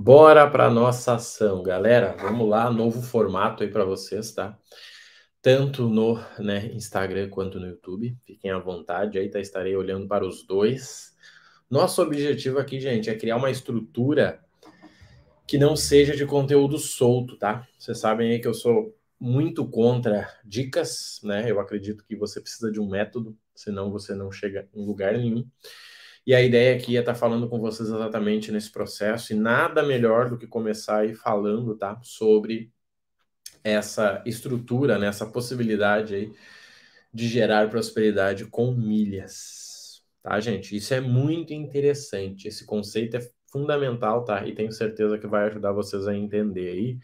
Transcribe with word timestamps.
Bora 0.00 0.48
para 0.48 0.70
nossa 0.70 1.16
ação, 1.16 1.60
galera. 1.60 2.14
Vamos 2.20 2.48
lá, 2.48 2.70
novo 2.70 3.02
formato 3.02 3.64
aí 3.64 3.68
para 3.68 3.84
vocês, 3.84 4.30
tá? 4.30 4.56
Tanto 5.42 5.88
no 5.88 6.20
né, 6.38 6.66
Instagram 6.66 7.28
quanto 7.28 7.58
no 7.58 7.66
YouTube. 7.66 8.16
Fiquem 8.24 8.52
à 8.52 8.60
vontade, 8.60 9.18
aí 9.18 9.28
tá, 9.28 9.40
estarei 9.40 9.74
olhando 9.74 10.06
para 10.06 10.24
os 10.24 10.46
dois. 10.46 11.16
Nosso 11.68 12.00
objetivo 12.00 12.60
aqui, 12.60 12.78
gente, 12.78 13.10
é 13.10 13.18
criar 13.18 13.38
uma 13.38 13.50
estrutura 13.50 14.40
que 15.44 15.58
não 15.58 15.74
seja 15.74 16.16
de 16.16 16.24
conteúdo 16.24 16.78
solto, 16.78 17.36
tá? 17.36 17.66
Vocês 17.76 17.98
sabem 17.98 18.30
aí 18.30 18.38
que 18.38 18.46
eu 18.46 18.54
sou 18.54 18.96
muito 19.18 19.68
contra 19.68 20.32
dicas, 20.44 21.20
né? 21.24 21.50
Eu 21.50 21.58
acredito 21.58 22.04
que 22.04 22.14
você 22.14 22.40
precisa 22.40 22.70
de 22.70 22.80
um 22.80 22.88
método, 22.88 23.36
senão 23.52 23.90
você 23.90 24.14
não 24.14 24.30
chega 24.30 24.68
em 24.72 24.86
lugar 24.86 25.18
nenhum. 25.18 25.44
E 26.28 26.34
a 26.34 26.42
ideia 26.42 26.76
aqui 26.76 26.94
é 26.94 27.00
estar 27.00 27.14
tá 27.14 27.18
falando 27.18 27.48
com 27.48 27.58
vocês 27.58 27.88
exatamente 27.88 28.52
nesse 28.52 28.70
processo, 28.70 29.32
e 29.32 29.34
nada 29.34 29.82
melhor 29.82 30.28
do 30.28 30.36
que 30.36 30.46
começar 30.46 30.98
aí 30.98 31.14
falando, 31.14 31.74
tá? 31.74 31.98
Sobre 32.02 32.70
essa 33.64 34.22
estrutura, 34.26 34.98
né? 34.98 35.06
essa 35.06 35.24
possibilidade 35.24 36.14
aí 36.14 36.32
de 37.14 37.26
gerar 37.28 37.70
prosperidade 37.70 38.44
com 38.44 38.72
milhas. 38.72 40.02
Tá, 40.22 40.38
gente? 40.38 40.76
Isso 40.76 40.92
é 40.92 41.00
muito 41.00 41.54
interessante. 41.54 42.46
Esse 42.46 42.66
conceito 42.66 43.16
é 43.16 43.26
fundamental, 43.50 44.22
tá? 44.22 44.46
E 44.46 44.54
tenho 44.54 44.70
certeza 44.70 45.16
que 45.18 45.26
vai 45.26 45.46
ajudar 45.46 45.72
vocês 45.72 46.06
a 46.06 46.14
entender 46.14 46.68
aí. 46.72 46.98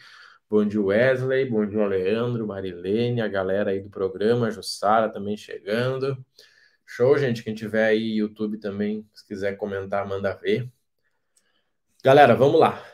Bom 0.50 0.66
dia, 0.66 0.82
Wesley. 0.82 1.48
Bom 1.48 1.64
dia, 1.66 1.86
Leandro, 1.86 2.46
Marilene, 2.46 3.22
a 3.22 3.28
galera 3.28 3.70
aí 3.70 3.80
do 3.80 3.88
programa, 3.88 4.50
Jussara 4.50 5.08
também 5.08 5.34
chegando. 5.34 6.22
Show, 6.86 7.16
gente. 7.18 7.42
Quem 7.42 7.54
tiver 7.54 7.86
aí 7.86 8.18
YouTube 8.18 8.58
também, 8.58 9.08
se 9.14 9.26
quiser 9.26 9.56
comentar, 9.56 10.06
manda 10.06 10.34
ver. 10.34 10.70
Galera, 12.04 12.34
vamos 12.34 12.60
lá. 12.60 12.84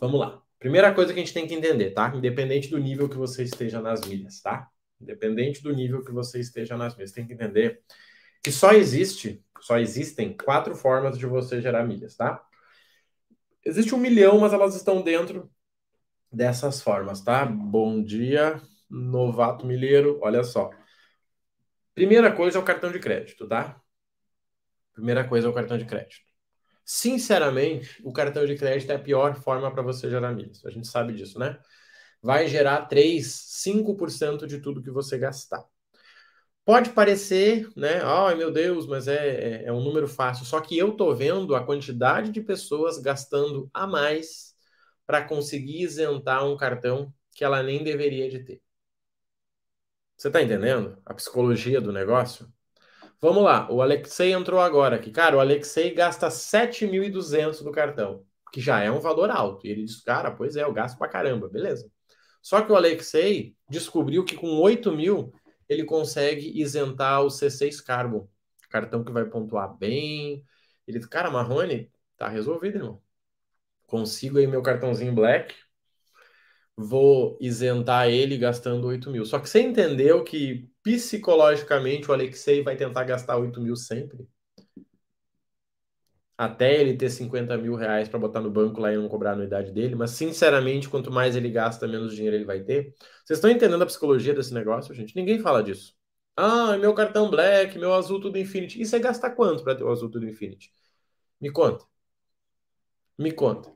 Vamos 0.00 0.18
lá. 0.18 0.42
Primeira 0.58 0.94
coisa 0.94 1.12
que 1.12 1.20
a 1.20 1.22
gente 1.22 1.34
tem 1.34 1.46
que 1.46 1.54
entender, 1.54 1.90
tá? 1.90 2.12
Independente 2.14 2.68
do 2.68 2.78
nível 2.78 3.08
que 3.08 3.16
você 3.16 3.42
esteja 3.42 3.80
nas 3.80 4.00
milhas, 4.06 4.40
tá? 4.40 4.68
Independente 5.00 5.62
do 5.62 5.72
nível 5.72 6.02
que 6.02 6.10
você 6.10 6.40
esteja 6.40 6.76
nas 6.76 6.96
milhas, 6.96 7.12
tem 7.12 7.26
que 7.26 7.34
entender 7.34 7.82
que 8.42 8.50
só 8.50 8.72
existe, 8.72 9.44
só 9.60 9.78
existem 9.78 10.36
quatro 10.36 10.74
formas 10.74 11.18
de 11.18 11.26
você 11.26 11.60
gerar 11.60 11.84
milhas, 11.84 12.16
tá? 12.16 12.42
Existe 13.64 13.94
um 13.94 13.98
milhão, 13.98 14.38
mas 14.38 14.52
elas 14.52 14.74
estão 14.74 15.02
dentro 15.02 15.50
dessas 16.32 16.82
formas, 16.82 17.22
tá? 17.22 17.44
Bom 17.44 18.02
dia, 18.02 18.60
novato 18.90 19.66
milheiro. 19.66 20.18
Olha 20.22 20.42
só. 20.44 20.70
Primeira 21.94 22.32
coisa 22.32 22.58
é 22.58 22.60
o 22.60 22.64
cartão 22.64 22.90
de 22.90 22.98
crédito, 22.98 23.46
tá? 23.46 23.80
Primeira 24.92 25.26
coisa 25.26 25.46
é 25.46 25.50
o 25.50 25.54
cartão 25.54 25.78
de 25.78 25.84
crédito. 25.84 26.22
Sinceramente, 26.84 28.00
o 28.04 28.12
cartão 28.12 28.44
de 28.46 28.56
crédito 28.56 28.90
é 28.90 28.96
a 28.96 28.98
pior 28.98 29.34
forma 29.36 29.70
para 29.72 29.82
você 29.82 30.10
gerar 30.10 30.32
milhas. 30.32 30.64
A 30.64 30.70
gente 30.70 30.86
sabe 30.86 31.14
disso, 31.14 31.38
né? 31.38 31.58
Vai 32.22 32.48
gerar 32.48 32.86
3, 32.86 33.26
5% 33.26 34.46
de 34.46 34.60
tudo 34.60 34.82
que 34.82 34.90
você 34.90 35.18
gastar. 35.18 35.64
Pode 36.64 36.90
parecer, 36.90 37.68
né? 37.76 38.00
Ai, 38.02 38.34
meu 38.36 38.50
Deus, 38.50 38.86
mas 38.86 39.06
é, 39.06 39.62
é, 39.62 39.64
é, 39.66 39.72
um 39.72 39.82
número 39.82 40.08
fácil. 40.08 40.46
Só 40.46 40.60
que 40.60 40.76
eu 40.76 40.92
tô 40.92 41.14
vendo 41.14 41.54
a 41.54 41.64
quantidade 41.64 42.30
de 42.30 42.40
pessoas 42.40 42.98
gastando 42.98 43.70
a 43.72 43.86
mais 43.86 44.54
para 45.06 45.22
conseguir 45.22 45.82
isentar 45.82 46.46
um 46.46 46.56
cartão 46.56 47.12
que 47.32 47.44
ela 47.44 47.62
nem 47.62 47.84
deveria 47.84 48.30
de 48.30 48.38
ter. 48.40 48.62
Você 50.16 50.28
está 50.28 50.40
entendendo 50.42 50.96
a 51.04 51.12
psicologia 51.12 51.80
do 51.80 51.92
negócio? 51.92 52.52
Vamos 53.20 53.42
lá, 53.42 53.70
o 53.70 53.80
Alexei 53.82 54.32
entrou 54.32 54.60
agora 54.60 54.96
aqui. 54.96 55.10
Cara, 55.10 55.36
o 55.36 55.40
Alexei 55.40 55.94
gasta 55.94 56.28
7.200 56.30 57.62
no 57.62 57.72
cartão, 57.72 58.24
que 58.52 58.60
já 58.60 58.80
é 58.80 58.90
um 58.90 59.00
valor 59.00 59.30
alto. 59.30 59.66
E 59.66 59.70
ele 59.70 59.84
diz, 59.84 60.02
cara, 60.02 60.30
pois 60.30 60.56
é, 60.56 60.62
eu 60.62 60.72
gasto 60.72 60.98
pra 60.98 61.08
caramba, 61.08 61.48
beleza. 61.48 61.90
Só 62.42 62.60
que 62.60 62.70
o 62.70 62.76
Alexei 62.76 63.56
descobriu 63.68 64.24
que 64.24 64.36
com 64.36 64.58
8 64.60 64.92
mil 64.92 65.32
ele 65.68 65.84
consegue 65.84 66.60
isentar 66.60 67.22
o 67.22 67.28
C6 67.28 67.80
Carbon, 67.80 68.28
cartão 68.68 69.02
que 69.02 69.12
vai 69.12 69.24
pontuar 69.24 69.74
bem. 69.76 70.44
Ele 70.86 71.00
cara, 71.08 71.30
Marrone, 71.30 71.90
tá 72.16 72.28
resolvido, 72.28 72.76
irmão. 72.76 73.02
Consigo 73.86 74.38
aí 74.38 74.46
meu 74.46 74.62
cartãozinho 74.62 75.14
Black, 75.14 75.54
vou 76.76 77.38
isentar 77.40 78.08
ele 78.08 78.36
gastando 78.38 78.86
8 78.86 79.10
mil. 79.10 79.24
Só 79.24 79.38
que 79.38 79.48
você 79.48 79.60
entendeu 79.60 80.24
que 80.24 80.68
psicologicamente 80.82 82.10
o 82.10 82.14
Alexei 82.14 82.62
vai 82.62 82.76
tentar 82.76 83.04
gastar 83.04 83.36
8 83.38 83.60
mil 83.60 83.76
sempre? 83.76 84.26
Até 86.36 86.80
ele 86.80 86.96
ter 86.96 87.10
50 87.10 87.56
mil 87.56 87.76
reais 87.76 88.08
para 88.08 88.18
botar 88.18 88.40
no 88.40 88.50
banco 88.50 88.80
lá 88.80 88.92
e 88.92 88.96
não 88.96 89.08
cobrar 89.08 89.30
a 89.30 89.32
anuidade 89.34 89.70
dele, 89.72 89.94
mas 89.94 90.10
sinceramente, 90.10 90.88
quanto 90.88 91.10
mais 91.10 91.36
ele 91.36 91.48
gasta, 91.48 91.86
menos 91.86 92.14
dinheiro 92.14 92.36
ele 92.36 92.44
vai 92.44 92.60
ter. 92.60 92.92
Vocês 93.24 93.38
estão 93.38 93.48
entendendo 93.50 93.82
a 93.82 93.86
psicologia 93.86 94.34
desse 94.34 94.52
negócio, 94.52 94.92
gente? 94.94 95.14
Ninguém 95.14 95.38
fala 95.38 95.62
disso. 95.62 95.94
Ah, 96.36 96.76
meu 96.76 96.92
cartão 96.92 97.30
Black, 97.30 97.78
meu 97.78 97.94
azul 97.94 98.20
tudo 98.20 98.36
Infinity. 98.38 98.80
E 98.82 98.86
você 98.86 98.98
gasta 98.98 99.30
quanto 99.30 99.62
para 99.62 99.76
ter 99.76 99.84
o 99.84 99.90
azul 99.90 100.10
tudo 100.10 100.28
Infinity? 100.28 100.72
Me 101.40 101.50
conta. 101.52 101.84
Me 103.18 103.32
conta. 103.32 103.74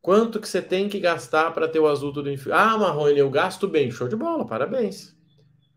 Quanto 0.00 0.40
que 0.40 0.48
você 0.48 0.62
tem 0.62 0.88
que 0.88 1.00
gastar 1.00 1.52
para 1.52 1.68
ter 1.68 1.80
o 1.80 1.88
azul 1.88 2.12
tudo 2.12 2.30
em 2.30 2.38
Ah, 2.52 2.78
Marrone, 2.78 3.18
eu 3.18 3.30
gasto 3.30 3.68
bem. 3.68 3.90
Show 3.90 4.08
de 4.08 4.16
bola, 4.16 4.46
parabéns. 4.46 5.16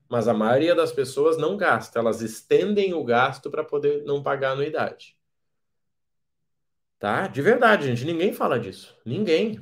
Mas 0.09 0.27
a 0.27 0.33
maioria 0.33 0.75
das 0.75 0.91
pessoas 0.91 1.37
não 1.37 1.57
gasta, 1.57 1.99
elas 1.99 2.21
estendem 2.21 2.93
o 2.93 3.03
gasto 3.03 3.49
para 3.49 3.63
poder 3.63 4.03
não 4.03 4.21
pagar 4.21 4.51
anuidade. 4.51 5.17
Tá? 6.99 7.27
De 7.27 7.41
verdade, 7.41 7.87
gente, 7.87 8.05
ninguém 8.05 8.31
fala 8.33 8.59
disso. 8.59 8.95
Ninguém. 9.05 9.59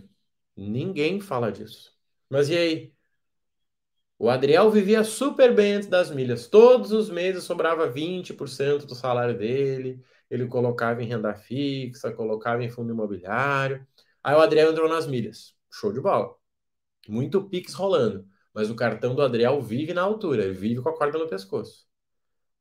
Ninguém 0.57 1.21
fala 1.21 1.51
disso. 1.51 1.95
Mas 2.29 2.49
e 2.49 2.57
aí? 2.57 2.93
O 4.17 4.29
Adriel 4.29 4.69
vivia 4.69 5.03
super 5.03 5.55
bem 5.55 5.75
antes 5.75 5.87
das 5.87 6.11
milhas. 6.11 6.47
Todos 6.47 6.91
os 6.91 7.09
meses 7.09 7.43
sobrava 7.45 7.89
20% 7.89 8.85
do 8.85 8.93
salário 8.93 9.37
dele. 9.37 10.03
Ele 10.29 10.45
colocava 10.47 11.01
em 11.01 11.07
renda 11.07 11.33
fixa, 11.33 12.11
colocava 12.11 12.63
em 12.63 12.69
fundo 12.69 12.91
imobiliário. 12.91 13.87
Aí 14.23 14.35
o 14.35 14.39
Adriel 14.39 14.71
entrou 14.71 14.89
nas 14.89 15.07
milhas. 15.07 15.55
Show 15.71 15.93
de 15.93 16.01
bola. 16.01 16.35
Muito 17.07 17.47
Pix 17.49 17.73
rolando. 17.73 18.27
Mas 18.53 18.69
o 18.69 18.75
cartão 18.75 19.15
do 19.15 19.21
Adriel 19.21 19.61
vive 19.61 19.93
na 19.93 20.01
altura, 20.01 20.43
ele 20.43 20.53
vive 20.53 20.81
com 20.81 20.89
a 20.89 20.97
corda 20.97 21.17
no 21.17 21.29
pescoço. 21.29 21.87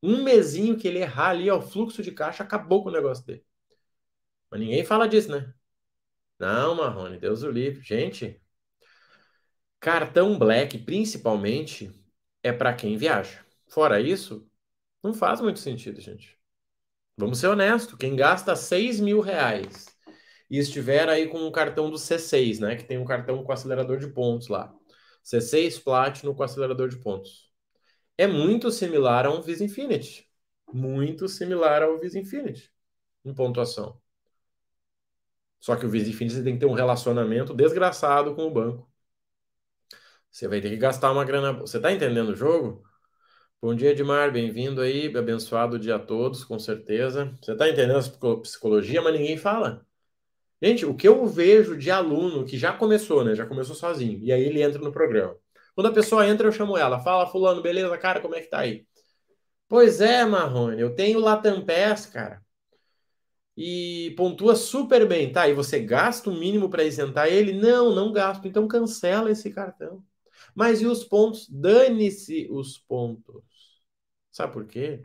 Um 0.01 0.23
mesinho 0.23 0.77
que 0.77 0.87
ele 0.87 0.99
errar 0.99 1.29
ali, 1.31 1.49
ó, 1.49 1.57
o 1.57 1.61
fluxo 1.61 2.01
de 2.03 2.11
caixa 2.11 2.43
acabou 2.43 2.83
com 2.83 2.89
o 2.89 2.91
negócio 2.91 3.25
dele. 3.25 3.45
Mas 4.49 4.59
ninguém 4.61 4.85
fala 4.85 5.07
disso, 5.07 5.29
né? 5.31 5.53
Não, 6.39 6.75
Marrone, 6.75 7.19
Deus 7.19 7.43
o 7.43 7.51
livre. 7.51 7.81
Gente, 7.83 8.41
cartão 9.79 10.37
Black, 10.37 10.77
principalmente, 10.79 11.91
é 12.43 12.51
para 12.51 12.73
quem 12.73 12.97
viaja. 12.97 13.45
Fora 13.67 13.99
isso, 13.99 14.49
não 15.03 15.13
faz 15.13 15.41
muito 15.41 15.59
sentido, 15.59 15.99
gente. 16.01 16.37
Vamos 17.17 17.39
ser 17.39 17.47
honestos. 17.47 17.95
Quem 17.97 18.15
gasta 18.15 18.55
6 18.55 18.99
mil 18.99 19.19
reais 19.19 19.87
e 20.49 20.57
estiver 20.57 21.07
aí 21.09 21.27
com 21.27 21.39
um 21.39 21.51
cartão 21.51 21.89
do 21.89 21.97
C6, 21.97 22.59
né? 22.59 22.75
Que 22.75 22.83
tem 22.83 22.97
um 22.97 23.05
cartão 23.05 23.43
com 23.43 23.51
acelerador 23.51 23.97
de 23.99 24.07
pontos 24.07 24.47
lá. 24.47 24.73
C6 25.23 25.79
Platinum 25.79 26.33
com 26.33 26.43
acelerador 26.43 26.89
de 26.89 26.97
pontos. 26.97 27.51
É 28.17 28.27
muito 28.27 28.71
similar 28.71 29.25
a 29.25 29.31
um 29.31 29.41
Visa 29.41 29.63
Infinity. 29.63 30.27
Muito 30.73 31.27
similar 31.27 31.83
ao 31.83 31.99
Visa 31.99 32.19
Infinity 32.19 32.71
em 33.25 33.33
pontuação. 33.33 33.99
Só 35.59 35.75
que 35.75 35.85
o 35.85 35.89
Visa 35.89 36.09
Infinity 36.09 36.43
tem 36.43 36.53
que 36.53 36.59
ter 36.59 36.65
um 36.65 36.73
relacionamento 36.73 37.53
desgraçado 37.53 38.35
com 38.35 38.43
o 38.43 38.51
banco. 38.51 38.89
Você 40.31 40.47
vai 40.47 40.61
ter 40.61 40.69
que 40.69 40.77
gastar 40.77 41.11
uma 41.11 41.25
grana. 41.25 41.53
Você 41.53 41.77
está 41.77 41.91
entendendo 41.91 42.29
o 42.29 42.35
jogo? 42.35 42.83
Bom 43.61 43.75
dia, 43.75 43.91
Edmar. 43.91 44.31
Bem-vindo 44.31 44.81
aí. 44.81 45.15
Abençoado 45.17 45.79
dia 45.79 45.95
a 45.95 45.99
todos, 45.99 46.43
com 46.45 46.59
certeza. 46.59 47.37
Você 47.41 47.53
está 47.53 47.69
entendendo 47.69 47.99
a 47.99 48.41
psicologia, 48.41 49.01
mas 49.01 49.13
ninguém 49.13 49.37
fala. 49.37 49.85
Gente, 50.61 50.85
o 50.85 50.93
que 50.95 51.07
eu 51.07 51.25
vejo 51.25 51.77
de 51.77 51.89
aluno 51.89 52.45
que 52.45 52.57
já 52.57 52.73
começou, 52.73 53.23
né? 53.23 53.35
Já 53.35 53.45
começou 53.45 53.75
sozinho. 53.75 54.19
E 54.23 54.31
aí 54.31 54.43
ele 54.43 54.61
entra 54.61 54.81
no 54.81 54.91
programa. 54.91 55.35
Quando 55.73 55.87
a 55.87 55.93
pessoa 55.93 56.27
entra, 56.27 56.47
eu 56.47 56.51
chamo 56.51 56.77
ela. 56.77 56.99
Fala, 56.99 57.27
fulano, 57.27 57.61
beleza, 57.61 57.97
cara, 57.97 58.19
como 58.19 58.35
é 58.35 58.41
que 58.41 58.49
tá 58.49 58.59
aí? 58.59 58.85
Pois 59.67 60.01
é, 60.01 60.25
Marrone, 60.25 60.81
eu 60.81 60.95
tenho 60.95 61.19
Latam 61.19 61.65
Pass, 61.65 62.05
cara. 62.07 62.41
E 63.55 64.13
pontua 64.17 64.55
super 64.55 65.07
bem, 65.07 65.31
tá? 65.31 65.47
E 65.49 65.53
você 65.53 65.79
gasta 65.79 66.29
o 66.29 66.33
mínimo 66.33 66.69
para 66.69 66.83
isentar 66.83 67.27
ele? 67.27 67.53
Não, 67.53 67.93
não 67.93 68.11
gasto. 68.11 68.47
Então 68.47 68.67
cancela 68.67 69.31
esse 69.31 69.51
cartão. 69.51 70.03
Mas 70.55 70.81
e 70.81 70.85
os 70.85 71.03
pontos? 71.03 71.47
Dane-se 71.49 72.47
os 72.49 72.77
pontos. 72.77 73.43
Sabe 74.31 74.53
por 74.53 74.65
quê? 74.65 75.01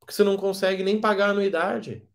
Porque 0.00 0.12
você 0.12 0.24
não 0.24 0.36
consegue 0.36 0.82
nem 0.82 1.00
pagar 1.00 1.28
a 1.28 1.30
anuidade. 1.30 2.05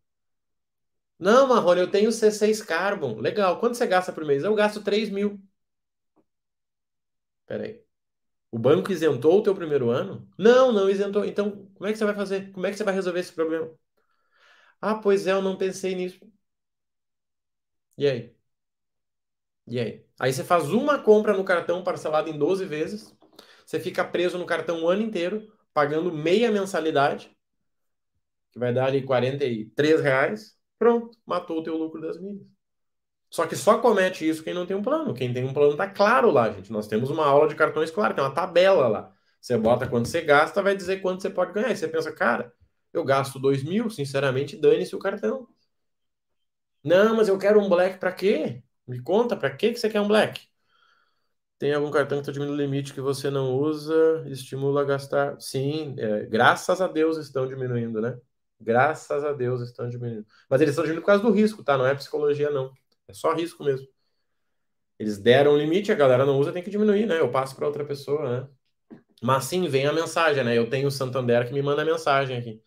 Não, 1.21 1.47
Marrone, 1.47 1.79
eu 1.81 1.89
tenho 1.91 2.11
C6 2.11 2.61
Carbon. 2.61 3.17
Legal. 3.19 3.59
Quanto 3.61 3.75
você 3.77 3.87
gasta 3.87 4.11
por 4.11 4.25
mês? 4.25 4.43
Eu 4.43 4.53
gasto 4.55 4.83
3 4.83 5.09
mil. 5.09 5.39
Peraí. 7.45 7.83
O 8.51 8.59
banco 8.59 8.91
isentou 8.91 9.39
o 9.39 9.43
teu 9.43 9.55
primeiro 9.55 9.89
ano? 9.91 10.29
Não, 10.39 10.71
não 10.73 10.89
isentou. 10.89 11.25
Então, 11.25 11.67
como 11.75 11.87
é 11.87 11.91
que 11.93 11.97
você 11.99 12.05
vai 12.05 12.15
fazer? 12.15 12.51
Como 12.53 12.65
é 12.67 12.71
que 12.71 12.77
você 12.77 12.85
vai 12.85 12.93
resolver 12.95 13.19
esse 13.21 13.33
problema? 13.33 13.71
Ah, 14.81 14.95
pois 14.95 15.25
é, 15.27 15.31
eu 15.31 15.41
não 15.41 15.57
pensei 15.57 15.95
nisso. 15.95 16.19
E 17.97 18.07
aí? 18.07 18.35
E 19.67 19.79
aí? 19.79 20.05
Aí 20.19 20.33
você 20.33 20.43
faz 20.43 20.69
uma 20.71 20.99
compra 20.99 21.33
no 21.35 21.43
cartão 21.43 21.83
parcelado 21.83 22.29
em 22.29 22.37
12 22.37 22.65
vezes, 22.65 23.15
você 23.65 23.79
fica 23.79 24.03
preso 24.03 24.37
no 24.37 24.45
cartão 24.45 24.83
o 24.83 24.89
ano 24.89 25.01
inteiro, 25.03 25.51
pagando 25.73 26.11
meia 26.11 26.51
mensalidade, 26.51 27.35
que 28.51 28.59
vai 28.59 28.73
dar 28.73 28.85
ali 28.87 29.03
43 29.03 30.01
reais. 30.01 30.57
Pronto, 30.81 31.15
matou 31.27 31.59
o 31.59 31.63
teu 31.63 31.77
lucro 31.77 32.01
das 32.01 32.19
milhas. 32.19 32.41
Só 33.29 33.45
que 33.45 33.55
só 33.55 33.77
comete 33.79 34.27
isso 34.27 34.43
quem 34.43 34.51
não 34.55 34.65
tem 34.65 34.75
um 34.75 34.81
plano. 34.81 35.13
Quem 35.13 35.31
tem 35.31 35.45
um 35.45 35.53
plano 35.53 35.77
tá 35.77 35.87
claro 35.87 36.31
lá, 36.31 36.51
gente. 36.51 36.71
Nós 36.71 36.87
temos 36.87 37.11
uma 37.11 37.23
aula 37.27 37.47
de 37.47 37.53
cartões 37.53 37.91
claro, 37.91 38.15
tem 38.15 38.23
uma 38.23 38.33
tabela 38.33 38.87
lá. 38.87 39.15
Você 39.39 39.59
bota 39.59 39.87
quanto 39.87 40.07
você 40.09 40.21
gasta, 40.21 40.63
vai 40.63 40.75
dizer 40.75 40.99
quanto 41.03 41.21
você 41.21 41.29
pode 41.29 41.53
ganhar. 41.53 41.71
E 41.71 41.77
você 41.77 41.87
pensa, 41.87 42.11
cara, 42.11 42.51
eu 42.91 43.03
gasto 43.03 43.37
2 43.37 43.63
mil, 43.63 43.91
sinceramente, 43.91 44.57
dane-se 44.57 44.95
o 44.95 44.99
cartão. 44.99 45.47
Não, 46.83 47.15
mas 47.15 47.27
eu 47.27 47.37
quero 47.37 47.59
um 47.59 47.69
black 47.69 47.99
para 47.99 48.11
quê? 48.11 48.63
Me 48.87 48.99
conta, 49.01 49.37
para 49.37 49.55
que 49.55 49.75
você 49.75 49.87
quer 49.89 50.01
um 50.01 50.07
black? 50.07 50.47
Tem 51.59 51.73
algum 51.73 51.91
cartão 51.91 52.17
que 52.17 52.23
está 52.23 52.31
diminuindo 52.31 52.59
o 52.59 52.65
limite 52.65 52.93
que 52.93 53.01
você 53.01 53.29
não 53.29 53.53
usa, 53.55 54.25
estimula 54.27 54.81
a 54.81 54.85
gastar? 54.85 55.39
Sim, 55.39 55.95
é, 55.99 56.25
graças 56.25 56.81
a 56.81 56.87
Deus 56.87 57.17
estão 57.17 57.47
diminuindo, 57.47 58.01
né? 58.01 58.19
Graças 58.61 59.23
a 59.23 59.33
Deus 59.33 59.61
estão 59.61 59.89
diminuindo. 59.89 60.25
Mas 60.49 60.61
eles 60.61 60.71
estão 60.71 60.83
diminuindo 60.83 61.01
por 61.03 61.07
causa 61.07 61.23
do 61.23 61.31
risco, 61.31 61.63
tá? 61.63 61.77
Não 61.77 61.85
é 61.85 61.95
psicologia, 61.95 62.49
não. 62.49 62.71
É 63.07 63.13
só 63.13 63.33
risco 63.33 63.63
mesmo. 63.63 63.87
Eles 64.99 65.17
deram 65.17 65.53
um 65.53 65.57
limite, 65.57 65.91
a 65.91 65.95
galera 65.95 66.25
não 66.25 66.37
usa, 66.37 66.51
tem 66.51 66.61
que 66.61 66.69
diminuir, 66.69 67.07
né? 67.07 67.19
Eu 67.19 67.31
passo 67.31 67.55
para 67.55 67.65
outra 67.65 67.83
pessoa, 67.83 68.41
né? 68.41 68.47
Mas 69.21 69.45
sim, 69.45 69.67
vem 69.67 69.87
a 69.87 69.93
mensagem, 69.93 70.43
né? 70.43 70.57
Eu 70.57 70.69
tenho 70.69 70.87
o 70.87 70.91
Santander 70.91 71.47
que 71.47 71.53
me 71.53 71.61
manda 71.61 71.81
a 71.81 71.85
mensagem 71.85 72.37
aqui. 72.37 72.61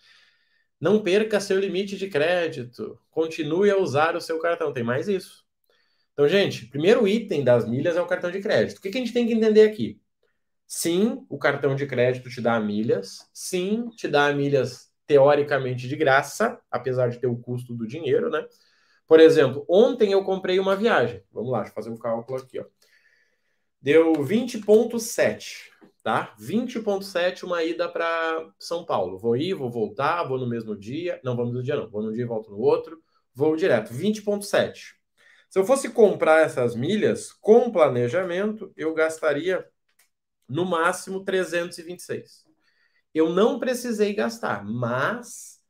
Não 0.81 1.02
perca 1.02 1.41
seu 1.41 1.58
limite 1.58 1.97
de 1.97 2.08
crédito. 2.08 2.99
Continue 3.11 3.70
a 3.70 3.79
usar 3.79 4.17
o 4.17 4.20
seu 4.20 4.38
cartão. 4.40 4.73
Tem 4.73 4.82
mais 4.85 5.08
isso. 5.08 5.44
Então, 6.12 6.29
gente, 6.29 6.67
primeiro 6.67 7.08
item 7.08 7.43
das 7.43 7.69
milhas 7.69 7.97
é 7.97 8.02
o 8.02 8.06
cartão 8.06 8.31
de 8.31 8.40
crédito. 8.40 8.79
O 8.79 8.81
que, 8.81 8.90
que 8.90 8.99
a 8.99 9.00
gente 9.00 9.12
tem 9.12 9.26
que 9.26 9.32
entender 9.32 9.62
aqui? 9.62 10.00
Sim, 10.67 11.26
o 11.29 11.38
cartão 11.38 11.75
de 11.76 11.87
crédito 11.87 12.31
te 12.31 12.40
dá 12.40 12.58
milhas. 12.61 13.29
Sim, 13.32 13.90
te 13.90 14.08
dá 14.08 14.32
milhas 14.32 14.93
teoricamente 15.06 15.88
de 15.88 15.96
graça, 15.96 16.60
apesar 16.70 17.08
de 17.08 17.18
ter 17.18 17.26
o 17.26 17.36
custo 17.36 17.74
do 17.74 17.86
dinheiro, 17.86 18.30
né? 18.30 18.46
Por 19.06 19.20
exemplo, 19.20 19.64
ontem 19.68 20.12
eu 20.12 20.24
comprei 20.24 20.58
uma 20.58 20.74
viagem. 20.74 21.22
Vamos 21.32 21.50
lá, 21.50 21.58
deixa 21.58 21.70
eu 21.70 21.74
fazer 21.74 21.90
um 21.90 21.98
cálculo 21.98 22.38
aqui, 22.38 22.58
ó. 22.58 22.64
Deu 23.80 24.14
20,7 24.14 25.74
tá? 26.04 26.34
20,7 26.38 27.44
uma 27.44 27.64
ida 27.64 27.88
para 27.88 28.52
São 28.58 28.84
Paulo. 28.84 29.18
Vou 29.18 29.36
ir, 29.36 29.54
vou 29.54 29.70
voltar, 29.70 30.22
vou 30.24 30.38
no 30.38 30.46
mesmo 30.46 30.76
dia. 30.76 31.18
Não, 31.24 31.34
vou 31.34 31.46
no 31.46 31.52
mesmo 31.52 31.64
dia, 31.64 31.76
não. 31.76 31.88
Vou 31.88 32.02
num 32.02 32.12
dia 32.12 32.22
e 32.22 32.26
volto 32.26 32.50
no 32.50 32.58
outro. 32.58 33.02
Vou 33.34 33.56
direto. 33.56 33.92
20,7. 33.92 34.94
Se 35.48 35.58
eu 35.58 35.64
fosse 35.64 35.88
comprar 35.88 36.44
essas 36.44 36.76
milhas 36.76 37.32
com 37.32 37.72
planejamento, 37.72 38.70
eu 38.76 38.92
gastaria 38.92 39.66
no 40.46 40.66
máximo 40.66 41.24
326. 41.24 42.44
Eu 43.14 43.31
não 43.31 43.58
precisei 43.61 44.12
gastar, 44.12 44.64
mas 44.64 45.62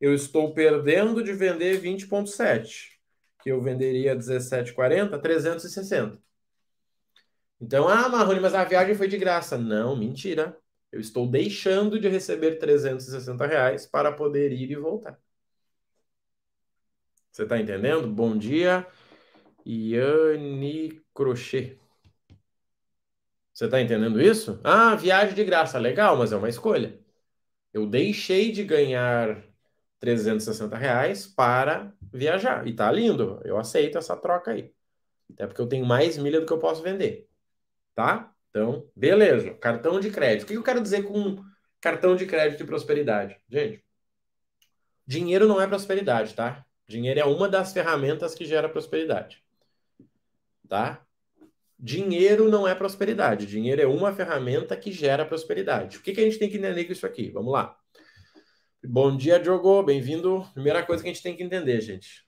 eu 0.00 0.12
estou 0.12 0.52
perdendo 0.52 1.22
de 1.22 1.32
vender 1.32 1.80
20,7, 1.80 2.98
que 3.42 3.50
eu 3.50 3.62
venderia 3.62 4.16
17,40, 4.16 5.18
360. 5.20 6.18
Então, 7.60 7.86
ah, 7.88 8.08
Marrone, 8.08 8.40
mas 8.40 8.54
a 8.54 8.64
viagem 8.64 8.94
foi 8.94 9.06
de 9.06 9.18
graça. 9.18 9.56
Não, 9.58 9.94
mentira. 9.94 10.56
Eu 10.90 10.98
estou 10.98 11.26
deixando 11.28 12.00
de 12.00 12.08
receber 12.08 12.56
360 12.58 13.46
reais 13.46 13.86
para 13.86 14.10
poder 14.10 14.50
ir 14.52 14.70
e 14.70 14.76
voltar. 14.76 15.18
Você 17.30 17.44
está 17.44 17.60
entendendo? 17.60 18.08
Bom 18.08 18.36
dia, 18.36 18.86
Yane 19.64 21.00
Crochê. 21.14 21.79
Você 23.60 23.66
está 23.66 23.78
entendendo 23.78 24.18
isso? 24.22 24.58
Ah, 24.64 24.96
viagem 24.96 25.34
de 25.34 25.44
graça, 25.44 25.78
legal, 25.78 26.16
mas 26.16 26.32
é 26.32 26.36
uma 26.36 26.48
escolha. 26.48 26.98
Eu 27.74 27.86
deixei 27.86 28.50
de 28.50 28.64
ganhar 28.64 29.44
360 29.98 30.78
reais 30.78 31.26
para 31.26 31.92
viajar. 32.10 32.66
E 32.66 32.74
tá 32.74 32.90
lindo, 32.90 33.38
eu 33.44 33.58
aceito 33.58 33.98
essa 33.98 34.16
troca 34.16 34.52
aí. 34.52 34.72
Até 35.34 35.46
porque 35.46 35.60
eu 35.60 35.68
tenho 35.68 35.84
mais 35.84 36.16
milha 36.16 36.40
do 36.40 36.46
que 36.46 36.52
eu 36.54 36.58
posso 36.58 36.82
vender 36.82 37.28
tá? 37.94 38.34
Então, 38.48 38.90
beleza. 38.96 39.52
Cartão 39.56 40.00
de 40.00 40.10
crédito. 40.10 40.44
O 40.44 40.46
que 40.46 40.54
eu 40.54 40.62
quero 40.62 40.80
dizer 40.80 41.02
com 41.02 41.44
cartão 41.82 42.16
de 42.16 42.24
crédito 42.24 42.62
e 42.62 42.66
prosperidade? 42.66 43.38
Gente, 43.50 43.84
dinheiro 45.06 45.46
não 45.46 45.60
é 45.60 45.66
prosperidade, 45.66 46.34
tá? 46.34 46.64
Dinheiro 46.88 47.20
é 47.20 47.26
uma 47.26 47.46
das 47.46 47.74
ferramentas 47.74 48.34
que 48.34 48.46
gera 48.46 48.70
prosperidade. 48.70 49.44
Tá? 50.66 51.06
Dinheiro 51.82 52.50
não 52.50 52.68
é 52.68 52.74
prosperidade. 52.74 53.46
Dinheiro 53.46 53.80
é 53.80 53.86
uma 53.86 54.12
ferramenta 54.12 54.76
que 54.76 54.92
gera 54.92 55.24
prosperidade. 55.24 55.96
O 55.96 56.02
que, 56.02 56.12
que 56.12 56.20
a 56.20 56.24
gente 56.24 56.38
tem 56.38 56.50
que 56.50 56.58
entender 56.58 56.84
com 56.84 56.92
isso 56.92 57.06
aqui? 57.06 57.30
Vamos 57.30 57.54
lá. 57.54 57.74
Bom 58.84 59.16
dia, 59.16 59.40
Diogo. 59.40 59.82
Bem-vindo. 59.82 60.46
Primeira 60.52 60.82
coisa 60.84 61.02
que 61.02 61.08
a 61.08 61.12
gente 61.12 61.22
tem 61.22 61.34
que 61.34 61.42
entender, 61.42 61.80
gente. 61.80 62.26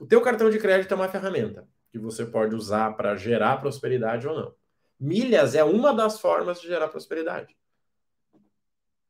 O 0.00 0.06
teu 0.06 0.22
cartão 0.22 0.48
de 0.48 0.58
crédito 0.58 0.90
é 0.90 0.94
uma 0.94 1.08
ferramenta 1.08 1.68
que 1.90 1.98
você 1.98 2.24
pode 2.24 2.54
usar 2.54 2.96
para 2.96 3.14
gerar 3.14 3.58
prosperidade 3.58 4.26
ou 4.26 4.34
não. 4.34 4.54
Milhas 4.98 5.54
é 5.54 5.62
uma 5.62 5.92
das 5.92 6.18
formas 6.18 6.58
de 6.58 6.66
gerar 6.66 6.88
prosperidade. 6.88 7.54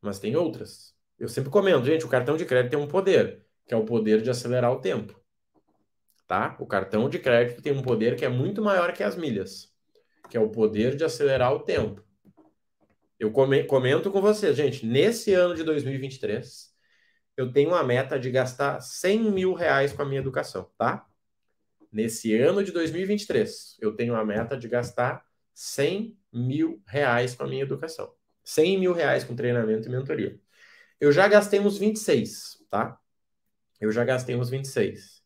Mas 0.02 0.18
tem 0.18 0.34
outras. 0.34 0.92
Eu 1.20 1.28
sempre 1.28 1.50
comento, 1.50 1.86
gente, 1.86 2.04
o 2.04 2.08
cartão 2.08 2.36
de 2.36 2.44
crédito 2.44 2.72
tem 2.72 2.80
um 2.80 2.88
poder, 2.88 3.46
que 3.64 3.72
é 3.72 3.76
o 3.76 3.84
poder 3.84 4.22
de 4.22 4.30
acelerar 4.30 4.72
o 4.72 4.80
tempo. 4.80 5.17
Tá? 6.28 6.54
O 6.60 6.66
cartão 6.66 7.08
de 7.08 7.18
crédito 7.18 7.62
tem 7.62 7.72
um 7.72 7.82
poder 7.82 8.14
que 8.14 8.24
é 8.24 8.28
muito 8.28 8.62
maior 8.62 8.92
que 8.92 9.02
as 9.02 9.16
milhas, 9.16 9.74
que 10.28 10.36
é 10.36 10.40
o 10.40 10.50
poder 10.50 10.94
de 10.94 11.02
acelerar 11.02 11.54
o 11.54 11.60
tempo. 11.60 12.04
Eu 13.18 13.32
comento 13.32 14.12
com 14.12 14.20
vocês, 14.20 14.54
gente, 14.54 14.84
nesse 14.84 15.32
ano 15.32 15.54
de 15.54 15.64
2023, 15.64 16.70
eu 17.34 17.50
tenho 17.50 17.70
uma 17.70 17.82
meta 17.82 18.18
de 18.18 18.30
gastar 18.30 18.78
100 18.80 19.32
mil 19.32 19.54
reais 19.54 19.92
com 19.92 20.02
a 20.02 20.04
minha 20.04 20.20
educação, 20.20 20.70
tá? 20.76 21.06
Nesse 21.90 22.34
ano 22.36 22.62
de 22.62 22.72
2023, 22.72 23.78
eu 23.80 23.96
tenho 23.96 24.14
a 24.14 24.22
meta 24.22 24.54
de 24.54 24.68
gastar 24.68 25.24
100 25.54 26.14
mil 26.30 26.82
reais 26.86 27.34
com 27.34 27.44
a 27.44 27.48
minha 27.48 27.62
educação. 27.62 28.12
100 28.44 28.78
mil 28.78 28.92
reais 28.92 29.24
com 29.24 29.34
treinamento 29.34 29.88
e 29.88 29.90
mentoria. 29.90 30.38
Eu 31.00 31.10
já 31.10 31.26
gastei 31.26 31.58
uns 31.58 31.78
26, 31.78 32.66
tá? 32.68 33.00
Eu 33.80 33.90
já 33.90 34.04
gastei 34.04 34.36
uns 34.36 34.50
26. 34.50 35.17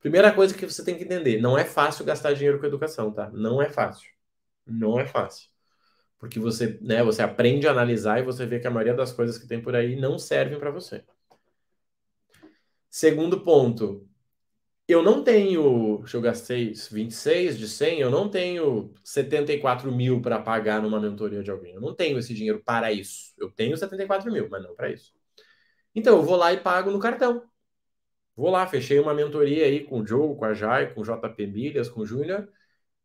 Primeira 0.00 0.32
coisa 0.32 0.54
que 0.54 0.66
você 0.66 0.84
tem 0.84 0.96
que 0.96 1.04
entender, 1.04 1.40
não 1.40 1.58
é 1.58 1.64
fácil 1.64 2.04
gastar 2.04 2.32
dinheiro 2.32 2.60
com 2.60 2.66
educação, 2.66 3.10
tá? 3.12 3.30
Não 3.30 3.60
é 3.60 3.68
fácil. 3.68 4.10
Não 4.66 4.98
é 5.00 5.06
fácil. 5.06 5.48
Porque 6.18 6.38
você, 6.40 6.78
né, 6.80 7.02
você 7.02 7.22
aprende 7.22 7.68
a 7.68 7.72
analisar 7.72 8.20
e 8.20 8.22
você 8.22 8.46
vê 8.46 8.58
que 8.60 8.66
a 8.66 8.70
maioria 8.70 8.94
das 8.94 9.12
coisas 9.12 9.38
que 9.38 9.46
tem 9.46 9.60
por 9.60 9.74
aí 9.76 9.96
não 9.96 10.18
servem 10.18 10.58
para 10.58 10.70
você. 10.70 11.04
Segundo 12.90 13.40
ponto, 13.42 14.08
eu 14.88 15.02
não 15.02 15.22
tenho, 15.24 15.98
deixa 15.98 16.16
eu 16.16 16.20
gastei 16.20 16.72
26 16.72 17.58
de 17.58 17.68
100, 17.68 18.00
eu 18.00 18.10
não 18.10 18.28
tenho 18.28 18.94
74 19.04 19.90
mil 19.92 20.22
para 20.22 20.40
pagar 20.40 20.80
numa 20.80 21.00
mentoria 21.00 21.42
de 21.42 21.50
alguém. 21.50 21.74
Eu 21.74 21.80
não 21.80 21.94
tenho 21.94 22.18
esse 22.18 22.32
dinheiro 22.32 22.62
para 22.64 22.92
isso. 22.92 23.34
Eu 23.38 23.50
tenho 23.50 23.76
74 23.76 24.30
mil, 24.32 24.48
mas 24.48 24.62
não 24.62 24.74
para 24.74 24.90
isso. 24.90 25.12
Então, 25.94 26.16
eu 26.18 26.22
vou 26.22 26.36
lá 26.36 26.52
e 26.52 26.60
pago 26.60 26.90
no 26.90 27.00
cartão. 27.00 27.42
Vou 28.36 28.50
lá, 28.50 28.66
fechei 28.66 28.98
uma 29.00 29.14
mentoria 29.14 29.64
aí 29.64 29.84
com 29.84 30.00
o 30.00 30.06
Joe, 30.06 30.36
com 30.36 30.44
a 30.44 30.52
Jai, 30.52 30.92
com 30.92 31.00
o 31.00 31.04
JP 31.04 31.46
Milhas, 31.46 31.88
com 31.88 32.02
o 32.02 32.06
Júnior, 32.06 32.48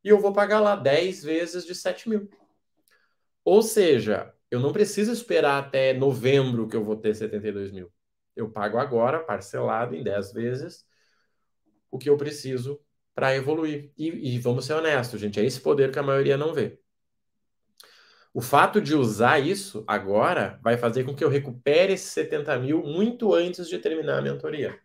e 0.03 0.09
eu 0.09 0.19
vou 0.19 0.33
pagar 0.33 0.59
lá 0.59 0.75
10 0.75 1.23
vezes 1.23 1.65
de 1.65 1.73
7 1.73 2.09
mil. 2.09 2.29
Ou 3.45 3.61
seja, 3.61 4.33
eu 4.49 4.59
não 4.59 4.73
preciso 4.73 5.11
esperar 5.11 5.57
até 5.59 5.93
novembro 5.93 6.67
que 6.67 6.75
eu 6.75 6.83
vou 6.83 6.97
ter 6.97 7.15
72 7.15 7.71
mil. 7.71 7.91
Eu 8.35 8.49
pago 8.49 8.77
agora, 8.77 9.19
parcelado 9.19 9.95
em 9.95 10.03
10 10.03 10.33
vezes, 10.33 10.85
o 11.89 11.97
que 11.97 12.09
eu 12.09 12.17
preciso 12.17 12.81
para 13.15 13.35
evoluir. 13.35 13.91
E, 13.97 14.35
e, 14.35 14.39
vamos 14.39 14.65
ser 14.65 14.73
honestos, 14.73 15.19
gente, 15.19 15.39
é 15.39 15.45
esse 15.45 15.61
poder 15.61 15.91
que 15.91 15.99
a 15.99 16.03
maioria 16.03 16.37
não 16.37 16.53
vê. 16.53 16.79
O 18.33 18.41
fato 18.41 18.81
de 18.81 18.95
usar 18.95 19.39
isso 19.39 19.83
agora 19.87 20.59
vai 20.63 20.77
fazer 20.77 21.03
com 21.03 21.15
que 21.15 21.23
eu 21.23 21.29
recupere 21.29 21.93
esses 21.93 22.11
70 22.11 22.57
mil 22.59 22.83
muito 22.83 23.33
antes 23.33 23.67
de 23.67 23.77
terminar 23.77 24.19
a 24.19 24.21
mentoria. 24.21 24.79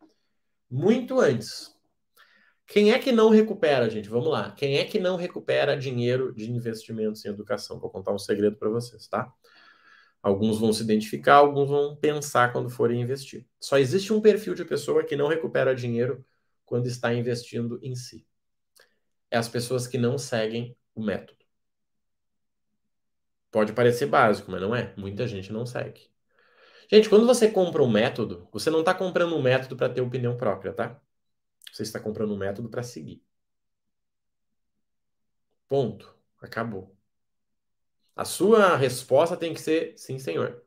Muito 0.71 1.21
antes. 1.21 1.75
Quem 2.67 2.93
é 2.93 2.99
que 2.99 3.13
não 3.13 3.31
recupera, 3.31 3.89
gente? 3.89 4.09
Vamos 4.09 4.29
lá. 4.29 4.51
Quem 4.53 4.79
é 4.79 4.85
que 4.85 4.99
não 4.99 5.17
recupera 5.17 5.77
dinheiro 5.77 6.35
de 6.35 6.51
investimentos 6.51 7.25
em 7.25 7.29
educação? 7.29 7.79
Vou 7.79 7.91
contar 7.91 8.13
um 8.13 8.19
segredo 8.19 8.57
para 8.57 8.69
vocês, 8.69 9.07
tá? 9.07 9.33
Alguns 10.21 10.59
vão 10.59 10.73
se 10.73 10.83
identificar, 10.83 11.37
alguns 11.37 11.69
vão 11.69 11.95
pensar 11.95 12.53
quando 12.53 12.69
forem 12.69 13.01
investir. 13.01 13.47
Só 13.61 13.79
existe 13.79 14.13
um 14.13 14.21
perfil 14.21 14.55
de 14.55 14.65
pessoa 14.65 15.05
que 15.05 15.15
não 15.15 15.29
recupera 15.29 15.75
dinheiro 15.75 16.25
quando 16.65 16.89
está 16.89 17.15
investindo 17.15 17.79
em 17.81 17.95
si. 17.95 18.27
É 19.31 19.37
as 19.39 19.49
pessoas 19.49 19.87
que 19.87 19.99
não 19.99 20.19
seguem 20.19 20.77
o 20.95 21.03
método. 21.03 21.39
Pode 23.53 23.73
parecer 23.73 24.07
básico, 24.07 24.51
mas 24.51 24.61
não 24.61 24.75
é. 24.75 24.93
Muita 24.97 25.29
gente 25.29 25.53
não 25.53 25.65
segue. 25.65 26.11
Gente, 26.91 27.09
quando 27.09 27.27
você 27.27 27.51
compra 27.51 27.83
um 27.83 27.91
método, 27.91 28.49
você 28.53 28.71
não 28.71 28.81
está 28.81 28.95
comprando 28.95 29.35
um 29.37 29.43
método 29.43 29.77
para 29.77 29.89
ter 29.93 30.01
opinião 30.01 30.37
própria, 30.37 30.73
tá? 30.73 31.01
Você 31.73 31.83
está 31.85 32.01
comprando 32.01 32.35
um 32.35 32.39
método 32.39 32.69
para 32.71 32.83
seguir. 32.83 33.23
Ponto. 35.69 36.13
Acabou. 36.41 36.97
A 38.15 38.25
sua 38.25 38.77
resposta 38.77 39.37
tem 39.37 39.53
que 39.55 39.61
ser 39.61 39.95
sim, 39.97 40.19
senhor. 40.19 40.63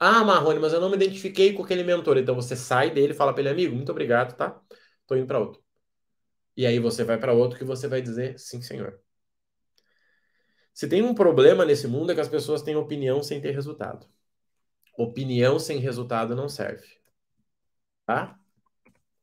Ah, 0.00 0.24
Marrone, 0.24 0.60
mas 0.60 0.72
eu 0.72 0.80
não 0.80 0.90
me 0.90 0.96
identifiquei 0.96 1.52
com 1.54 1.64
aquele 1.64 1.84
mentor. 1.84 2.18
Então 2.18 2.34
você 2.34 2.56
sai 2.56 2.90
dele 2.90 3.14
fala 3.14 3.32
para 3.32 3.42
ele, 3.42 3.50
amigo, 3.50 3.76
muito 3.76 3.92
obrigado, 3.92 4.36
tá? 4.36 4.60
Tô 5.06 5.16
indo 5.16 5.26
para 5.26 5.38
outro. 5.40 5.62
E 6.56 6.66
aí 6.66 6.78
você 6.80 7.04
vai 7.04 7.18
para 7.18 7.32
outro 7.32 7.58
que 7.58 7.64
você 7.64 7.88
vai 7.88 8.02
dizer 8.02 8.38
sim, 8.38 8.62
senhor. 8.62 9.00
Se 10.74 10.86
tem 10.88 11.02
um 11.02 11.14
problema 11.14 11.64
nesse 11.64 11.86
mundo 11.88 12.12
é 12.12 12.14
que 12.14 12.20
as 12.20 12.28
pessoas 12.28 12.60
têm 12.62 12.76
opinião 12.76 13.22
sem 13.22 13.40
ter 13.40 13.52
resultado. 13.52 14.06
Opinião 14.96 15.58
sem 15.58 15.78
resultado 15.78 16.36
não 16.36 16.48
serve. 16.48 16.86
Tá? 18.06 18.38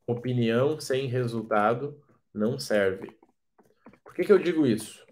Opinião 0.05 0.79
sem 0.79 1.07
resultado 1.07 2.01
não 2.33 2.59
serve. 2.59 3.17
Por 4.03 4.13
que, 4.13 4.23
que 4.23 4.31
eu 4.31 4.39
digo 4.39 4.65
isso? 4.65 5.05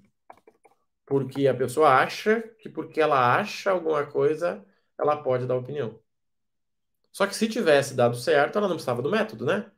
Porque 1.06 1.48
a 1.48 1.54
pessoa 1.54 1.90
acha 1.90 2.42
que 2.60 2.70
porque 2.70 3.00
ela 3.02 3.36
acha 3.38 3.72
alguma 3.72 4.06
coisa, 4.06 4.64
ela 4.98 5.18
pode 5.24 5.48
dar 5.48 5.56
opinião. 5.56 6.00
Só 7.12 7.26
que 7.26 7.36
se 7.36 7.48
tivesse 7.48 7.96
dado 7.96 8.16
certo, 8.18 8.58
ela 8.58 8.68
não 8.68 8.76
precisava 8.76 9.02
do 9.02 9.10
método, 9.10 9.46
né? 9.46 9.72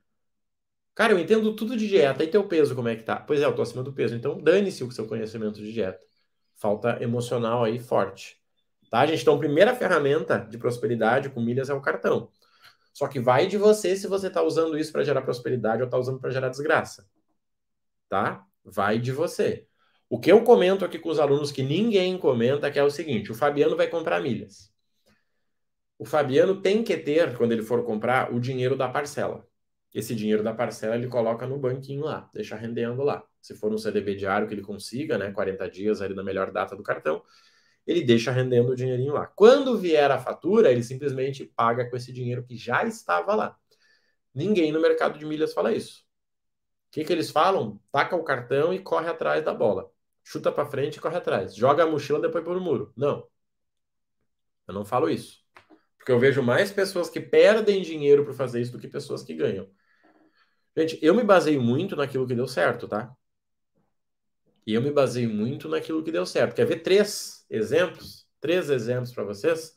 Cara, 0.96 1.14
eu 1.14 1.20
entendo 1.20 1.56
tudo 1.56 1.78
de 1.78 1.88
dieta. 1.88 2.24
E 2.24 2.28
teu 2.28 2.48
peso, 2.48 2.76
como 2.76 2.90
é 2.90 2.96
que 2.96 3.04
tá? 3.04 3.16
Pois 3.18 3.40
é, 3.42 3.46
eu 3.46 3.56
tô 3.56 3.62
acima 3.62 3.84
do 3.84 3.94
peso. 3.94 4.16
Então, 4.16 4.42
dane-se 4.42 4.84
o 4.84 4.92
seu 4.92 5.08
conhecimento 5.08 5.56
de 5.60 5.72
dieta. 5.72 6.06
Falta 6.56 7.02
emocional 7.02 7.64
aí 7.64 7.80
forte. 7.80 8.41
Tá, 8.92 9.06
gente? 9.06 9.22
Então, 9.22 9.40
primeira 9.40 9.74
ferramenta 9.74 10.40
de 10.50 10.58
prosperidade 10.58 11.30
com 11.30 11.42
milhas 11.42 11.70
é 11.70 11.74
o 11.74 11.82
cartão. 11.82 12.30
Só 12.94 13.08
que 13.08 13.22
vai 13.22 13.48
de 13.48 13.58
você 13.58 13.96
se 13.96 14.06
você 14.06 14.28
está 14.28 14.44
usando 14.44 14.78
isso 14.78 14.92
para 14.92 15.02
gerar 15.02 15.22
prosperidade 15.22 15.82
ou 15.82 15.86
está 15.86 15.98
usando 15.98 16.20
para 16.20 16.30
gerar 16.30 16.50
desgraça. 16.50 17.08
Tá? 18.10 18.46
Vai 18.66 19.00
de 19.00 19.14
você. 19.14 19.66
O 20.10 20.20
que 20.20 20.30
eu 20.30 20.44
comento 20.44 20.84
aqui 20.84 21.00
com 21.00 21.08
os 21.08 21.20
alunos 21.20 21.54
que 21.54 21.64
ninguém 21.64 22.18
comenta 22.18 22.70
que 22.70 22.78
é 22.78 22.84
o 22.84 22.92
seguinte: 22.92 23.32
o 23.32 23.36
Fabiano 23.36 23.78
vai 23.78 23.88
comprar 23.88 24.20
milhas. 24.22 24.70
O 25.98 26.04
Fabiano 26.04 26.62
tem 26.62 26.84
que 26.84 26.98
ter, 26.98 27.38
quando 27.38 27.54
ele 27.54 27.64
for 27.64 27.86
comprar, 27.86 28.34
o 28.34 28.42
dinheiro 28.42 28.76
da 28.76 28.90
parcela. 28.90 29.48
Esse 29.94 30.14
dinheiro 30.14 30.44
da 30.44 30.54
parcela 30.54 30.96
ele 30.96 31.08
coloca 31.08 31.48
no 31.48 31.58
banquinho 31.58 32.04
lá, 32.04 32.30
deixa 32.34 32.58
rendendo 32.58 33.04
lá. 33.04 33.24
Se 33.42 33.56
for 33.56 33.72
um 33.72 33.78
CDB 33.78 34.16
diário 34.16 34.48
que 34.50 34.54
ele 34.54 34.62
consiga, 34.62 35.18
né, 35.18 35.32
40 35.32 35.70
dias 35.70 36.02
ali 36.02 36.14
na 36.14 36.24
melhor 36.24 36.52
data 36.52 36.76
do 36.76 36.84
cartão, 36.84 37.24
ele 37.86 38.04
deixa 38.04 38.32
rendendo 38.32 38.72
o 38.72 38.76
dinheirinho 38.76 39.14
lá. 39.14 39.28
Quando 39.28 39.78
vier 39.78 40.10
a 40.12 40.20
fatura, 40.20 40.72
ele 40.72 40.84
simplesmente 40.84 41.46
paga 41.46 41.90
com 41.90 41.96
esse 41.96 42.12
dinheiro 42.14 42.44
que 42.44 42.56
já 42.56 42.84
estava 42.84 43.36
lá. 43.36 43.58
Ninguém 44.34 44.72
no 44.72 44.80
mercado 44.80 45.18
de 45.20 45.26
milhas 45.26 45.54
fala 45.54 45.74
isso. 45.74 46.02
O 46.90 46.92
que, 46.92 47.04
que 47.04 47.14
eles 47.14 47.32
falam? 47.32 47.80
Taca 47.92 48.16
o 48.16 48.24
cartão 48.24 48.74
e 48.74 48.80
corre 48.80 49.10
atrás 49.10 49.44
da 49.44 49.54
bola. 49.54 49.92
Chuta 50.24 50.52
para 50.52 50.66
frente 50.66 50.98
e 50.98 51.00
corre 51.00 51.18
atrás. 51.18 51.56
Joga 51.56 51.84
a 51.84 51.88
mochila 51.88 52.20
depois 52.20 52.44
por 52.44 52.56
o 52.58 52.62
muro. 52.62 52.94
Não. 52.96 53.28
Eu 54.68 54.74
não 54.74 54.86
falo 54.86 55.10
isso. 55.10 55.40
Porque 55.98 56.12
eu 56.12 56.20
vejo 56.20 56.42
mais 56.42 56.72
pessoas 56.72 57.10
que 57.10 57.20
perdem 57.20 57.82
dinheiro 57.82 58.26
por 58.26 58.34
fazer 58.34 58.62
isso 58.62 58.72
do 58.72 58.80
que 58.80 58.88
pessoas 58.88 59.24
que 59.24 59.34
ganham. 59.34 59.70
Gente, 60.76 60.98
eu 61.02 61.14
me 61.14 61.24
baseio 61.24 61.62
muito 61.62 61.96
naquilo 61.96 62.26
que 62.26 62.36
deu 62.36 62.48
certo, 62.48 62.88
tá? 62.88 63.16
E 64.66 64.74
eu 64.74 64.82
me 64.82 64.92
baseio 64.92 65.30
muito 65.30 65.68
naquilo 65.68 66.04
que 66.04 66.12
deu 66.12 66.26
certo. 66.26 66.56
Quer 66.56 66.66
ver 66.66 66.84
três 66.84 67.46
exemplos? 67.50 68.28
Três 68.40 68.70
exemplos 68.70 69.12
para 69.12 69.24
vocês? 69.24 69.76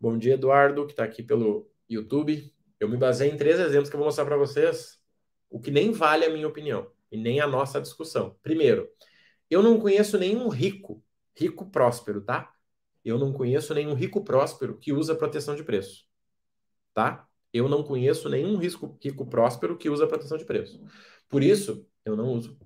Bom 0.00 0.16
dia, 0.16 0.34
Eduardo, 0.34 0.86
que 0.86 0.92
está 0.92 1.02
aqui 1.02 1.22
pelo 1.22 1.68
YouTube. 1.90 2.54
Eu 2.78 2.88
me 2.88 2.96
baseio 2.96 3.34
em 3.34 3.36
três 3.36 3.58
exemplos 3.58 3.90
que 3.90 3.96
eu 3.96 3.98
vou 3.98 4.06
mostrar 4.06 4.24
para 4.24 4.36
vocês 4.36 5.02
o 5.50 5.58
que 5.58 5.70
nem 5.70 5.90
vale 5.90 6.24
a 6.24 6.30
minha 6.30 6.46
opinião 6.46 6.88
e 7.10 7.16
nem 7.16 7.40
a 7.40 7.46
nossa 7.46 7.80
discussão. 7.80 8.36
Primeiro, 8.40 8.88
eu 9.50 9.62
não 9.64 9.80
conheço 9.80 10.16
nenhum 10.16 10.48
rico, 10.48 11.02
rico 11.36 11.68
próspero, 11.68 12.20
tá? 12.20 12.52
Eu 13.04 13.18
não 13.18 13.32
conheço 13.32 13.74
nenhum 13.74 13.94
rico 13.94 14.22
próspero 14.22 14.78
que 14.78 14.92
usa 14.92 15.14
proteção 15.16 15.56
de 15.56 15.64
preço, 15.64 16.04
tá? 16.94 17.26
Eu 17.52 17.68
não 17.68 17.82
conheço 17.82 18.28
nenhum 18.28 18.56
rico, 18.58 18.96
rico 19.02 19.26
próspero 19.26 19.76
que 19.76 19.88
usa 19.88 20.06
proteção 20.06 20.38
de 20.38 20.44
preço. 20.44 20.80
Por 21.28 21.42
isso, 21.42 21.84
eu 22.04 22.14
não 22.14 22.28
uso 22.28 22.56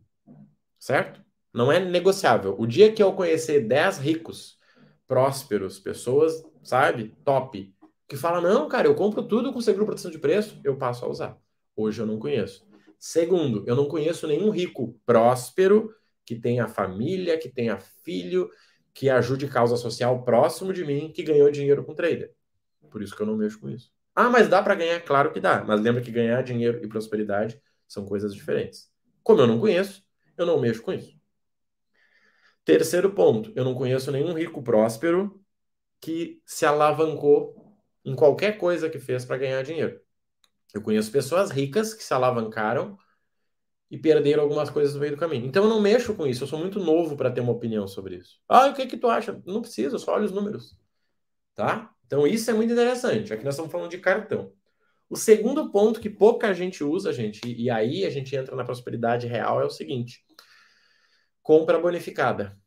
certo? 0.82 1.24
Não 1.54 1.70
é 1.70 1.78
negociável. 1.78 2.56
O 2.58 2.66
dia 2.66 2.90
que 2.92 3.00
eu 3.00 3.12
conhecer 3.12 3.60
10 3.60 3.98
ricos, 3.98 4.58
prósperos, 5.06 5.78
pessoas, 5.78 6.42
sabe, 6.60 7.14
top, 7.24 7.72
que 8.08 8.16
fala, 8.16 8.40
não, 8.40 8.68
cara, 8.68 8.88
eu 8.88 8.94
compro 8.96 9.22
tudo 9.22 9.52
com 9.52 9.60
seguro 9.60 9.86
proteção 9.86 10.10
de 10.10 10.18
preço, 10.18 10.60
eu 10.64 10.76
passo 10.76 11.04
a 11.04 11.08
usar. 11.08 11.38
Hoje 11.76 12.02
eu 12.02 12.06
não 12.06 12.18
conheço. 12.18 12.66
Segundo, 12.98 13.62
eu 13.64 13.76
não 13.76 13.86
conheço 13.86 14.26
nenhum 14.26 14.50
rico 14.50 14.98
próspero 15.06 15.94
que 16.26 16.34
tenha 16.34 16.66
família, 16.66 17.38
que 17.38 17.48
tenha 17.48 17.78
filho, 17.78 18.50
que 18.92 19.08
ajude 19.08 19.46
causa 19.46 19.76
social 19.76 20.24
próximo 20.24 20.72
de 20.72 20.84
mim, 20.84 21.12
que 21.14 21.22
ganhou 21.22 21.48
dinheiro 21.50 21.84
com 21.84 21.94
trader. 21.94 22.32
Por 22.90 23.02
isso 23.02 23.14
que 23.14 23.22
eu 23.22 23.26
não 23.26 23.36
mexo 23.36 23.60
com 23.60 23.70
isso. 23.70 23.88
Ah, 24.16 24.28
mas 24.28 24.48
dá 24.48 24.60
para 24.60 24.74
ganhar? 24.74 25.00
Claro 25.02 25.32
que 25.32 25.38
dá. 25.38 25.62
Mas 25.64 25.80
lembra 25.80 26.02
que 26.02 26.10
ganhar 26.10 26.42
dinheiro 26.42 26.80
e 26.82 26.88
prosperidade 26.88 27.62
são 27.86 28.04
coisas 28.04 28.34
diferentes. 28.34 28.90
Como 29.22 29.40
eu 29.40 29.46
não 29.46 29.60
conheço, 29.60 30.02
eu 30.42 30.46
não 30.46 30.60
mexo 30.60 30.82
com 30.82 30.92
isso. 30.92 31.16
Terceiro 32.64 33.12
ponto, 33.12 33.52
eu 33.56 33.64
não 33.64 33.74
conheço 33.74 34.12
nenhum 34.12 34.32
rico 34.32 34.62
próspero 34.62 35.42
que 36.00 36.40
se 36.44 36.64
alavancou 36.64 37.76
em 38.04 38.14
qualquer 38.14 38.58
coisa 38.58 38.88
que 38.88 38.98
fez 38.98 39.24
para 39.24 39.38
ganhar 39.38 39.62
dinheiro. 39.62 40.00
Eu 40.74 40.82
conheço 40.82 41.10
pessoas 41.10 41.50
ricas 41.50 41.92
que 41.94 42.02
se 42.02 42.14
alavancaram 42.14 42.96
e 43.90 43.98
perderam 43.98 44.42
algumas 44.42 44.70
coisas 44.70 44.94
no 44.94 45.00
meio 45.00 45.12
do 45.12 45.18
caminho. 45.18 45.46
Então 45.46 45.64
eu 45.64 45.70
não 45.70 45.80
mexo 45.80 46.14
com 46.14 46.26
isso, 46.26 46.44
eu 46.44 46.48
sou 46.48 46.58
muito 46.58 46.80
novo 46.80 47.16
para 47.16 47.30
ter 47.30 47.40
uma 47.40 47.52
opinião 47.52 47.86
sobre 47.86 48.16
isso. 48.16 48.40
Ah, 48.48 48.68
o 48.68 48.74
que 48.74 48.86
que 48.86 48.96
tu 48.96 49.08
acha? 49.08 49.40
Não 49.44 49.60
precisa, 49.60 49.98
só 49.98 50.14
olha 50.14 50.24
os 50.24 50.32
números. 50.32 50.76
Tá? 51.54 51.92
Então 52.06 52.26
isso 52.26 52.50
é 52.50 52.54
muito 52.54 52.72
interessante. 52.72 53.32
Aqui 53.32 53.44
nós 53.44 53.54
estamos 53.54 53.70
falando 53.70 53.90
de 53.90 53.98
cartão. 53.98 54.52
O 55.12 55.16
segundo 55.16 55.70
ponto 55.70 56.00
que 56.00 56.08
pouca 56.08 56.54
gente 56.54 56.82
usa, 56.82 57.12
gente, 57.12 57.38
e, 57.46 57.64
e 57.64 57.70
aí 57.70 58.06
a 58.06 58.08
gente 58.08 58.34
entra 58.34 58.56
na 58.56 58.64
prosperidade 58.64 59.26
real, 59.26 59.60
é 59.60 59.64
o 59.66 59.68
seguinte: 59.68 60.24
compra 61.42 61.78
bonificada. 61.78 62.58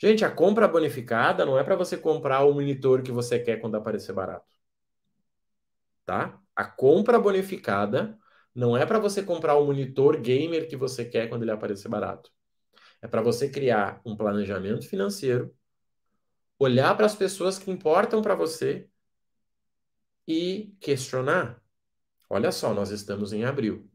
Gente, 0.00 0.24
a 0.24 0.30
compra 0.30 0.66
bonificada 0.66 1.44
não 1.44 1.58
é 1.58 1.62
para 1.62 1.76
você 1.76 1.98
comprar 1.98 2.42
o 2.44 2.54
monitor 2.54 3.02
que 3.02 3.12
você 3.12 3.38
quer 3.38 3.58
quando 3.58 3.74
aparecer 3.74 4.14
barato. 4.14 4.46
Tá? 6.06 6.40
A 6.56 6.64
compra 6.64 7.18
bonificada 7.18 8.18
não 8.54 8.74
é 8.74 8.86
para 8.86 8.98
você 8.98 9.22
comprar 9.22 9.56
o 9.56 9.66
monitor 9.66 10.18
gamer 10.18 10.66
que 10.70 10.76
você 10.76 11.04
quer 11.04 11.28
quando 11.28 11.42
ele 11.42 11.50
aparecer 11.50 11.90
barato. 11.90 12.30
É 13.02 13.06
para 13.06 13.20
você 13.20 13.50
criar 13.50 14.00
um 14.06 14.16
planejamento 14.16 14.88
financeiro, 14.88 15.54
olhar 16.58 16.96
para 16.96 17.04
as 17.04 17.14
pessoas 17.14 17.58
que 17.58 17.70
importam 17.70 18.22
para 18.22 18.34
você 18.34 18.89
e 20.26 20.74
questionar. 20.80 21.62
Olha 22.28 22.52
só, 22.52 22.72
nós 22.74 22.90
estamos 22.90 23.32
em 23.32 23.44
abril. 23.44 23.90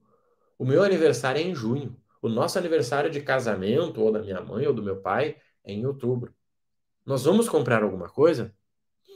O 0.58 0.66
meu 0.66 0.84
aniversário 0.84 1.40
é 1.40 1.44
em 1.44 1.56
junho. 1.56 1.96
O 2.22 2.30
nosso 2.30 2.58
aniversário 2.58 3.10
de 3.10 3.22
casamento, 3.22 4.02
ou 4.02 4.12
da 4.12 4.20
minha 4.20 4.42
mãe 4.42 4.68
ou 4.68 4.74
do 4.74 4.84
meu 4.84 5.02
pai, 5.02 5.38
é 5.64 5.74
em 5.74 5.86
outubro. 5.86 6.34
Nós 7.06 7.24
vamos 7.24 7.48
comprar 7.50 7.84
alguma 7.84 8.10
coisa? 8.10 8.54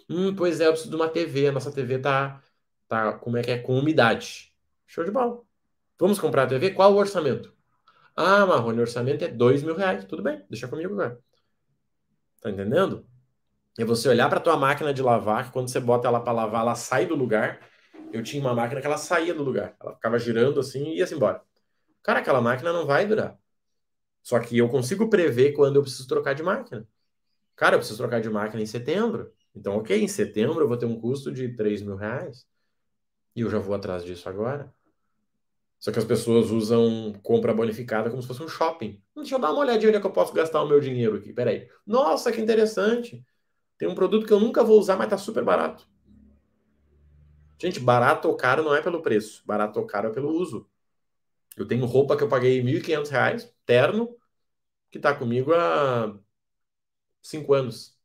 Hum, 0.09 0.35
pois 0.35 0.59
é, 0.61 0.67
eu 0.67 0.71
preciso 0.71 0.89
de 0.91 0.95
uma 0.95 1.09
TV. 1.09 1.47
A 1.47 1.51
nossa 1.51 1.71
TV 1.71 1.99
tá, 1.99 2.41
tá 2.87 3.13
como 3.13 3.37
é 3.37 3.43
que 3.43 3.51
é? 3.51 3.59
Com 3.59 3.77
umidade. 3.79 4.53
Show 4.87 5.03
de 5.03 5.11
bola. 5.11 5.41
Vamos 5.99 6.19
comprar 6.19 6.43
a 6.43 6.47
TV? 6.47 6.71
Qual 6.71 6.93
o 6.93 6.97
orçamento? 6.97 7.53
Ah, 8.15 8.45
Marrone, 8.45 8.79
o 8.79 8.81
orçamento 8.81 9.23
é 9.23 9.27
dois 9.29 9.63
mil 9.63 9.75
reais. 9.75 10.05
Tudo 10.05 10.23
bem, 10.23 10.43
deixa 10.49 10.67
comigo 10.67 10.93
agora. 10.93 11.19
Tá 12.41 12.49
entendendo? 12.49 13.05
É 13.79 13.85
você 13.85 14.09
olhar 14.09 14.29
para 14.29 14.41
tua 14.41 14.57
máquina 14.57 14.93
de 14.93 15.01
lavar, 15.01 15.45
que 15.45 15.51
quando 15.53 15.69
você 15.69 15.79
bota 15.79 16.05
ela 16.05 16.19
para 16.19 16.33
lavar, 16.33 16.63
ela 16.63 16.75
sai 16.75 17.05
do 17.05 17.15
lugar. 17.15 17.61
Eu 18.11 18.21
tinha 18.21 18.43
uma 18.43 18.53
máquina 18.53 18.81
que 18.81 18.85
ela 18.85 18.97
saía 18.97 19.33
do 19.33 19.41
lugar. 19.41 19.73
Ela 19.79 19.93
ficava 19.93 20.19
girando 20.19 20.59
assim 20.59 20.83
e 20.89 20.97
ia-se 20.97 21.15
embora. 21.15 21.41
Cara, 22.03 22.19
aquela 22.19 22.41
máquina 22.41 22.73
não 22.73 22.85
vai 22.85 23.05
durar. 23.05 23.39
Só 24.21 24.37
que 24.37 24.57
eu 24.57 24.67
consigo 24.67 25.09
prever 25.09 25.53
quando 25.53 25.77
eu 25.77 25.81
preciso 25.81 26.05
trocar 26.09 26.35
de 26.35 26.43
máquina. 26.43 26.85
Cara, 27.55 27.75
eu 27.75 27.79
preciso 27.79 27.97
trocar 27.97 28.19
de 28.19 28.29
máquina 28.29 28.61
em 28.61 28.65
setembro. 28.65 29.31
Então, 29.55 29.77
ok, 29.77 29.97
em 29.97 30.09
setembro 30.09 30.59
eu 30.59 30.67
vou 30.67 30.75
ter 30.75 30.85
um 30.85 30.99
custo 30.99 31.31
de 31.31 31.55
3 31.55 31.81
mil 31.81 31.95
reais. 31.95 32.45
E 33.33 33.39
eu 33.39 33.49
já 33.49 33.59
vou 33.59 33.73
atrás 33.73 34.03
disso 34.03 34.27
agora. 34.27 34.73
Só 35.79 35.89
que 35.89 35.99
as 35.99 36.05
pessoas 36.05 36.51
usam 36.51 37.13
compra 37.23 37.53
bonificada 37.53 38.09
como 38.09 38.21
se 38.21 38.27
fosse 38.27 38.43
um 38.43 38.49
shopping. 38.49 39.01
Deixa 39.15 39.35
eu 39.35 39.39
dar 39.39 39.51
uma 39.53 39.61
olhadinha 39.61 39.87
onde 39.87 39.99
é 39.99 40.01
que 40.01 40.07
eu 40.07 40.11
posso 40.11 40.33
gastar 40.33 40.61
o 40.61 40.67
meu 40.67 40.81
dinheiro 40.81 41.15
aqui. 41.15 41.31
Peraí. 41.31 41.69
Nossa, 41.87 42.29
que 42.29 42.41
interessante. 42.41 43.25
Tem 43.79 43.87
um 43.87 43.95
produto 43.95 44.27
que 44.27 44.33
eu 44.33 44.39
nunca 44.39 44.63
vou 44.63 44.77
usar, 44.77 44.97
mas 44.97 45.09
tá 45.09 45.17
super 45.17 45.43
barato. 45.43 45.87
Gente, 47.57 47.79
barato 47.79 48.27
ou 48.27 48.35
caro 48.35 48.61
não 48.61 48.75
é 48.75 48.81
pelo 48.81 49.01
preço. 49.01 49.41
Barato 49.45 49.79
ou 49.79 49.87
caro 49.87 50.09
é 50.09 50.11
pelo 50.13 50.29
uso. 50.29 50.69
Eu 51.57 51.65
tenho 51.65 51.85
roupa 51.85 52.17
que 52.17 52.23
eu 52.23 52.29
paguei 52.29 52.61
R$ 52.61 52.63
1.500, 52.63 53.53
terno, 53.65 54.15
que 54.91 54.97
está 54.99 55.15
comigo 55.15 55.53
há 55.53 56.17
cinco 57.21 57.53
anos. 57.53 57.97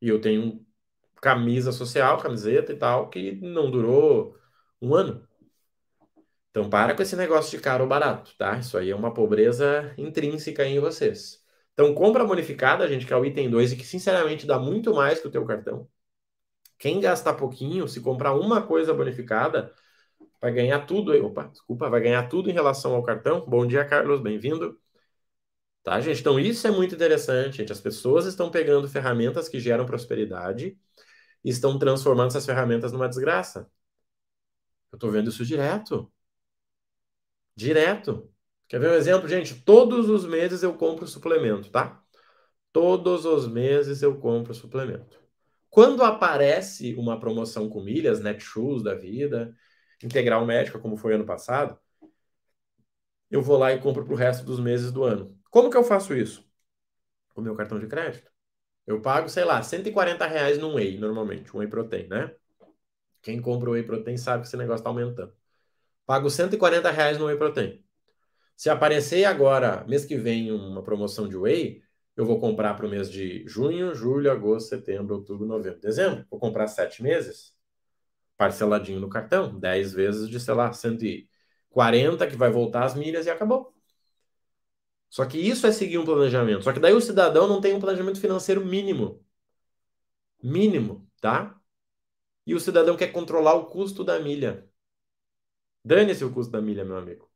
E 0.00 0.08
eu 0.08 0.20
tenho 0.20 0.64
camisa 1.20 1.72
social, 1.72 2.18
camiseta 2.18 2.72
e 2.72 2.76
tal, 2.76 3.10
que 3.10 3.32
não 3.32 3.70
durou 3.70 4.36
um 4.80 4.94
ano. 4.94 5.26
Então 6.50 6.70
para 6.70 6.94
com 6.94 7.02
esse 7.02 7.16
negócio 7.16 7.56
de 7.56 7.62
caro 7.62 7.84
ou 7.84 7.88
barato, 7.88 8.34
tá? 8.36 8.58
Isso 8.58 8.78
aí 8.78 8.90
é 8.90 8.96
uma 8.96 9.12
pobreza 9.12 9.92
intrínseca 9.98 10.64
em 10.64 10.80
vocês. 10.80 11.37
Então 11.78 11.94
compra 11.94 12.24
bonificada, 12.24 12.88
gente, 12.88 13.06
que 13.06 13.12
é 13.12 13.16
o 13.16 13.24
item 13.24 13.48
2 13.48 13.70
e 13.70 13.76
que 13.76 13.84
sinceramente 13.86 14.44
dá 14.44 14.58
muito 14.58 14.92
mais 14.92 15.20
que 15.20 15.28
o 15.28 15.30
teu 15.30 15.46
cartão. 15.46 15.88
Quem 16.78 17.00
gastar 17.00 17.34
pouquinho, 17.34 17.86
se 17.88 18.00
comprar 18.00 18.34
uma 18.34 18.60
coisa 18.66 18.92
bonificada, 18.92 19.72
vai 20.40 20.52
ganhar 20.52 20.86
tudo. 20.86 21.12
Opa, 21.26 21.44
desculpa, 21.48 21.88
vai 21.90 22.00
ganhar 22.00 22.28
tudo 22.28 22.50
em 22.50 22.52
relação 22.52 22.94
ao 22.96 23.04
cartão. 23.04 23.46
Bom 23.48 23.66
dia, 23.66 23.84
Carlos, 23.84 24.20
bem-vindo. 24.20 24.80
Tá, 25.84 26.00
gente? 26.00 26.20
Então 26.20 26.38
isso 26.40 26.66
é 26.66 26.70
muito 26.70 26.94
interessante, 26.96 27.58
gente. 27.58 27.72
As 27.72 27.80
pessoas 27.80 28.26
estão 28.26 28.50
pegando 28.50 28.88
ferramentas 28.88 29.48
que 29.48 29.60
geram 29.60 29.86
prosperidade 29.86 30.76
e 31.44 31.50
estão 31.50 31.78
transformando 31.78 32.28
essas 32.28 32.46
ferramentas 32.46 32.92
numa 32.92 33.08
desgraça. 33.08 33.70
Eu 34.92 34.96
estou 34.96 35.10
vendo 35.10 35.30
isso 35.30 35.44
direto. 35.44 36.12
Direto. 37.56 38.32
Quer 38.68 38.78
ver 38.80 38.90
um 38.90 38.94
exemplo, 38.94 39.26
gente? 39.26 39.54
Todos 39.62 40.10
os 40.10 40.26
meses 40.26 40.62
eu 40.62 40.74
compro 40.74 41.06
suplemento, 41.06 41.70
tá? 41.70 42.02
Todos 42.72 43.24
os 43.24 43.48
meses 43.48 44.02
eu 44.02 44.18
compro 44.18 44.54
suplemento. 44.54 45.18
Quando 45.70 46.02
aparece 46.04 46.94
uma 46.94 47.18
promoção 47.18 47.68
com 47.68 47.82
milhas, 47.82 48.20
Netshoes 48.20 48.82
da 48.82 48.94
vida, 48.94 49.56
Integral 50.02 50.44
Médica, 50.44 50.78
como 50.78 50.96
foi 50.96 51.14
ano 51.14 51.24
passado, 51.24 51.78
eu 53.30 53.42
vou 53.42 53.56
lá 53.58 53.72
e 53.72 53.80
compro 53.80 54.04
para 54.04 54.14
o 54.14 54.16
resto 54.16 54.44
dos 54.44 54.60
meses 54.60 54.92
do 54.92 55.02
ano. 55.04 55.38
Como 55.50 55.70
que 55.70 55.76
eu 55.76 55.84
faço 55.84 56.14
isso? 56.14 56.46
Com 57.30 57.40
meu 57.40 57.54
cartão 57.54 57.78
de 57.78 57.86
crédito. 57.86 58.30
Eu 58.86 59.00
pago, 59.00 59.28
sei 59.28 59.44
lá, 59.44 59.62
140 59.62 60.26
reais 60.26 60.58
num 60.58 60.74
Whey, 60.74 60.98
normalmente, 60.98 61.54
um 61.54 61.60
Whey 61.60 61.68
Protein, 61.68 62.06
né? 62.08 62.34
Quem 63.22 63.40
compra 63.40 63.70
o 63.70 63.72
Whey 63.72 63.82
Protein 63.82 64.16
sabe 64.16 64.42
que 64.42 64.48
esse 64.48 64.56
negócio 64.56 64.80
está 64.80 64.90
aumentando. 64.90 65.34
Pago 66.06 66.30
140 66.30 66.90
reais 66.90 67.18
no 67.18 67.26
Whey 67.26 67.36
Protein. 67.36 67.84
Se 68.58 68.68
aparecer 68.68 69.24
agora, 69.24 69.84
mês 69.86 70.04
que 70.04 70.16
vem, 70.16 70.50
uma 70.50 70.82
promoção 70.82 71.28
de 71.28 71.36
Whey, 71.36 71.80
eu 72.16 72.26
vou 72.26 72.40
comprar 72.40 72.74
para 72.74 72.86
o 72.86 72.90
mês 72.90 73.08
de 73.08 73.46
junho, 73.46 73.94
julho, 73.94 74.32
agosto, 74.32 74.70
setembro, 74.70 75.14
outubro, 75.14 75.46
novembro, 75.46 75.78
dezembro. 75.80 76.26
Vou 76.28 76.40
comprar 76.40 76.66
sete 76.66 77.00
meses, 77.00 77.54
parceladinho 78.36 79.00
no 79.00 79.08
cartão, 79.08 79.56
10 79.60 79.92
vezes 79.92 80.28
de, 80.28 80.40
sei 80.40 80.54
lá, 80.54 80.72
140, 80.72 82.26
que 82.26 82.36
vai 82.36 82.50
voltar 82.50 82.84
as 82.84 82.96
milhas 82.96 83.26
e 83.26 83.30
acabou. 83.30 83.72
Só 85.08 85.24
que 85.24 85.38
isso 85.38 85.64
é 85.64 85.70
seguir 85.70 85.98
um 85.98 86.04
planejamento. 86.04 86.64
Só 86.64 86.72
que 86.72 86.80
daí 86.80 86.92
o 86.94 87.00
cidadão 87.00 87.46
não 87.46 87.60
tem 87.60 87.74
um 87.74 87.80
planejamento 87.80 88.20
financeiro 88.20 88.66
mínimo. 88.66 89.24
Mínimo, 90.42 91.08
tá? 91.20 91.56
E 92.46 92.54
o 92.56 92.60
cidadão 92.60 92.96
quer 92.96 93.12
controlar 93.12 93.54
o 93.54 93.66
custo 93.66 94.04
da 94.04 94.18
milha. 94.18 94.68
Dane-se 95.84 96.24
o 96.24 96.32
custo 96.32 96.52
da 96.52 96.60
milha, 96.60 96.84
meu 96.84 96.96
amigo. 96.96 97.27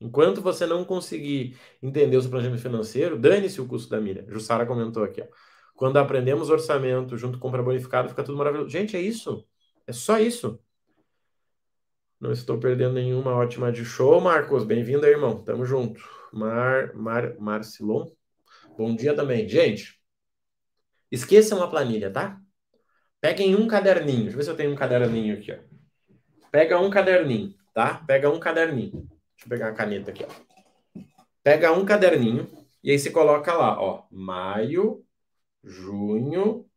Enquanto 0.00 0.40
você 0.40 0.64
não 0.66 0.84
conseguir 0.84 1.58
entender 1.82 2.16
o 2.16 2.22
seu 2.22 2.30
planejamento 2.30 2.62
financeiro, 2.62 3.18
dane-se 3.18 3.60
o 3.60 3.66
custo 3.66 3.90
da 3.90 4.00
milha. 4.00 4.24
Jussara 4.28 4.64
comentou 4.64 5.02
aqui, 5.02 5.22
ó. 5.22 5.26
Quando 5.74 5.96
aprendemos 5.96 6.50
orçamento 6.50 7.16
junto 7.16 7.38
com 7.38 7.42
compra 7.42 7.62
bonificada, 7.62 8.08
fica 8.08 8.22
tudo 8.24 8.36
maravilhoso. 8.38 8.68
Gente, 8.70 8.96
é 8.96 9.00
isso. 9.00 9.46
É 9.86 9.92
só 9.92 10.18
isso. 10.18 10.60
Não 12.20 12.32
estou 12.32 12.58
perdendo 12.58 12.94
nenhuma 12.94 13.32
ótima 13.32 13.70
de 13.70 13.84
show, 13.84 14.20
Marcos. 14.20 14.64
Bem-vindo 14.64 15.06
aí, 15.06 15.12
irmão. 15.12 15.42
Tamo 15.44 15.64
junto. 15.64 16.02
Mar, 16.32 16.92
Mar, 16.94 17.38
Marcilon. 17.38 18.08
Bom 18.76 18.94
dia 18.94 19.14
também. 19.14 19.48
Gente, 19.48 20.00
esqueçam 21.10 21.62
a 21.62 21.68
planilha, 21.68 22.10
tá? 22.10 22.40
Peguem 23.20 23.54
um 23.54 23.68
caderninho. 23.68 24.22
Deixa 24.22 24.34
eu 24.34 24.36
ver 24.36 24.44
se 24.44 24.50
eu 24.50 24.56
tenho 24.56 24.72
um 24.72 24.76
caderninho 24.76 25.38
aqui, 25.38 25.52
ó. 25.52 25.58
Pega 26.50 26.78
um 26.78 26.90
caderninho, 26.90 27.54
tá? 27.72 28.02
Pega 28.06 28.30
um 28.30 28.40
caderninho. 28.40 29.08
Deixa 29.38 29.46
eu 29.46 29.48
pegar 29.48 29.68
a 29.68 29.72
caneta 29.74 30.10
aqui, 30.10 30.24
ó. 30.24 31.02
Pega 31.42 31.72
um 31.72 31.84
caderninho 31.84 32.50
e 32.82 32.90
aí 32.90 32.98
você 32.98 33.10
coloca 33.10 33.54
lá, 33.54 33.80
ó, 33.80 34.06
maio, 34.10 35.04
junho, 35.62 36.68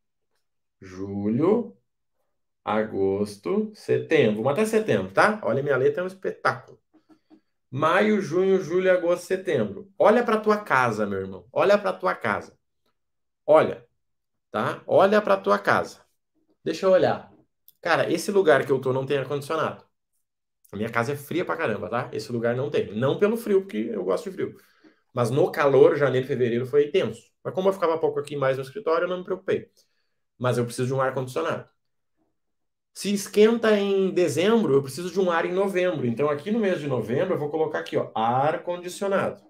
julho, 0.79 1.75
agosto, 2.63 3.71
setembro. 3.73 4.43
Vamos 4.43 4.53
até 4.53 4.65
setembro, 4.65 5.11
tá? 5.11 5.41
Olha, 5.43 5.63
minha 5.63 5.75
letra 5.75 6.01
é 6.01 6.03
um 6.03 6.07
espetáculo. 6.07 6.79
Maio, 7.69 8.21
junho, 8.21 8.61
julho, 8.61 8.91
agosto, 8.91 9.23
setembro. 9.23 9.91
Olha 9.97 10.23
para 10.23 10.39
tua 10.39 10.57
casa, 10.57 11.05
meu 11.07 11.19
irmão. 11.19 11.47
Olha 11.51 11.77
para 11.77 11.93
tua 11.93 12.13
casa. 12.13 12.55
Olha, 13.45 13.85
tá? 14.51 14.83
Olha 14.85 15.21
para 15.21 15.37
tua 15.37 15.57
casa. 15.57 16.01
Deixa 16.63 16.85
eu 16.85 16.91
olhar. 16.91 17.33
Cara, 17.81 18.11
esse 18.11 18.31
lugar 18.31 18.65
que 18.65 18.71
eu 18.71 18.79
tô 18.79 18.93
não 18.93 19.05
tem 19.05 19.17
ar 19.17 19.27
condicionado. 19.27 19.83
A 20.71 20.77
minha 20.77 20.89
casa 20.89 21.13
é 21.13 21.15
fria 21.15 21.43
pra 21.45 21.57
caramba, 21.57 21.89
tá? 21.89 22.09
Esse 22.13 22.31
lugar 22.31 22.55
não 22.55 22.69
tem. 22.69 22.95
Não 22.95 23.19
pelo 23.19 23.37
frio, 23.37 23.61
porque 23.61 23.89
eu 23.93 24.03
gosto 24.03 24.29
de 24.29 24.35
frio. 24.35 24.55
Mas 25.13 25.29
no 25.29 25.51
calor, 25.51 25.95
janeiro 25.97 26.25
e 26.25 26.27
fevereiro 26.27 26.65
foi 26.65 26.89
tenso. 26.91 27.21
Mas 27.43 27.53
como 27.53 27.69
eu 27.69 27.73
ficava 27.73 27.97
pouco 27.97 28.19
aqui 28.19 28.35
mais 28.35 28.57
no 28.57 28.63
escritório, 28.63 29.05
eu 29.05 29.09
não 29.09 29.19
me 29.19 29.23
preocupei. 29.25 29.69
Mas 30.37 30.57
eu 30.57 30.65
preciso 30.65 30.87
de 30.87 30.93
um 30.93 31.01
ar 31.01 31.13
condicionado. 31.13 31.69
Se 32.93 33.13
esquenta 33.13 33.77
em 33.77 34.11
dezembro, 34.13 34.73
eu 34.73 34.83
preciso 34.83 35.11
de 35.11 35.19
um 35.19 35.29
ar 35.31 35.45
em 35.45 35.53
novembro. 35.53 36.05
Então, 36.05 36.29
aqui 36.29 36.51
no 36.51 36.59
mês 36.59 36.79
de 36.79 36.87
novembro, 36.87 37.33
eu 37.33 37.39
vou 37.39 37.49
colocar 37.49 37.79
aqui, 37.79 37.97
ó, 37.97 38.11
ar 38.15 38.63
condicionado. 38.63 39.41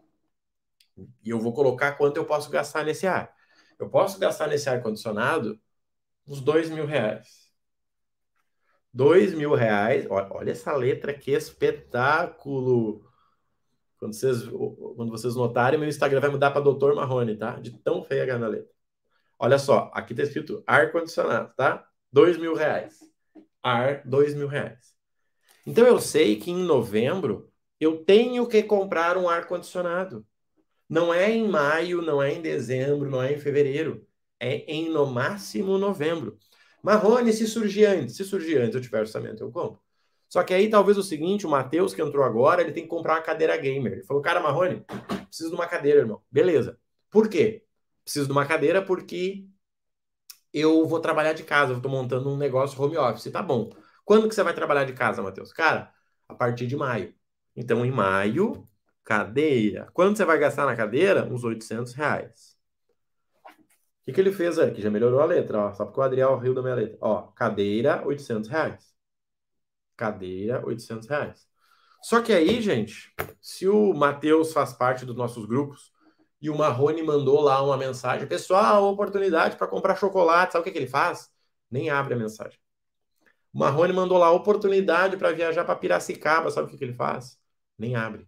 E 1.24 1.30
eu 1.30 1.40
vou 1.40 1.54
colocar 1.54 1.94
quanto 1.94 2.18
eu 2.18 2.26
posso 2.26 2.50
gastar 2.50 2.84
nesse 2.84 3.08
ar. 3.08 3.34
Eu 3.80 3.90
posso 3.90 4.20
gastar 4.20 4.48
nesse 4.48 4.70
ar 4.70 4.82
condicionado 4.82 5.60
uns 6.28 6.42
dois 6.42 6.70
mil 6.70 6.86
reais. 6.86 7.41
Dois 8.94 9.34
mil 9.34 9.54
reais. 9.54 10.06
Olha 10.10 10.52
essa 10.52 10.74
letra, 10.76 11.14
que 11.14 11.32
espetáculo! 11.32 13.06
Quando 13.98 14.14
vocês, 14.14 14.44
quando 14.96 15.12
vocês 15.12 15.36
notarem, 15.36 15.80
meu 15.80 15.88
Instagram 15.88 16.20
vai 16.20 16.30
mudar 16.30 16.52
para 16.52 16.62
Doutor 16.62 16.96
Marrone, 16.96 17.38
tá? 17.38 17.60
De 17.60 17.72
tão 17.80 18.04
feia 18.04 18.24
é 18.24 18.32
a 18.32 18.48
letra. 18.48 18.72
Olha 19.38 19.60
só, 19.60 19.92
aqui 19.94 20.14
tá 20.14 20.24
escrito 20.24 20.64
ar-condicionado, 20.66 21.54
tá? 21.56 21.88
Dois 22.12 22.38
mil 22.38 22.54
reais. 22.54 23.00
Ar, 23.62 24.02
dois 24.06 24.34
mil 24.34 24.48
reais. 24.48 24.96
Então 25.66 25.86
eu 25.86 26.00
sei 26.00 26.36
que 26.36 26.52
em 26.52 26.64
novembro 26.64 27.52
eu 27.80 28.04
tenho 28.04 28.48
que 28.48 28.64
comprar 28.64 29.18
um 29.18 29.30
ar-condicionado. 29.30 30.26
Não 30.90 31.14
é 31.14 31.32
em 31.32 31.48
maio, 31.48 32.02
não 32.02 32.22
é 32.22 32.34
em 32.34 32.42
dezembro, 32.42 33.10
não 33.10 33.22
é 33.22 33.34
em 33.34 33.38
fevereiro. 33.38 34.06
É 34.40 34.58
em 34.72 34.90
no 34.90 35.06
máximo 35.06 35.78
novembro. 35.78 36.38
Marrone, 36.84 37.32
se 37.34 37.48
surgir 37.48 37.86
antes, 37.86 38.16
se 38.16 38.24
surgir 38.24 38.58
antes 38.58 38.76
eu 38.76 38.82
tiver 38.82 39.02
orçamento, 39.02 39.44
eu 39.44 39.52
compro. 39.52 39.80
Só 40.30 40.44
que 40.44 40.54
aí 40.54 40.70
talvez 40.70 40.98
o 40.98 41.04
seguinte, 41.04 41.46
o 41.46 41.50
Matheus 41.50 41.94
que 41.94 42.02
entrou 42.02 42.24
agora, 42.24 42.62
ele 42.62 42.72
tem 42.72 42.84
que 42.84 42.90
comprar 42.90 43.16
uma 43.16 43.22
cadeira 43.22 43.56
gamer. 43.58 43.94
Ele 43.94 44.04
falou, 44.04 44.22
cara, 44.22 44.40
Marrone, 44.40 44.86
preciso 45.28 45.50
de 45.50 45.56
uma 45.56 45.68
cadeira, 45.68 46.00
irmão. 46.00 46.22
Beleza. 46.32 46.80
Por 47.10 47.28
quê? 47.30 47.66
Preciso 48.04 48.28
de 48.28 48.32
uma 48.32 48.46
cadeira 48.46 48.82
porque 48.82 49.46
eu 50.54 50.86
vou 50.88 51.00
trabalhar 51.00 51.34
de 51.34 51.44
casa, 51.44 51.72
eu 51.74 51.78
estou 51.78 51.92
montando 51.92 52.30
um 52.30 52.38
negócio 52.38 52.82
home 52.82 52.98
office. 52.98 53.32
Tá 53.32 53.42
bom. 53.42 53.72
Quando 54.06 54.28
que 54.28 54.36
você 54.36 54.44
vai 54.44 54.54
trabalhar 54.54 54.86
de 54.86 54.94
casa, 54.94 55.22
Matheus? 55.22 55.54
Cara, 55.54 55.94
a 56.28 56.34
partir 56.34 56.68
de 56.68 56.76
maio. 56.76 57.14
Então, 57.56 57.86
em 57.86 57.92
maio, 57.92 58.68
cadeira. 59.04 59.90
Quanto 59.94 60.18
você 60.18 60.26
vai 60.26 60.38
gastar 60.40 60.66
na 60.66 60.76
cadeira? 60.76 61.26
Uns 61.26 61.44
800 61.44 61.94
reais. 61.94 62.51
O 64.02 64.06
que, 64.06 64.14
que 64.14 64.22
ele 64.22 64.32
fez 64.32 64.58
aqui? 64.58 64.82
Já 64.82 64.90
melhorou 64.90 65.20
a 65.20 65.26
letra, 65.26 65.60
ó. 65.68 65.74
Só 65.74 65.86
porque 65.86 66.00
o 66.00 66.04
Adriel 66.04 66.38
riu 66.38 66.54
da 66.54 66.62
minha 66.62 66.76
letra. 66.76 66.98
Ó, 67.02 67.24
cadeira, 67.34 68.04
800 68.06 68.50
reais. 68.50 68.94
Cadeira, 69.96 70.66
800 70.66 71.08
reais. 71.08 71.48
Só 72.02 72.22
que 72.22 72.34
aí, 72.34 72.62
gente, 72.62 73.14
se 73.40 73.68
o 73.68 73.94
Matheus 73.94 74.52
faz 74.54 74.74
parte 74.74 75.06
dos 75.06 75.16
nossos 75.16 75.46
grupos 75.46 75.92
e 76.42 76.50
o 76.50 76.58
Marrone 76.58 77.04
mandou 77.04 77.42
lá 77.42 77.62
uma 77.62 77.78
mensagem, 77.78 78.28
pessoal, 78.28 78.86
oportunidade 78.86 79.56
para 79.56 79.68
comprar 79.68 79.96
chocolate, 79.96 80.54
sabe 80.54 80.64
o 80.64 80.66
que, 80.66 80.72
que 80.72 80.80
ele 80.80 80.88
faz? 80.88 81.30
Nem 81.70 81.92
abre 81.92 82.16
a 82.16 82.18
mensagem. 82.18 82.60
O 83.54 83.60
Marrone 83.60 83.94
mandou 83.94 84.18
lá 84.18 84.32
oportunidade 84.32 85.16
para 85.18 85.32
viajar 85.32 85.64
para 85.64 85.76
Piracicaba, 85.76 86.50
sabe 86.50 86.68
o 86.68 86.70
que, 86.72 86.78
que 86.78 86.84
ele 86.84 86.94
faz? 86.94 87.38
Nem 87.78 87.96
abre. 87.96 88.28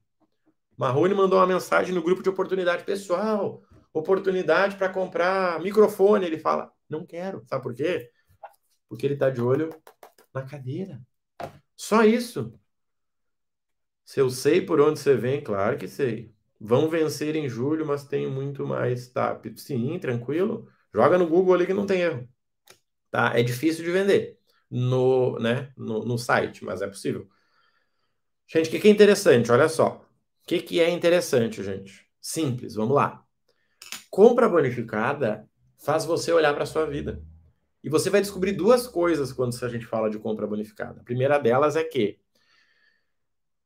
Marrone 0.78 1.16
mandou 1.16 1.40
uma 1.40 1.48
mensagem 1.48 1.96
no 1.96 2.04
grupo 2.04 2.22
de 2.22 2.30
oportunidade, 2.30 2.84
pessoal, 2.84 3.64
oportunidade 3.94 4.76
para 4.76 4.90
comprar 4.90 5.62
microfone. 5.62 6.26
Ele 6.26 6.40
fala, 6.40 6.72
não 6.90 7.06
quero. 7.06 7.46
Sabe 7.48 7.64
por 7.64 7.74
quê? 7.74 8.10
Porque 8.90 9.06
ele 9.06 9.14
está 9.14 9.30
de 9.30 9.42
olho 9.42 9.70
na 10.34 10.44
cadeira. 10.44 11.02
Só 11.76 12.04
isso. 12.04 12.60
Se 14.04 14.20
eu 14.20 14.30
sei 14.30 14.62
por 14.62 14.82
onde 14.82 15.00
você 15.00 15.16
vem, 15.16 15.42
claro 15.42 15.78
que 15.78 15.88
sei. 15.88 16.34
Vão 16.60 16.90
vencer 16.90 17.36
em 17.36 17.48
julho, 17.48 17.86
mas 17.86 18.06
tem 18.06 18.30
muito 18.30 18.66
mais. 18.66 19.10
Tá, 19.10 19.40
sim, 19.56 19.98
tranquilo. 20.00 20.68
Joga 20.94 21.18
no 21.18 21.28
Google 21.28 21.54
ali 21.54 21.66
que 21.66 21.74
não 21.74 21.86
tem 21.86 22.02
erro. 22.02 22.28
Tá? 23.12 23.38
É 23.38 23.44
difícil 23.44 23.84
de 23.84 23.92
vender 23.92 24.40
no, 24.70 25.38
né, 25.40 25.72
no, 25.78 26.04
no 26.04 26.18
site, 26.18 26.64
mas 26.66 26.82
é 26.82 26.88
possível. 26.88 27.30
Gente, 28.48 28.68
o 28.68 28.72
que, 28.72 28.80
que 28.80 28.88
é 28.88 28.92
interessante? 28.92 29.52
Olha 29.52 29.70
só. 29.70 30.06
O 30.44 30.48
que, 30.48 30.62
que 30.62 30.80
é 30.80 30.90
interessante, 30.90 31.64
gente? 31.64 32.08
Simples, 32.20 32.76
vamos 32.76 32.96
lá 32.96 33.23
compra 34.14 34.48
bonificada 34.48 35.50
faz 35.80 36.06
você 36.06 36.32
olhar 36.32 36.54
para 36.54 36.62
a 36.62 36.68
sua 36.68 36.86
vida. 36.86 37.20
E 37.84 37.90
você 37.90 38.12
vai 38.12 38.22
descobrir 38.22 38.52
duas 38.52 38.88
coisas 38.88 39.34
quando 39.34 39.56
a 39.60 39.68
gente 39.68 39.88
fala 39.88 40.08
de 40.08 40.20
compra 40.20 40.46
bonificada. 40.46 41.02
A 41.02 41.04
primeira 41.04 41.40
delas 41.40 41.76
é 41.76 41.84
que 41.84 42.20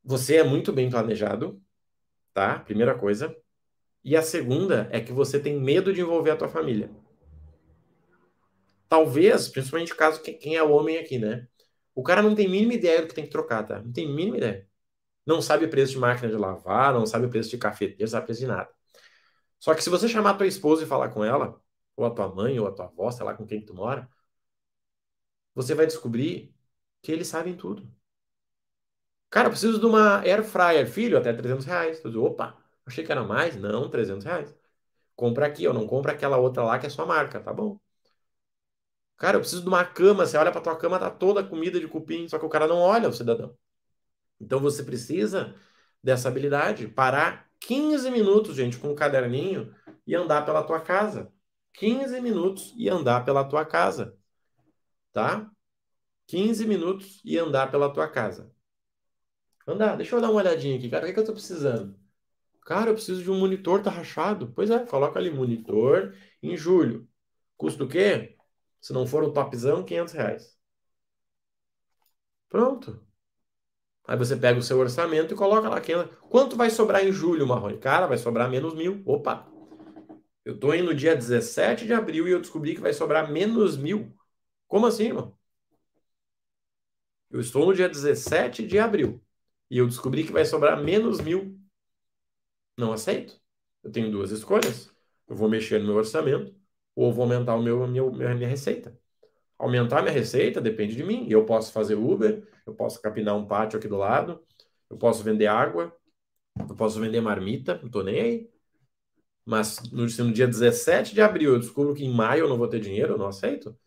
você 0.01 0.37
é 0.37 0.45
muito 0.45 0.71
bem 0.71 0.89
planejado, 0.89 1.61
tá? 2.33 2.59
Primeira 2.59 2.97
coisa. 2.97 3.35
E 4.01 4.15
a 4.15 4.21
segunda 4.21 4.87
é 4.89 5.01
que 5.01 5.11
você 5.11 5.37
tem 5.37 5.59
medo 5.59 5.91
de 5.91 5.99
envolver 5.99 6.31
a 6.31 6.37
tua 6.37 6.47
família. 6.47 6.89
Talvez, 8.87 9.49
principalmente 9.49 9.93
caso 9.93 10.21
quem 10.21 10.55
é 10.55 10.63
o 10.63 10.71
homem 10.71 10.97
aqui, 10.97 11.19
né? 11.19 11.45
O 11.93 12.01
cara 12.01 12.21
não 12.21 12.33
tem 12.33 12.47
mínima 12.47 12.73
ideia 12.73 13.01
do 13.01 13.09
que 13.09 13.15
tem 13.15 13.25
que 13.25 13.31
trocar, 13.31 13.63
tá? 13.63 13.81
Não 13.81 13.91
tem 13.91 14.07
mínima 14.07 14.37
ideia. 14.37 14.65
Não 15.25 15.41
sabe 15.41 15.65
o 15.65 15.69
preço 15.69 15.91
de 15.91 15.99
máquina 15.99 16.29
de 16.29 16.37
lavar, 16.37 16.93
não 16.93 17.05
sabe 17.05 17.25
o 17.25 17.29
preço 17.29 17.49
de 17.49 17.57
cafeteiro, 17.57 17.99
não 17.99 18.07
sabe 18.07 18.23
o 18.23 18.27
preço 18.27 18.39
de 18.39 18.47
nada. 18.47 18.76
Só 19.59 19.73
que 19.75 19.83
se 19.83 19.89
você 19.89 20.07
chamar 20.07 20.31
a 20.31 20.33
tua 20.37 20.47
esposa 20.47 20.83
e 20.83 20.87
falar 20.87 21.09
com 21.09 21.23
ela, 21.23 21.61
ou 21.95 22.05
a 22.05 22.11
tua 22.11 22.27
mãe, 22.33 22.59
ou 22.59 22.67
a 22.67 22.71
tua 22.71 22.85
avó, 22.85 23.11
sei 23.11 23.25
lá 23.25 23.33
com 23.35 23.45
quem 23.45 23.61
tu 23.65 23.73
mora, 23.73 24.09
você 25.53 25.73
vai 25.75 25.85
descobrir 25.85 26.55
que 27.01 27.11
eles 27.11 27.27
sabem 27.27 27.55
tudo. 27.57 27.91
Cara, 29.29 29.47
eu 29.47 29.51
preciso 29.51 29.79
de 29.79 29.85
uma 29.85 30.19
air 30.21 30.43
fryer, 30.43 30.87
filho, 30.89 31.17
até 31.17 31.33
300 31.33 31.65
reais. 31.65 32.01
Diz, 32.03 32.15
opa, 32.15 32.57
achei 32.85 33.03
que 33.05 33.11
era 33.11 33.23
mais. 33.23 33.55
Não, 33.55 33.89
300 33.89 34.25
reais. 34.25 34.55
Compra 35.15 35.47
aqui, 35.47 35.67
ou 35.67 35.73
não 35.73 35.87
compra 35.87 36.13
aquela 36.13 36.37
outra 36.37 36.63
lá 36.63 36.79
que 36.79 36.87
é 36.87 36.89
sua 36.89 37.05
marca, 37.05 37.39
tá 37.41 37.53
bom? 37.53 37.79
Cara, 39.17 39.37
eu 39.37 39.41
preciso 39.41 39.61
de 39.63 39.67
uma 39.67 39.83
cama. 39.85 40.25
Você 40.25 40.37
olha 40.37 40.51
pra 40.51 40.61
tua 40.61 40.77
cama, 40.77 40.99
tá 40.99 41.09
toda 41.09 41.43
comida 41.43 41.79
de 41.79 41.87
cupim, 41.87 42.27
só 42.27 42.37
que 42.39 42.45
o 42.45 42.49
cara 42.49 42.67
não 42.67 42.77
olha 42.79 43.09
o 43.09 43.13
cidadão. 43.13 43.57
Então 44.39 44.59
você 44.59 44.83
precisa 44.83 45.55
dessa 46.03 46.29
habilidade, 46.29 46.87
parar 46.87 47.46
15 47.59 48.09
minutos, 48.11 48.55
gente, 48.55 48.77
com 48.77 48.89
um 48.91 48.95
caderninho 48.95 49.73
e 50.05 50.15
andar 50.15 50.45
pela 50.45 50.63
tua 50.63 50.79
casa. 50.79 51.31
15 51.73 52.21
minutos 52.21 52.73
e 52.77 52.89
andar 52.89 53.25
pela 53.25 53.43
tua 53.43 53.65
casa. 53.65 54.17
Tá? 55.13 55.49
15 56.27 56.65
minutos 56.65 57.21
e 57.23 57.37
andar 57.37 57.71
pela 57.71 57.91
tua 57.93 58.07
casa. 58.07 58.51
Andar, 59.67 59.95
deixa 59.97 60.15
eu 60.15 60.21
dar 60.21 60.29
uma 60.29 60.39
olhadinha 60.41 60.77
aqui, 60.77 60.89
cara. 60.89 61.03
O 61.03 61.05
que, 61.05 61.11
é 61.11 61.13
que 61.13 61.19
eu 61.19 61.25
tô 61.25 61.33
precisando? 61.33 61.97
Cara, 62.65 62.89
eu 62.89 62.93
preciso 62.95 63.23
de 63.23 63.31
um 63.31 63.39
monitor, 63.39 63.81
tá 63.81 63.89
rachado. 63.89 64.51
Pois 64.53 64.69
é, 64.69 64.85
coloca 64.85 65.19
ali 65.19 65.29
monitor 65.31 66.15
em 66.41 66.55
julho. 66.57 67.07
Custa 67.57 67.83
o 67.83 67.87
quê? 67.87 68.37
Se 68.81 68.93
não 68.93 69.07
for 69.07 69.23
o 69.23 69.31
topzão, 69.33 69.83
500 69.83 70.13
reais. 70.13 70.57
Pronto. 72.49 73.06
Aí 74.07 74.17
você 74.17 74.37
pega 74.37 74.57
o 74.57 74.63
seu 74.63 74.79
orçamento 74.79 75.33
e 75.33 75.37
coloca 75.37 75.67
lá. 75.67 75.81
Quanto 76.29 76.55
vai 76.55 76.69
sobrar 76.69 77.05
em 77.05 77.11
julho, 77.11 77.45
Marrone? 77.45 77.77
Cara, 77.77 78.07
vai 78.07 78.17
sobrar 78.17 78.49
menos 78.49 78.73
mil. 78.73 79.03
Opa! 79.05 79.45
Eu 80.45 80.57
tô 80.57 80.73
indo 80.73 80.85
no 80.85 80.95
dia 80.95 81.13
17 81.13 81.85
de 81.85 81.93
abril 81.93 82.25
e 82.25 82.31
eu 82.31 82.39
descobri 82.39 82.73
que 82.73 82.79
vai 82.79 82.93
sobrar 82.93 83.29
menos 83.29 83.75
mil. 83.75 84.15
Como 84.65 84.85
assim, 84.85 85.07
irmão? 85.07 85.37
Eu 87.29 87.41
estou 87.41 87.65
no 87.65 87.73
dia 87.73 87.89
17 87.89 88.65
de 88.65 88.79
abril 88.79 89.21
e 89.69 89.77
eu 89.77 89.85
descobri 89.85 90.23
que 90.23 90.31
vai 90.31 90.45
sobrar 90.45 90.81
menos 90.81 91.19
mil. 91.19 91.59
Não 92.77 92.93
aceito. 92.93 93.41
Eu 93.83 93.91
tenho 93.91 94.09
duas 94.09 94.31
escolhas. 94.31 94.89
Eu 95.27 95.35
vou 95.35 95.49
mexer 95.49 95.79
no 95.79 95.87
meu 95.87 95.95
orçamento 95.95 96.55
ou 96.95 97.11
vou 97.11 97.23
aumentar 97.23 97.55
o 97.55 97.61
meu, 97.61 97.85
meu, 97.87 98.11
minha 98.11 98.47
receita. 98.47 98.97
Aumentar 99.57 100.01
minha 100.01 100.13
receita 100.13 100.61
depende 100.61 100.95
de 100.95 101.03
mim. 101.03 101.27
Eu 101.29 101.45
posso 101.45 101.71
fazer 101.71 101.95
Uber, 101.95 102.47
eu 102.65 102.73
posso 102.73 103.01
capinar 103.01 103.35
um 103.35 103.45
pátio 103.47 103.77
aqui 103.79 103.87
do 103.87 103.97
lado, 103.97 104.43
eu 104.89 104.97
posso 104.97 105.23
vender 105.23 105.47
água, 105.47 105.95
eu 106.59 106.75
posso 106.75 106.99
vender 106.99 107.21
marmita, 107.21 107.79
não 107.81 107.89
tô 107.89 108.03
nem 108.03 108.21
aí. 108.21 108.49
Mas 109.45 109.81
no, 109.91 110.05
no 110.05 110.33
dia 110.33 110.47
17 110.47 111.13
de 111.13 111.21
abril 111.21 111.53
eu 111.53 111.59
descubro 111.59 111.95
que 111.95 112.05
em 112.05 112.13
maio 112.13 112.41
eu 112.45 112.49
não 112.49 112.57
vou 112.57 112.67
ter 112.69 112.79
dinheiro, 112.79 113.13
eu 113.13 113.17
não 113.17 113.27
aceito. 113.27 113.77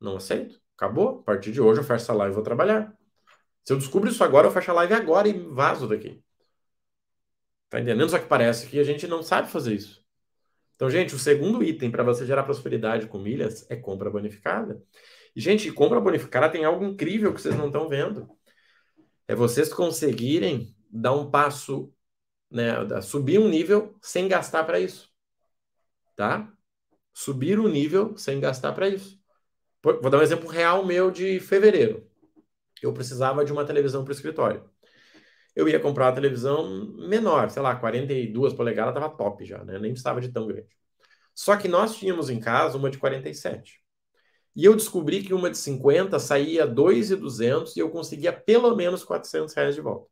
Não 0.00 0.16
aceito. 0.16 0.60
Acabou. 0.76 1.20
A 1.20 1.22
partir 1.22 1.52
de 1.52 1.60
hoje 1.60 1.80
eu 1.80 1.84
fecho 1.84 2.02
essa 2.04 2.12
live 2.14 2.32
e 2.32 2.34
vou 2.34 2.42
trabalhar. 2.44 2.96
Se 3.64 3.72
eu 3.72 3.78
descubro 3.78 4.10
isso 4.10 4.24
agora, 4.24 4.48
eu 4.48 4.52
fecho 4.52 4.70
a 4.72 4.74
live 4.74 4.94
agora 4.94 5.28
e 5.28 5.34
vazo 5.38 5.88
daqui. 5.88 6.22
Tá 7.68 7.80
entendendo? 7.80 8.08
Só 8.10 8.18
que 8.18 8.26
parece 8.26 8.66
que 8.68 8.78
a 8.78 8.84
gente 8.84 9.06
não 9.06 9.22
sabe 9.22 9.48
fazer 9.50 9.74
isso. 9.74 9.99
Então, 10.80 10.88
gente, 10.88 11.14
o 11.14 11.18
segundo 11.18 11.62
item 11.62 11.90
para 11.90 12.02
você 12.02 12.24
gerar 12.24 12.42
prosperidade 12.42 13.06
com 13.06 13.18
milhas 13.18 13.70
é 13.70 13.76
compra 13.76 14.08
bonificada. 14.08 14.82
E, 15.36 15.38
gente, 15.38 15.70
compra 15.70 16.00
bonificada 16.00 16.48
tem 16.48 16.64
algo 16.64 16.82
incrível 16.82 17.34
que 17.34 17.42
vocês 17.42 17.54
não 17.54 17.66
estão 17.66 17.86
vendo. 17.86 18.26
É 19.28 19.34
vocês 19.34 19.70
conseguirem 19.70 20.74
dar 20.90 21.12
um 21.12 21.30
passo, 21.30 21.92
né, 22.50 22.72
subir 23.02 23.38
um 23.38 23.46
nível 23.46 23.94
sem 24.00 24.26
gastar 24.26 24.64
para 24.64 24.80
isso. 24.80 25.10
Tá? 26.16 26.50
Subir 27.12 27.58
o 27.58 27.66
um 27.66 27.68
nível 27.68 28.16
sem 28.16 28.40
gastar 28.40 28.72
para 28.72 28.88
isso. 28.88 29.20
Vou 29.82 30.08
dar 30.08 30.16
um 30.16 30.22
exemplo 30.22 30.48
real 30.48 30.86
meu 30.86 31.10
de 31.10 31.40
fevereiro 31.40 32.10
eu 32.82 32.92
precisava 32.92 33.44
de 33.44 33.52
uma 33.52 33.64
televisão 33.64 34.04
para 34.04 34.10
o 34.10 34.14
escritório. 34.14 34.64
Eu 35.54 35.68
ia 35.68 35.80
comprar 35.80 36.06
uma 36.06 36.14
televisão 36.14 36.86
menor, 37.08 37.50
sei 37.50 37.62
lá, 37.62 37.76
42 37.76 38.52
polegadas, 38.54 38.94
estava 38.94 39.14
top 39.16 39.44
já, 39.44 39.62
né? 39.64 39.78
Nem 39.78 39.92
precisava 39.92 40.20
de 40.20 40.28
tão 40.30 40.46
grande. 40.46 40.68
Só 41.34 41.56
que 41.56 41.68
nós 41.68 41.96
tínhamos 41.96 42.30
em 42.30 42.40
casa 42.40 42.76
uma 42.78 42.90
de 42.90 42.98
47. 42.98 43.80
E 44.56 44.64
eu 44.64 44.76
descobri 44.76 45.22
que 45.22 45.34
uma 45.34 45.50
de 45.50 45.58
50 45.58 46.18
saía 46.18 46.66
2,200 46.66 47.76
e 47.76 47.80
eu 47.80 47.90
conseguia 47.90 48.32
pelo 48.32 48.74
menos 48.76 49.04
400 49.04 49.54
reais 49.54 49.74
de 49.74 49.80
volta. 49.80 50.10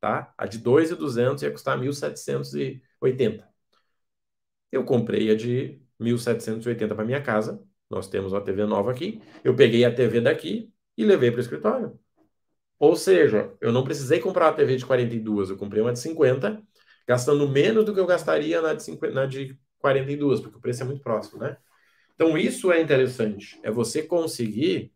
Tá? 0.00 0.32
A 0.38 0.46
de 0.46 0.58
2,200 0.58 1.42
ia 1.42 1.50
custar 1.50 1.78
1.780. 1.78 3.44
Eu 4.72 4.84
comprei 4.84 5.30
a 5.30 5.36
de 5.36 5.80
1.780 5.98 6.94
para 6.94 7.04
minha 7.04 7.22
casa. 7.22 7.62
Nós 7.90 8.08
temos 8.08 8.32
uma 8.32 8.40
TV 8.40 8.64
nova 8.66 8.90
aqui. 8.90 9.20
Eu 9.44 9.54
peguei 9.56 9.84
a 9.84 9.94
TV 9.94 10.20
daqui, 10.20 10.72
e 10.96 11.04
levei 11.04 11.30
para 11.30 11.38
o 11.38 11.40
escritório. 11.40 11.98
Ou 12.80 12.96
seja, 12.96 13.54
eu 13.60 13.72
não 13.72 13.84
precisei 13.84 14.20
comprar 14.20 14.46
uma 14.48 14.54
TV 14.54 14.76
de 14.76 14.86
42, 14.86 15.50
eu 15.50 15.58
comprei 15.58 15.82
uma 15.82 15.92
de 15.92 16.00
50, 16.00 16.62
gastando 17.08 17.48
menos 17.48 17.84
do 17.84 17.94
que 17.94 18.00
eu 18.00 18.06
gastaria 18.06 18.62
na 18.62 18.74
de, 18.74 18.82
50, 18.84 19.14
na 19.14 19.26
de 19.26 19.58
42, 19.80 20.40
porque 20.40 20.58
o 20.58 20.62
preço 20.62 20.82
é 20.82 20.86
muito 20.86 21.02
próximo, 21.02 21.40
né? 21.40 21.58
Então, 22.16 22.38
isso 22.38 22.72
é 22.72 22.80
interessante. 22.82 23.60
É 23.64 23.70
você 23.70 24.02
conseguir 24.02 24.92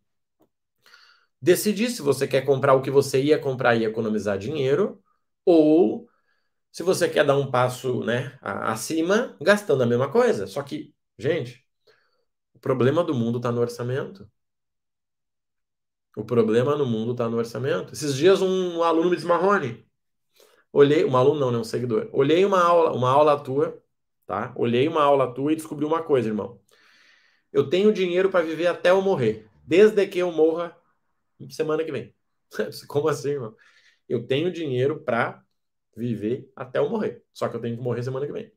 decidir 1.41 1.89
se 1.89 2.01
você 2.01 2.27
quer 2.27 2.41
comprar 2.41 2.73
o 2.73 2.81
que 2.81 2.91
você 2.91 3.21
ia 3.21 3.39
comprar 3.39 3.75
e 3.75 3.85
economizar 3.85 4.37
dinheiro, 4.37 5.01
ou 5.45 6.07
se 6.71 6.83
você 6.83 7.09
quer 7.09 7.25
dar 7.25 7.37
um 7.37 7.51
passo 7.51 8.03
né, 8.03 8.37
acima, 8.41 9.37
gastando 9.41 9.83
a 9.83 9.85
mesma 9.87 10.11
coisa. 10.11 10.47
Só 10.47 10.63
que, 10.63 10.93
gente, 11.17 11.65
o 12.53 12.59
problema 12.59 13.03
do 13.03 13.15
mundo 13.15 13.37
está 13.37 13.51
no 13.51 13.61
orçamento. 13.61 14.29
O 16.15 16.23
problema 16.23 16.75
no 16.75 16.85
mundo 16.85 17.11
está 17.11 17.27
no 17.29 17.37
orçamento. 17.37 17.93
Esses 17.93 18.15
dias 18.15 18.41
um 18.41 18.81
aluno 18.83 19.09
me 19.09 19.15
disse, 19.15 19.27
Marrone, 19.27 19.85
olhei, 20.71 21.05
um 21.05 21.17
aluno 21.17 21.39
não, 21.39 21.51
né, 21.51 21.57
um 21.57 21.63
seguidor. 21.63 22.09
Olhei 22.13 22.45
uma 22.45 22.61
aula, 22.63 22.93
uma 22.93 23.09
aula 23.09 23.39
tua, 23.43 23.81
tá? 24.25 24.53
Olhei 24.55 24.87
uma 24.87 25.03
aula 25.03 25.33
tua 25.33 25.53
e 25.53 25.55
descobri 25.55 25.85
uma 25.85 26.03
coisa, 26.03 26.29
irmão. 26.29 26.59
Eu 27.51 27.69
tenho 27.69 27.93
dinheiro 27.93 28.29
para 28.29 28.45
viver 28.45 28.67
até 28.67 28.91
eu 28.91 29.01
morrer, 29.01 29.49
desde 29.65 30.05
que 30.07 30.19
eu 30.19 30.31
morra 30.31 30.75
semana 31.49 31.83
que 31.83 31.91
vem. 31.91 32.13
Como 32.87 33.07
assim, 33.07 33.31
irmão? 33.31 33.55
Eu 34.07 34.25
tenho 34.27 34.51
dinheiro 34.51 35.01
para 35.03 35.43
viver 35.95 36.51
até 36.55 36.79
eu 36.79 36.89
morrer. 36.89 37.23
Só 37.33 37.49
que 37.49 37.55
eu 37.55 37.61
tenho 37.61 37.77
que 37.77 37.83
morrer 37.83 38.03
semana 38.03 38.25
que 38.25 38.33
vem. 38.33 38.51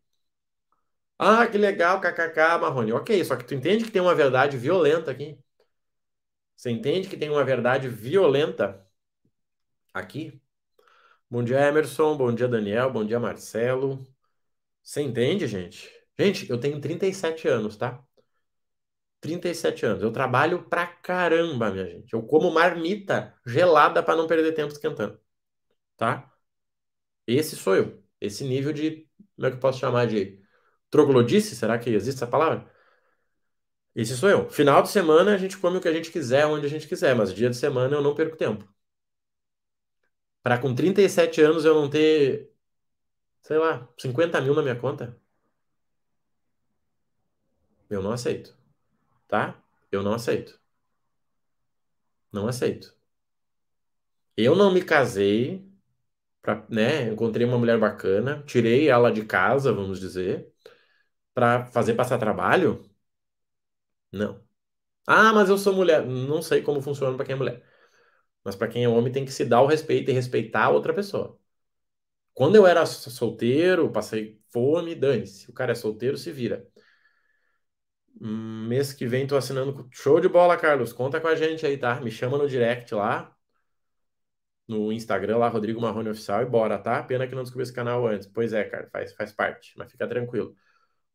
Ah, 1.18 1.46
que 1.46 1.58
legal, 1.58 2.00
kkk, 2.00 2.58
Marrone. 2.60 2.92
Ok, 2.92 3.24
só 3.24 3.36
que 3.36 3.44
tu 3.44 3.54
entende 3.54 3.84
que 3.84 3.90
tem 3.90 4.00
uma 4.02 4.14
verdade 4.14 4.56
violenta 4.56 5.10
aqui. 5.10 5.38
Você 6.58 6.70
entende 6.72 7.08
que 7.08 7.16
tem 7.16 7.30
uma 7.30 7.44
verdade 7.44 7.88
violenta 7.88 8.84
aqui? 9.94 10.42
Bom 11.30 11.44
dia, 11.44 11.60
Emerson. 11.68 12.16
Bom 12.16 12.34
dia, 12.34 12.48
Daniel. 12.48 12.90
Bom 12.90 13.04
dia, 13.06 13.20
Marcelo. 13.20 14.04
Você 14.82 15.02
entende, 15.02 15.46
gente? 15.46 15.88
Gente, 16.18 16.50
eu 16.50 16.58
tenho 16.60 16.80
37 16.80 17.48
anos, 17.48 17.76
tá? 17.76 18.04
37 19.20 19.86
anos. 19.86 20.02
Eu 20.02 20.12
trabalho 20.12 20.64
pra 20.68 20.86
caramba, 20.86 21.70
minha 21.70 21.86
gente. 21.86 22.12
Eu 22.12 22.22
como 22.24 22.50
marmita 22.50 23.34
gelada 23.46 24.02
para 24.02 24.16
não 24.16 24.26
perder 24.26 24.52
tempo 24.52 24.72
esquentando. 24.72 25.20
Tá? 25.96 26.32
Esse 27.26 27.56
sou 27.56 27.76
eu. 27.76 28.04
Esse 28.20 28.44
nível 28.44 28.72
de. 28.72 29.08
Como 29.36 29.46
é 29.46 29.50
que 29.50 29.56
eu 29.56 29.60
posso 29.60 29.78
chamar 29.80 30.06
de 30.08 30.42
troglodice? 30.90 31.56
Será 31.56 31.78
que 31.78 31.90
existe 31.90 32.18
essa 32.18 32.26
palavra? 32.26 32.68
Esse 33.94 34.16
sou 34.16 34.28
eu. 34.30 34.48
Final 34.50 34.82
de 34.82 34.90
semana 34.90 35.34
a 35.34 35.36
gente 35.38 35.58
come 35.58 35.76
o 35.78 35.80
que 35.80 35.88
a 35.88 35.92
gente 35.92 36.10
quiser, 36.10 36.46
onde 36.46 36.64
a 36.66 36.68
gente 36.70 36.86
quiser, 36.88 37.14
mas 37.14 37.34
dia 37.34 37.50
de 37.50 37.56
semana 37.56 37.94
eu 37.96 38.02
não 38.02 38.14
perco 38.14 38.36
tempo. 38.36 38.66
Para 40.42 40.58
com 40.58 40.74
37 40.74 41.40
anos 41.40 41.64
eu 41.64 41.74
não 41.74 41.88
ter, 41.90 42.50
sei 43.42 43.58
lá, 43.58 43.88
50 43.98 44.40
mil 44.40 44.54
na 44.54 44.62
minha 44.62 44.76
conta, 44.76 45.18
eu 47.90 48.02
não 48.02 48.12
aceito. 48.12 48.56
Tá? 49.28 49.62
Eu 49.92 50.02
não 50.02 50.14
aceito. 50.14 50.60
Não 52.32 52.48
aceito. 52.48 52.96
Eu 54.36 54.54
não 54.56 54.72
me 54.72 54.82
casei, 54.84 55.66
pra, 56.42 56.66
né? 56.70 57.08
Encontrei 57.12 57.46
uma 57.46 57.58
mulher 57.58 57.78
bacana, 57.78 58.42
tirei 58.46 58.88
ela 58.88 59.12
de 59.12 59.24
casa, 59.24 59.72
vamos 59.72 60.00
dizer, 60.00 60.52
para 61.34 61.66
fazer 61.66 61.94
passar 61.94 62.18
trabalho. 62.18 62.87
Não. 64.12 64.42
Ah, 65.06 65.32
mas 65.34 65.50
eu 65.50 65.58
sou 65.58 65.74
mulher. 65.74 66.06
Não 66.06 66.42
sei 66.42 66.62
como 66.62 66.82
funciona 66.82 67.16
para 67.16 67.26
quem 67.26 67.34
é 67.34 67.36
mulher. 67.38 67.64
Mas 68.44 68.56
para 68.56 68.68
quem 68.68 68.84
é 68.84 68.88
homem 68.90 69.12
tem 69.12 69.24
que 69.24 69.32
se 69.32 69.44
dar 69.44 69.62
o 69.62 69.66
respeito 69.66 70.10
e 70.10 70.14
respeitar 70.14 70.64
a 70.66 70.70
outra 70.70 70.94
pessoa. 70.94 71.38
Quando 72.34 72.56
eu 72.56 72.66
era 72.66 72.86
solteiro, 72.86 73.90
passei 73.92 74.40
fome, 74.50 74.94
dane-se. 74.94 75.50
O 75.50 75.54
cara 75.54 75.72
é 75.72 75.74
solteiro, 75.74 76.16
se 76.18 76.32
vira. 76.32 76.66
Mês 78.20 78.92
que 78.92 79.06
vem 79.06 79.26
tô 79.26 79.36
assinando. 79.36 79.88
Show 79.92 80.20
de 80.20 80.28
bola, 80.28 80.56
Carlos. 80.58 80.92
Conta 80.92 81.20
com 81.20 81.28
a 81.28 81.34
gente 81.36 81.64
aí, 81.66 81.76
tá? 81.78 82.00
Me 82.00 82.10
chama 82.10 82.36
no 82.38 82.48
direct 82.48 82.94
lá. 82.94 83.34
No 84.68 84.92
Instagram 84.92 85.38
lá, 85.38 85.48
Rodrigo 85.48 85.80
Marrone 85.80 86.10
Oficial, 86.10 86.42
e 86.42 86.46
bora, 86.46 86.78
tá? 86.78 87.02
Pena 87.02 87.26
que 87.26 87.34
não 87.34 87.42
descobri 87.42 87.62
esse 87.64 87.72
canal 87.72 88.06
antes. 88.06 88.26
Pois 88.28 88.52
é, 88.52 88.64
cara, 88.64 88.88
faz, 88.92 89.12
faz 89.14 89.32
parte, 89.32 89.72
mas 89.76 89.90
fica 89.90 90.06
tranquilo. 90.06 90.54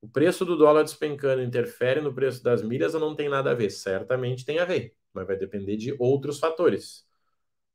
O 0.03 0.07
preço 0.09 0.43
do 0.43 0.57
dólar 0.57 0.83
despencando 0.83 1.41
interfere 1.41 2.01
no 2.01 2.13
preço 2.13 2.43
das 2.43 2.61
milhas 2.61 2.93
ou 2.93 2.99
não 2.99 3.15
tem 3.15 3.29
nada 3.29 3.51
a 3.51 3.53
ver? 3.53 3.69
Certamente 3.69 4.43
tem 4.43 4.59
a 4.59 4.65
ver, 4.65 4.93
mas 5.13 5.25
vai 5.25 5.37
depender 5.37 5.77
de 5.77 5.95
outros 5.97 6.39
fatores. 6.39 7.07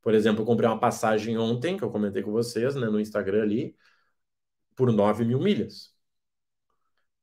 Por 0.03 0.15
exemplo, 0.15 0.43
eu 0.43 0.47
comprei 0.47 0.69
uma 0.69 0.79
passagem 0.79 1.39
ontem, 1.39 1.79
que 1.79 1.83
eu 1.83 1.91
comentei 1.91 2.23
com 2.23 2.31
vocês, 2.31 2.75
né, 2.75 2.87
no 2.89 3.01
Instagram 3.01 3.43
ali, 3.45 3.75
por 4.77 4.93
9 4.93 5.25
mil 5.25 5.41
milhas. 5.41 5.95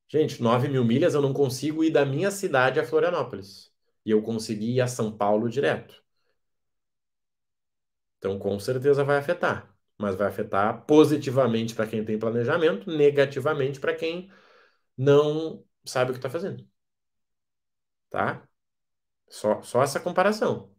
Gente, 0.07 0.41
9 0.41 0.67
mil 0.69 0.83
milhas 0.83 1.13
eu 1.13 1.21
não 1.21 1.33
consigo 1.33 1.83
ir 1.83 1.91
da 1.91 2.03
minha 2.03 2.31
cidade 2.31 2.79
a 2.79 2.83
Florianópolis. 2.83 3.71
E 4.03 4.09
eu 4.09 4.23
consegui 4.23 4.73
ir 4.77 4.81
a 4.81 4.87
São 4.87 5.15
Paulo 5.15 5.47
direto. 5.47 6.03
Então, 8.17 8.39
com 8.39 8.59
certeza 8.59 9.03
vai 9.03 9.17
afetar. 9.17 9.71
Mas 9.99 10.15
vai 10.15 10.27
afetar 10.27 10.83
positivamente 10.87 11.75
para 11.75 11.85
quem 11.85 12.03
tem 12.03 12.17
planejamento, 12.17 12.89
negativamente 12.89 13.79
para 13.79 13.93
quem 13.93 14.31
não 14.97 15.63
sabe 15.85 16.11
o 16.11 16.13
que 16.13 16.19
está 16.19 16.29
fazendo. 16.29 16.67
Tá? 18.09 18.47
Só, 19.29 19.61
só 19.63 19.83
essa 19.83 19.99
comparação. 19.99 20.71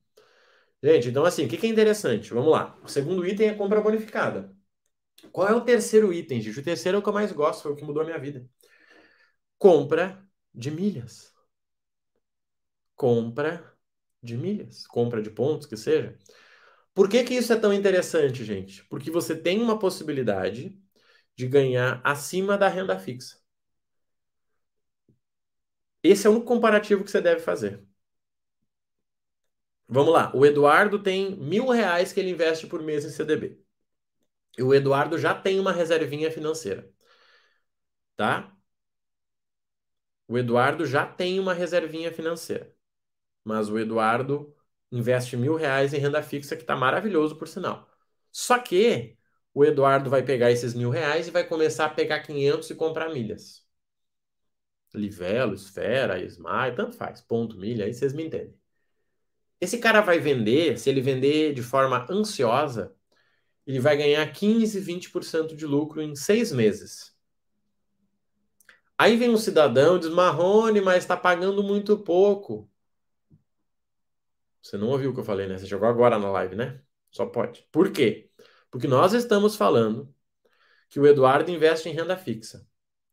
Gente, 0.83 1.09
então 1.09 1.25
assim, 1.25 1.47
o 1.47 1.49
que, 1.49 1.57
que 1.59 1.67
é 1.67 1.71
interessante? 1.71 2.33
Vamos 2.35 2.53
lá. 2.53 2.79
O 2.83 2.89
segundo 2.89 3.27
item 3.27 3.49
é 3.49 3.55
compra 3.55 3.81
bonificada. 3.81 4.55
Qual 5.33 5.49
é 5.49 5.55
o 5.55 5.63
terceiro 5.63 6.13
item, 6.13 6.41
gente? 6.41 6.61
O 6.61 6.65
terceiro 6.65 6.97
é 6.97 7.01
o 7.01 7.03
que 7.03 7.09
eu 7.09 7.13
mais 7.13 7.33
gosto, 7.33 7.63
foi 7.63 7.73
o 7.73 7.77
que 7.77 7.85
mudou 7.85 8.03
a 8.03 8.07
minha 8.07 8.19
vida 8.19 8.49
compra 9.59 10.27
de 10.55 10.71
milhas. 10.71 11.35
Compra 12.95 13.75
de 14.23 14.37
milhas, 14.37 14.87
compra 14.87 15.23
de 15.23 15.31
pontos, 15.31 15.67
que 15.67 15.77
seja. 15.77 16.19
Por 16.95 17.09
que, 17.09 17.25
que 17.25 17.35
isso 17.35 17.53
é 17.53 17.57
tão 17.57 17.73
interessante, 17.73 18.45
gente? 18.45 18.85
Porque 18.87 19.11
você 19.11 19.37
tem 19.37 19.61
uma 19.63 19.79
possibilidade 19.79 20.79
de 21.37 21.49
ganhar 21.49 22.01
acima 22.05 22.59
da 22.59 22.69
renda 22.69 22.99
fixa. 22.99 23.39
Esse 26.11 26.27
é 26.27 26.31
único 26.31 26.47
comparativo 26.47 27.05
que 27.05 27.11
você 27.11 27.21
deve 27.21 27.41
fazer. 27.41 27.85
Vamos 29.89 30.13
lá. 30.13 30.31
O 30.35 30.45
Eduardo 30.47 31.03
tem 31.03 31.35
mil 31.37 31.69
reais 31.69 32.13
que 32.13 32.21
ele 32.21 32.31
investe 32.31 32.67
por 32.69 32.81
mês 32.83 33.05
em 33.05 33.11
CDB. 33.11 33.61
E 34.59 34.63
o 34.63 34.75
Eduardo 34.75 35.19
já 35.19 35.35
tem 35.35 35.61
uma 35.61 35.73
reservinha 35.73 36.31
financeira. 36.31 36.91
Tá? 38.17 38.53
O 40.29 40.37
Eduardo 40.39 40.87
já 40.87 41.07
tem 41.07 41.39
uma 41.41 41.53
reservinha 41.55 42.13
financeira, 42.13 42.75
mas 43.45 43.71
o 43.71 43.79
Eduardo 43.79 44.55
investe 44.93 45.37
mil 45.37 45.57
reais 45.57 45.95
em 45.95 45.99
renda 45.99 46.23
fixa, 46.23 46.57
que 46.57 46.63
está 46.63 46.77
maravilhoso, 46.77 47.37
por 47.39 47.49
sinal. 47.49 47.89
Só 48.33 48.59
que 48.61 49.19
o 49.55 49.65
Eduardo 49.65 50.11
vai 50.11 50.25
pegar 50.25 50.53
esses 50.53 50.75
mil 50.75 50.91
reais 50.91 51.29
e 51.29 51.33
vai 51.33 51.45
começar 51.49 51.87
a 51.87 51.91
pegar 51.91 52.21
500 52.23 52.71
e 52.71 52.77
comprar 52.77 53.11
milhas. 53.11 53.66
Livelo, 54.95 55.55
esfera, 55.55 56.19
Smile, 56.25 56.75
tanto 56.75 56.97
faz, 56.97 57.21
ponto, 57.21 57.59
milha, 57.59 57.85
aí 57.85 57.93
vocês 57.93 58.13
me 58.13 58.25
entendem. 58.25 58.55
Esse 59.61 59.79
cara 59.79 60.01
vai 60.01 60.19
vender, 60.19 60.79
se 60.79 60.89
ele 60.89 61.01
vender 61.01 61.55
de 61.55 61.63
forma 61.63 62.07
ansiosa, 62.11 62.95
ele 63.67 63.81
vai 63.81 63.97
ganhar 63.97 64.27
15, 64.33 64.81
20% 64.81 65.57
de 65.57 65.67
lucro 65.67 66.01
em 66.01 66.15
seis 66.15 66.53
meses. 66.53 67.17
Aí 68.99 69.17
vem 69.17 69.31
um 69.31 69.37
cidadão 69.37 69.97
e 69.97 70.01
diz: 70.01 70.09
Marrone, 70.09 70.81
mas 70.81 70.99
está 70.99 71.17
pagando 71.17 71.63
muito 71.63 71.99
pouco. 71.99 72.71
Você 74.63 74.77
não 74.77 74.89
ouviu 74.89 75.11
o 75.11 75.15
que 75.15 75.21
eu 75.21 75.25
falei, 75.25 75.47
né? 75.47 75.59
Você 75.59 75.67
jogou 75.67 75.89
agora 75.89 76.19
na 76.19 76.31
live, 76.31 76.57
né? 76.57 76.81
Só 77.11 77.27
pode. 77.27 77.67
Por 77.71 77.93
quê? 77.93 78.31
Porque 78.71 78.87
nós 78.89 79.13
estamos 79.13 79.57
falando 79.57 80.13
que 80.89 80.99
o 81.01 81.07
Eduardo 81.07 81.51
investe 81.51 81.89
em 81.89 81.93
renda 81.93 82.17
fixa. 82.17 82.67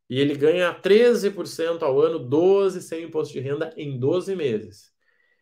E 0.08 0.20
ele 0.20 0.34
ganha 0.34 0.72
13% 0.74 1.82
ao 1.82 2.00
ano, 2.00 2.18
12% 2.18 2.80
sem 2.80 3.04
imposto 3.04 3.32
de 3.32 3.40
renda 3.40 3.72
em 3.76 3.98
12 3.98 4.34
meses. 4.36 4.92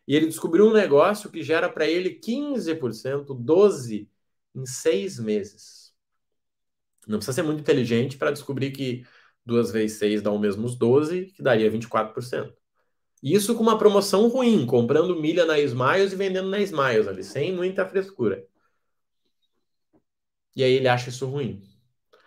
E 0.07 0.15
ele 0.15 0.27
descobriu 0.27 0.67
um 0.67 0.73
negócio 0.73 1.29
que 1.29 1.43
gera 1.43 1.69
para 1.69 1.87
ele 1.87 2.11
15%, 2.11 3.33
12% 3.33 4.07
em 4.55 4.65
6 4.65 5.19
meses. 5.19 5.93
Não 7.07 7.17
precisa 7.17 7.35
ser 7.35 7.43
muito 7.43 7.59
inteligente 7.61 8.17
para 8.17 8.31
descobrir 8.31 8.71
que 8.71 9.05
2 9.45 9.71
vezes 9.71 9.97
6 9.97 10.21
dá 10.21 10.31
o 10.31 10.39
mesmo 10.39 10.65
os 10.65 10.75
12, 10.75 11.27
que 11.27 11.41
daria 11.43 11.69
24%. 11.69 12.53
Isso 13.21 13.55
com 13.55 13.63
uma 13.63 13.77
promoção 13.77 14.27
ruim, 14.27 14.65
comprando 14.65 15.19
milha 15.19 15.45
na 15.45 15.59
Smiles 15.59 16.13
e 16.13 16.15
vendendo 16.15 16.49
na 16.49 16.59
Smiles 16.59 17.07
ali, 17.07 17.23
sem 17.23 17.53
muita 17.53 17.87
frescura. 17.87 18.45
E 20.55 20.63
aí 20.63 20.73
ele 20.73 20.87
acha 20.87 21.09
isso 21.09 21.25
ruim. 21.25 21.61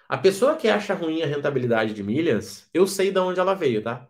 A 0.09 0.19
pessoa 0.19 0.57
que 0.57 0.69
acha 0.69 0.95
ruim 0.95 1.23
a 1.23 1.27
rentabilidade 1.27 1.95
de 1.95 2.03
milhas, 2.03 2.69
eu 2.75 2.87
sei 2.87 3.11
de 3.13 3.19
onde 3.21 3.41
ela 3.41 3.55
veio, 3.55 3.83
tá? 3.83 4.09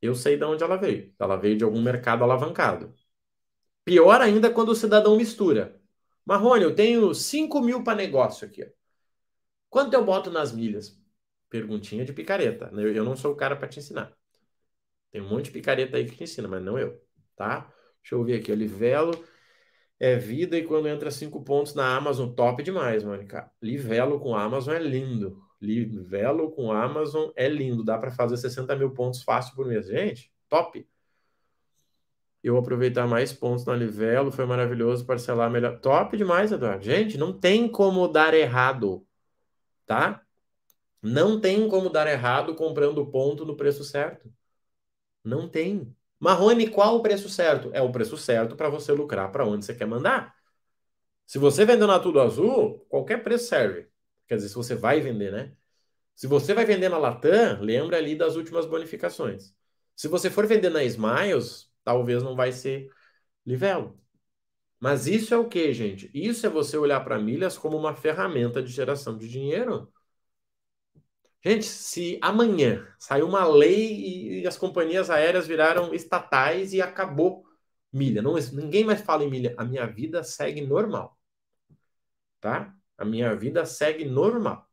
Eu 0.00 0.14
sei 0.14 0.36
de 0.36 0.44
onde 0.44 0.62
ela 0.64 0.76
veio. 0.76 1.14
Ela 1.18 1.36
veio 1.36 1.56
de 1.56 1.64
algum 1.64 1.80
mercado 1.82 2.24
alavancado. 2.24 2.94
Pior 3.84 4.20
ainda 4.20 4.50
quando 4.52 4.70
o 4.70 4.74
cidadão 4.76 5.16
mistura. 5.16 5.80
Marrone, 6.24 6.64
eu 6.64 6.74
tenho 6.74 7.14
5 7.14 7.60
mil 7.62 7.84
para 7.84 7.96
negócio 7.96 8.46
aqui. 8.46 8.66
Quanto 9.70 9.94
eu 9.94 10.04
boto 10.04 10.30
nas 10.30 10.52
milhas? 10.52 11.00
perguntinha 11.50 12.04
de 12.04 12.12
picareta. 12.14 12.70
Eu, 12.72 12.94
eu 12.94 13.04
não 13.04 13.16
sou 13.16 13.32
o 13.32 13.36
cara 13.36 13.54
para 13.56 13.68
te 13.68 13.78
ensinar. 13.78 14.16
Tem 15.10 15.20
um 15.20 15.28
monte 15.28 15.46
de 15.46 15.50
picareta 15.52 15.96
aí 15.96 16.06
que 16.06 16.16
te 16.16 16.24
ensina, 16.24 16.48
mas 16.48 16.62
não 16.62 16.78
eu, 16.78 17.00
tá? 17.36 17.62
Deixa 18.02 18.14
eu 18.14 18.24
ver 18.24 18.40
aqui, 18.40 18.54
Livelo 18.54 19.12
é 20.02 20.16
vida 20.16 20.58
e 20.58 20.64
quando 20.64 20.88
entra 20.88 21.12
cinco 21.12 21.44
pontos 21.44 21.76
na 21.76 21.96
Amazon, 21.96 22.28
top 22.28 22.60
demais, 22.60 23.04
Mônica. 23.04 23.48
Livelo 23.62 24.18
com 24.18 24.34
Amazon 24.34 24.74
é 24.74 24.80
lindo. 24.80 25.40
Livelo 25.60 26.50
com 26.50 26.72
Amazon 26.72 27.30
é 27.36 27.48
lindo. 27.48 27.84
Dá 27.84 27.96
para 27.96 28.10
fazer 28.10 28.36
60 28.36 28.74
mil 28.74 28.90
pontos 28.90 29.22
fácil 29.22 29.54
por 29.54 29.64
mês. 29.64 29.86
Gente, 29.86 30.28
top. 30.48 30.84
Eu 32.42 32.56
aproveitar 32.56 33.06
mais 33.06 33.32
pontos 33.32 33.64
na 33.64 33.76
Livelo, 33.76 34.32
foi 34.32 34.44
maravilhoso 34.44 35.06
parcelar 35.06 35.48
melhor. 35.48 35.78
Top 35.78 36.16
demais, 36.16 36.50
Eduardo. 36.50 36.84
Gente, 36.84 37.16
não 37.16 37.32
tem 37.32 37.68
como 37.68 38.08
dar 38.08 38.34
errado, 38.34 39.06
tá? 39.86 40.20
Não 41.00 41.40
tem 41.40 41.68
como 41.68 41.88
dar 41.88 42.08
errado 42.08 42.56
comprando 42.56 43.06
ponto 43.06 43.44
no 43.44 43.56
preço 43.56 43.84
certo. 43.84 44.28
Não 45.22 45.48
tem. 45.48 45.94
Marrone, 46.22 46.68
qual 46.68 46.98
o 46.98 47.02
preço 47.02 47.28
certo? 47.28 47.68
É 47.72 47.82
o 47.82 47.90
preço 47.90 48.16
certo 48.16 48.54
para 48.54 48.68
você 48.68 48.92
lucrar 48.92 49.32
para 49.32 49.44
onde 49.44 49.64
você 49.64 49.74
quer 49.74 49.86
mandar. 49.86 50.32
Se 51.26 51.36
você 51.36 51.64
vender 51.64 51.84
na 51.84 51.98
Tudo 51.98 52.20
Azul, 52.20 52.86
qualquer 52.88 53.24
preço 53.24 53.46
serve. 53.48 53.88
Quer 54.28 54.36
dizer, 54.36 54.50
se 54.50 54.54
você 54.54 54.76
vai 54.76 55.00
vender, 55.00 55.32
né? 55.32 55.52
Se 56.14 56.28
você 56.28 56.54
vai 56.54 56.64
vender 56.64 56.88
na 56.88 56.96
Latam, 56.96 57.60
lembra 57.60 57.96
ali 57.96 58.14
das 58.14 58.36
últimas 58.36 58.66
bonificações. 58.66 59.52
Se 59.96 60.06
você 60.06 60.30
for 60.30 60.46
vender 60.46 60.70
na 60.70 60.84
Smiles, 60.84 61.68
talvez 61.82 62.22
não 62.22 62.36
vai 62.36 62.52
ser 62.52 62.88
livelo. 63.44 63.98
Mas 64.78 65.08
isso 65.08 65.34
é 65.34 65.36
o 65.36 65.48
que, 65.48 65.72
gente? 65.72 66.08
Isso 66.14 66.46
é 66.46 66.48
você 66.48 66.76
olhar 66.76 67.00
para 67.00 67.18
milhas 67.18 67.58
como 67.58 67.76
uma 67.76 67.96
ferramenta 67.96 68.62
de 68.62 68.70
geração 68.70 69.18
de 69.18 69.28
dinheiro 69.28 69.92
Gente, 71.44 71.64
se 71.64 72.18
amanhã 72.22 72.86
saiu 72.98 73.26
uma 73.26 73.44
lei 73.46 74.40
e 74.42 74.46
as 74.46 74.56
companhias 74.56 75.10
aéreas 75.10 75.46
viraram 75.46 75.92
estatais 75.92 76.72
e 76.72 76.80
acabou 76.80 77.44
milha, 77.92 78.22
não, 78.22 78.34
ninguém 78.52 78.84
mais 78.84 79.00
fala 79.02 79.24
em 79.24 79.30
milha, 79.30 79.54
a 79.58 79.64
minha 79.64 79.86
vida 79.86 80.22
segue 80.22 80.60
normal. 80.60 81.18
Tá? 82.40 82.74
A 82.98 83.04
minha 83.04 83.34
vida 83.36 83.64
segue 83.66 84.04
normal. 84.04 84.68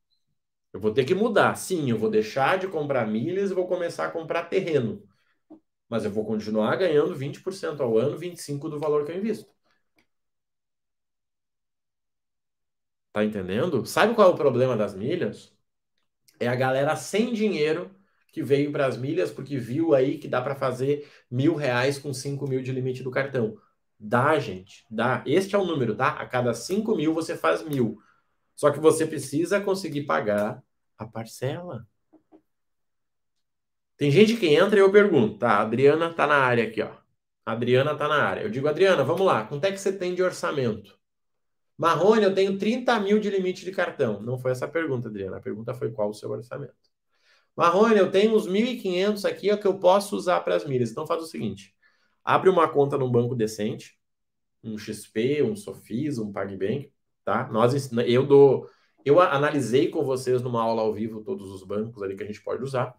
Eu 0.73 0.79
vou 0.79 0.93
ter 0.93 1.05
que 1.05 1.15
mudar. 1.15 1.55
Sim, 1.57 1.89
eu 1.91 1.97
vou 1.99 2.09
deixar 2.11 2.59
de 2.59 2.67
comprar 2.67 3.07
milhas 3.07 3.51
e 3.51 3.53
vou 3.53 3.67
começar 3.67 4.07
a 4.07 4.11
comprar 4.11 4.45
terreno. 4.45 5.03
Mas 5.89 6.05
eu 6.05 6.11
vou 6.11 6.25
continuar 6.25 6.75
ganhando 6.77 7.15
20% 7.15 7.83
ao 7.83 7.97
ano, 7.97 8.17
25% 8.17 8.79
do 8.79 8.81
valor 8.81 9.05
que 9.05 9.13
eu 9.13 9.17
invisto. 9.17 9.49
Tá 13.11 13.23
entendendo? 13.23 13.85
Sabe 13.85 14.15
qual 14.15 14.29
é 14.31 14.33
o 14.33 14.37
problema 14.37 14.75
das 14.77 14.95
milhas? 14.95 15.53
É 16.39 16.47
a 16.47 16.55
galera 16.55 16.95
sem 16.95 17.33
dinheiro 17.33 17.91
que 18.31 18.43
veio 18.43 18.71
para 18.71 18.85
as 18.85 18.97
milhas 18.97 19.31
porque 19.31 19.57
viu 19.57 19.93
aí 19.93 20.17
que 20.17 20.27
dá 20.27 20.41
para 20.41 20.55
fazer 20.55 21.09
mil 21.29 21.55
reais 21.55 21.97
com 21.97 22.13
cinco 22.13 22.47
mil 22.47 22.61
de 22.61 22.71
limite 22.71 23.03
do 23.03 23.11
cartão. 23.11 23.57
Dá, 23.99 24.39
gente, 24.39 24.85
dá. 24.89 25.23
Este 25.25 25.55
é 25.55 25.57
o 25.57 25.65
número, 25.65 25.95
tá? 25.95 26.09
A 26.09 26.25
cada 26.25 26.53
cinco 26.53 26.95
mil 26.95 27.13
você 27.13 27.35
faz 27.35 27.63
mil. 27.63 27.97
Só 28.55 28.71
que 28.71 28.79
você 28.79 29.05
precisa 29.05 29.59
conseguir 29.61 30.03
pagar 30.03 30.63
a 30.97 31.05
parcela. 31.05 31.87
Tem 33.97 34.11
gente 34.11 34.35
que 34.37 34.47
entra 34.47 34.77
e 34.77 34.81
eu 34.81 34.91
pergunto, 34.91 35.37
tá? 35.37 35.57
A 35.57 35.61
Adriana 35.61 36.13
tá 36.13 36.25
na 36.27 36.35
área 36.35 36.65
aqui, 36.65 36.81
ó. 36.81 36.91
Adriana 37.45 37.95
tá 37.95 38.07
na 38.07 38.21
área. 38.23 38.41
Eu 38.41 38.49
digo, 38.49 38.67
Adriana, 38.67 39.03
vamos 39.03 39.25
lá. 39.25 39.45
Quanto 39.45 39.65
é 39.65 39.71
que 39.71 39.77
você 39.77 39.91
tem 39.91 40.13
de 40.15 40.23
orçamento? 40.23 40.98
Marrone, 41.79 42.23
eu 42.23 42.33
tenho 42.33 42.57
30 42.57 42.99
mil 42.99 43.19
de 43.19 43.29
limite 43.29 43.63
de 43.63 43.71
cartão. 43.71 44.21
Não 44.21 44.37
foi 44.37 44.51
essa 44.51 44.65
a 44.65 44.67
pergunta, 44.67 45.07
Adriana. 45.07 45.37
A 45.37 45.39
pergunta 45.39 45.73
foi 45.73 45.89
qual 45.89 46.09
o 46.09 46.13
seu 46.13 46.29
orçamento. 46.29 46.75
Marrone, 47.55 47.97
eu 47.97 48.11
tenho 48.11 48.35
uns 48.35 48.45
1.500 48.45 49.23
aqui 49.23 49.55
que 49.55 49.65
eu 49.65 49.79
posso 49.79 50.13
usar 50.17 50.41
para 50.41 50.55
as 50.57 50.65
milhas. 50.65 50.91
Então 50.91 51.07
faz 51.07 51.23
o 51.23 51.25
seguinte: 51.25 51.73
abre 52.21 52.49
uma 52.49 52.67
conta 52.67 52.97
num 52.97 53.09
banco 53.09 53.33
decente, 53.33 53.97
um 54.61 54.77
XP, 54.77 55.41
um 55.41 55.55
Sofis, 55.55 56.17
um 56.17 56.33
PagBank, 56.33 56.91
tá? 57.23 57.47
Nós, 57.49 57.89
eu 58.05 58.25
dou, 58.25 58.69
eu 59.05 59.21
analisei 59.21 59.87
com 59.87 60.03
vocês 60.03 60.41
numa 60.41 60.61
aula 60.61 60.81
ao 60.81 60.93
vivo 60.93 61.23
todos 61.23 61.49
os 61.49 61.63
bancos 61.63 62.03
ali 62.03 62.13
que 62.13 62.23
a 62.23 62.27
gente 62.27 62.43
pode 62.43 62.61
usar. 62.61 62.93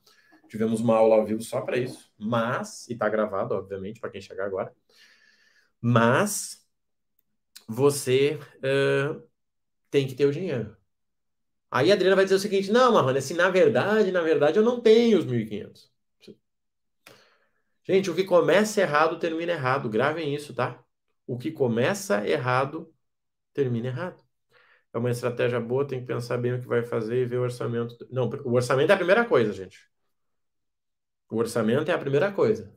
Tivemos 0.48 0.80
uma 0.80 0.96
aula 0.96 1.16
ao 1.16 1.26
vivo 1.26 1.42
só 1.42 1.60
para 1.60 1.76
isso, 1.76 2.10
mas 2.18 2.88
e 2.88 2.94
está 2.94 3.10
gravado, 3.10 3.54
obviamente, 3.54 4.00
para 4.00 4.08
quem 4.08 4.22
chegar 4.22 4.46
agora. 4.46 4.74
Mas 5.82 6.59
você 7.70 8.38
uh, 8.58 9.22
tem 9.90 10.06
que 10.06 10.14
ter 10.14 10.26
o 10.26 10.32
dinheiro. 10.32 10.76
Aí 11.70 11.90
a 11.90 11.94
Adriana 11.94 12.16
vai 12.16 12.24
dizer 12.24 12.36
o 12.36 12.40
seguinte: 12.40 12.70
não, 12.70 12.92
Marrone, 12.92 13.18
assim, 13.18 13.34
na 13.34 13.50
verdade, 13.50 14.10
na 14.12 14.22
verdade, 14.22 14.58
eu 14.58 14.64
não 14.64 14.80
tenho 14.80 15.18
os 15.18 15.26
1.500. 15.26 15.90
Gente, 17.84 18.10
o 18.10 18.14
que 18.14 18.24
começa 18.24 18.80
errado 18.80 19.18
termina 19.18 19.52
errado. 19.52 19.88
Gravem 19.88 20.34
isso, 20.34 20.54
tá? 20.54 20.82
O 21.26 21.38
que 21.38 21.50
começa 21.50 22.26
errado 22.26 22.92
termina 23.54 23.88
errado. 23.88 24.22
É 24.92 24.98
uma 24.98 25.10
estratégia 25.10 25.60
boa, 25.60 25.86
tem 25.86 26.00
que 26.00 26.06
pensar 26.06 26.38
bem 26.38 26.54
o 26.54 26.60
que 26.60 26.66
vai 26.66 26.82
fazer 26.82 27.22
e 27.22 27.26
ver 27.26 27.38
o 27.38 27.42
orçamento. 27.42 27.96
Não, 28.10 28.28
o 28.44 28.54
orçamento 28.54 28.90
é 28.90 28.94
a 28.94 28.96
primeira 28.98 29.24
coisa, 29.24 29.52
gente. 29.52 29.78
O 31.30 31.36
orçamento 31.36 31.90
é 31.90 31.94
a 31.94 31.98
primeira 31.98 32.32
coisa. 32.32 32.72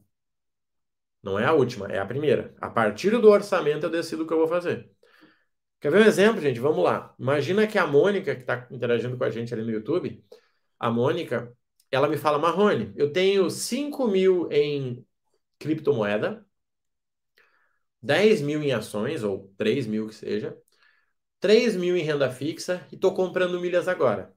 Não 1.23 1.39
é 1.39 1.45
a 1.45 1.53
última, 1.53 1.87
é 1.87 1.99
a 1.99 2.05
primeira. 2.05 2.53
A 2.61 2.69
partir 2.69 3.11
do 3.11 3.29
orçamento 3.29 3.85
eu 3.85 3.89
decido 3.89 4.23
o 4.23 4.27
que 4.27 4.33
eu 4.33 4.37
vou 4.39 4.47
fazer. 4.47 4.91
Quer 5.79 5.91
ver 5.91 6.01
um 6.01 6.05
exemplo, 6.05 6.41
gente? 6.41 6.59
Vamos 6.59 6.83
lá. 6.83 7.13
Imagina 7.19 7.67
que 7.67 7.77
a 7.77 7.85
Mônica, 7.87 8.35
que 8.35 8.41
está 8.41 8.67
interagindo 8.71 9.17
com 9.17 9.23
a 9.23 9.29
gente 9.29 9.53
ali 9.53 9.63
no 9.63 9.71
YouTube, 9.71 10.23
a 10.79 10.89
Mônica, 10.91 11.55
ela 11.91 12.07
me 12.09 12.17
fala, 12.17 12.39
Marrone, 12.39 12.93
eu 12.95 13.11
tenho 13.13 13.49
5 13.49 14.07
mil 14.07 14.49
em 14.51 15.05
criptomoeda, 15.59 16.45
10 18.01 18.41
mil 18.41 18.61
em 18.61 18.71
ações, 18.73 19.23
ou 19.23 19.53
3 19.57 19.87
mil 19.87 20.07
que 20.07 20.15
seja, 20.15 20.57
3 21.39 21.75
mil 21.75 21.97
em 21.97 22.03
renda 22.03 22.31
fixa 22.31 22.85
e 22.91 22.95
estou 22.95 23.13
comprando 23.13 23.59
milhas 23.59 23.87
agora. 23.87 24.33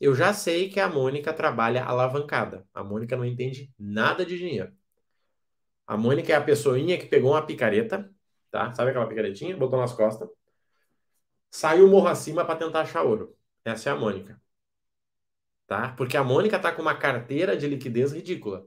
Eu 0.00 0.14
já 0.14 0.34
sei 0.34 0.70
que 0.70 0.80
a 0.80 0.88
Mônica 0.88 1.32
trabalha 1.32 1.84
alavancada. 1.84 2.66
A 2.74 2.84
Mônica 2.84 3.16
não 3.16 3.24
entende 3.24 3.72
nada 3.78 4.24
de 4.26 4.38
dinheiro. 4.38 4.72
A 5.90 5.96
Mônica 5.96 6.32
é 6.32 6.36
a 6.36 6.40
pessoinha 6.40 6.96
que 6.98 7.06
pegou 7.06 7.32
uma 7.32 7.44
picareta, 7.44 8.08
tá? 8.50 8.72
Sabe 8.74 8.90
aquela 8.90 9.08
picaretinha? 9.08 9.56
Botou 9.56 9.78
nas 9.80 9.92
costas. 9.92 10.28
Saiu 11.50 11.88
morro 11.88 12.08
acima 12.08 12.44
para 12.44 12.58
tentar 12.58 12.82
achar 12.82 13.02
ouro. 13.02 13.36
Essa 13.64 13.90
é 13.90 13.92
a 13.92 13.96
Mônica. 13.96 14.40
Tá? 15.66 15.92
Porque 15.96 16.16
a 16.16 16.24
Mônica 16.24 16.58
tá 16.60 16.72
com 16.72 16.82
uma 16.82 16.96
carteira 16.96 17.56
de 17.56 17.66
liquidez 17.66 18.12
ridícula. 18.12 18.66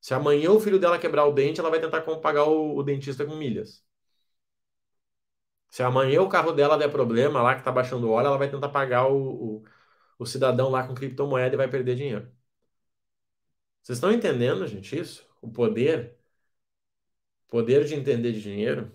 Se 0.00 0.14
amanhã 0.14 0.50
o 0.52 0.60
filho 0.60 0.78
dela 0.80 0.98
quebrar 0.98 1.26
o 1.26 1.32
dente, 1.32 1.60
ela 1.60 1.70
vai 1.70 1.80
tentar 1.80 2.02
pagar 2.20 2.44
o, 2.44 2.76
o 2.76 2.82
dentista 2.84 3.24
com 3.26 3.36
milhas. 3.36 3.84
Se 5.70 5.82
amanhã 5.82 6.20
o 6.22 6.28
carro 6.28 6.52
dela 6.52 6.76
der 6.78 6.90
problema 6.90 7.42
lá 7.42 7.54
que 7.56 7.62
tá 7.64 7.72
baixando 7.72 8.10
óleo, 8.10 8.26
ela 8.28 8.38
vai 8.38 8.50
tentar 8.50 8.68
pagar 8.68 9.06
o, 9.08 9.58
o, 9.58 9.64
o 10.18 10.26
cidadão 10.26 10.70
lá 10.70 10.86
com 10.86 10.94
criptomoeda 10.94 11.54
e 11.54 11.58
vai 11.58 11.68
perder 11.68 11.96
dinheiro. 11.96 12.30
Vocês 13.82 13.98
estão 13.98 14.12
entendendo, 14.12 14.66
gente, 14.66 14.98
isso? 14.98 15.26
O 15.40 15.50
poder 15.50 16.16
poder 17.52 17.84
de 17.84 17.94
entender 17.94 18.32
de 18.32 18.40
dinheiro, 18.40 18.90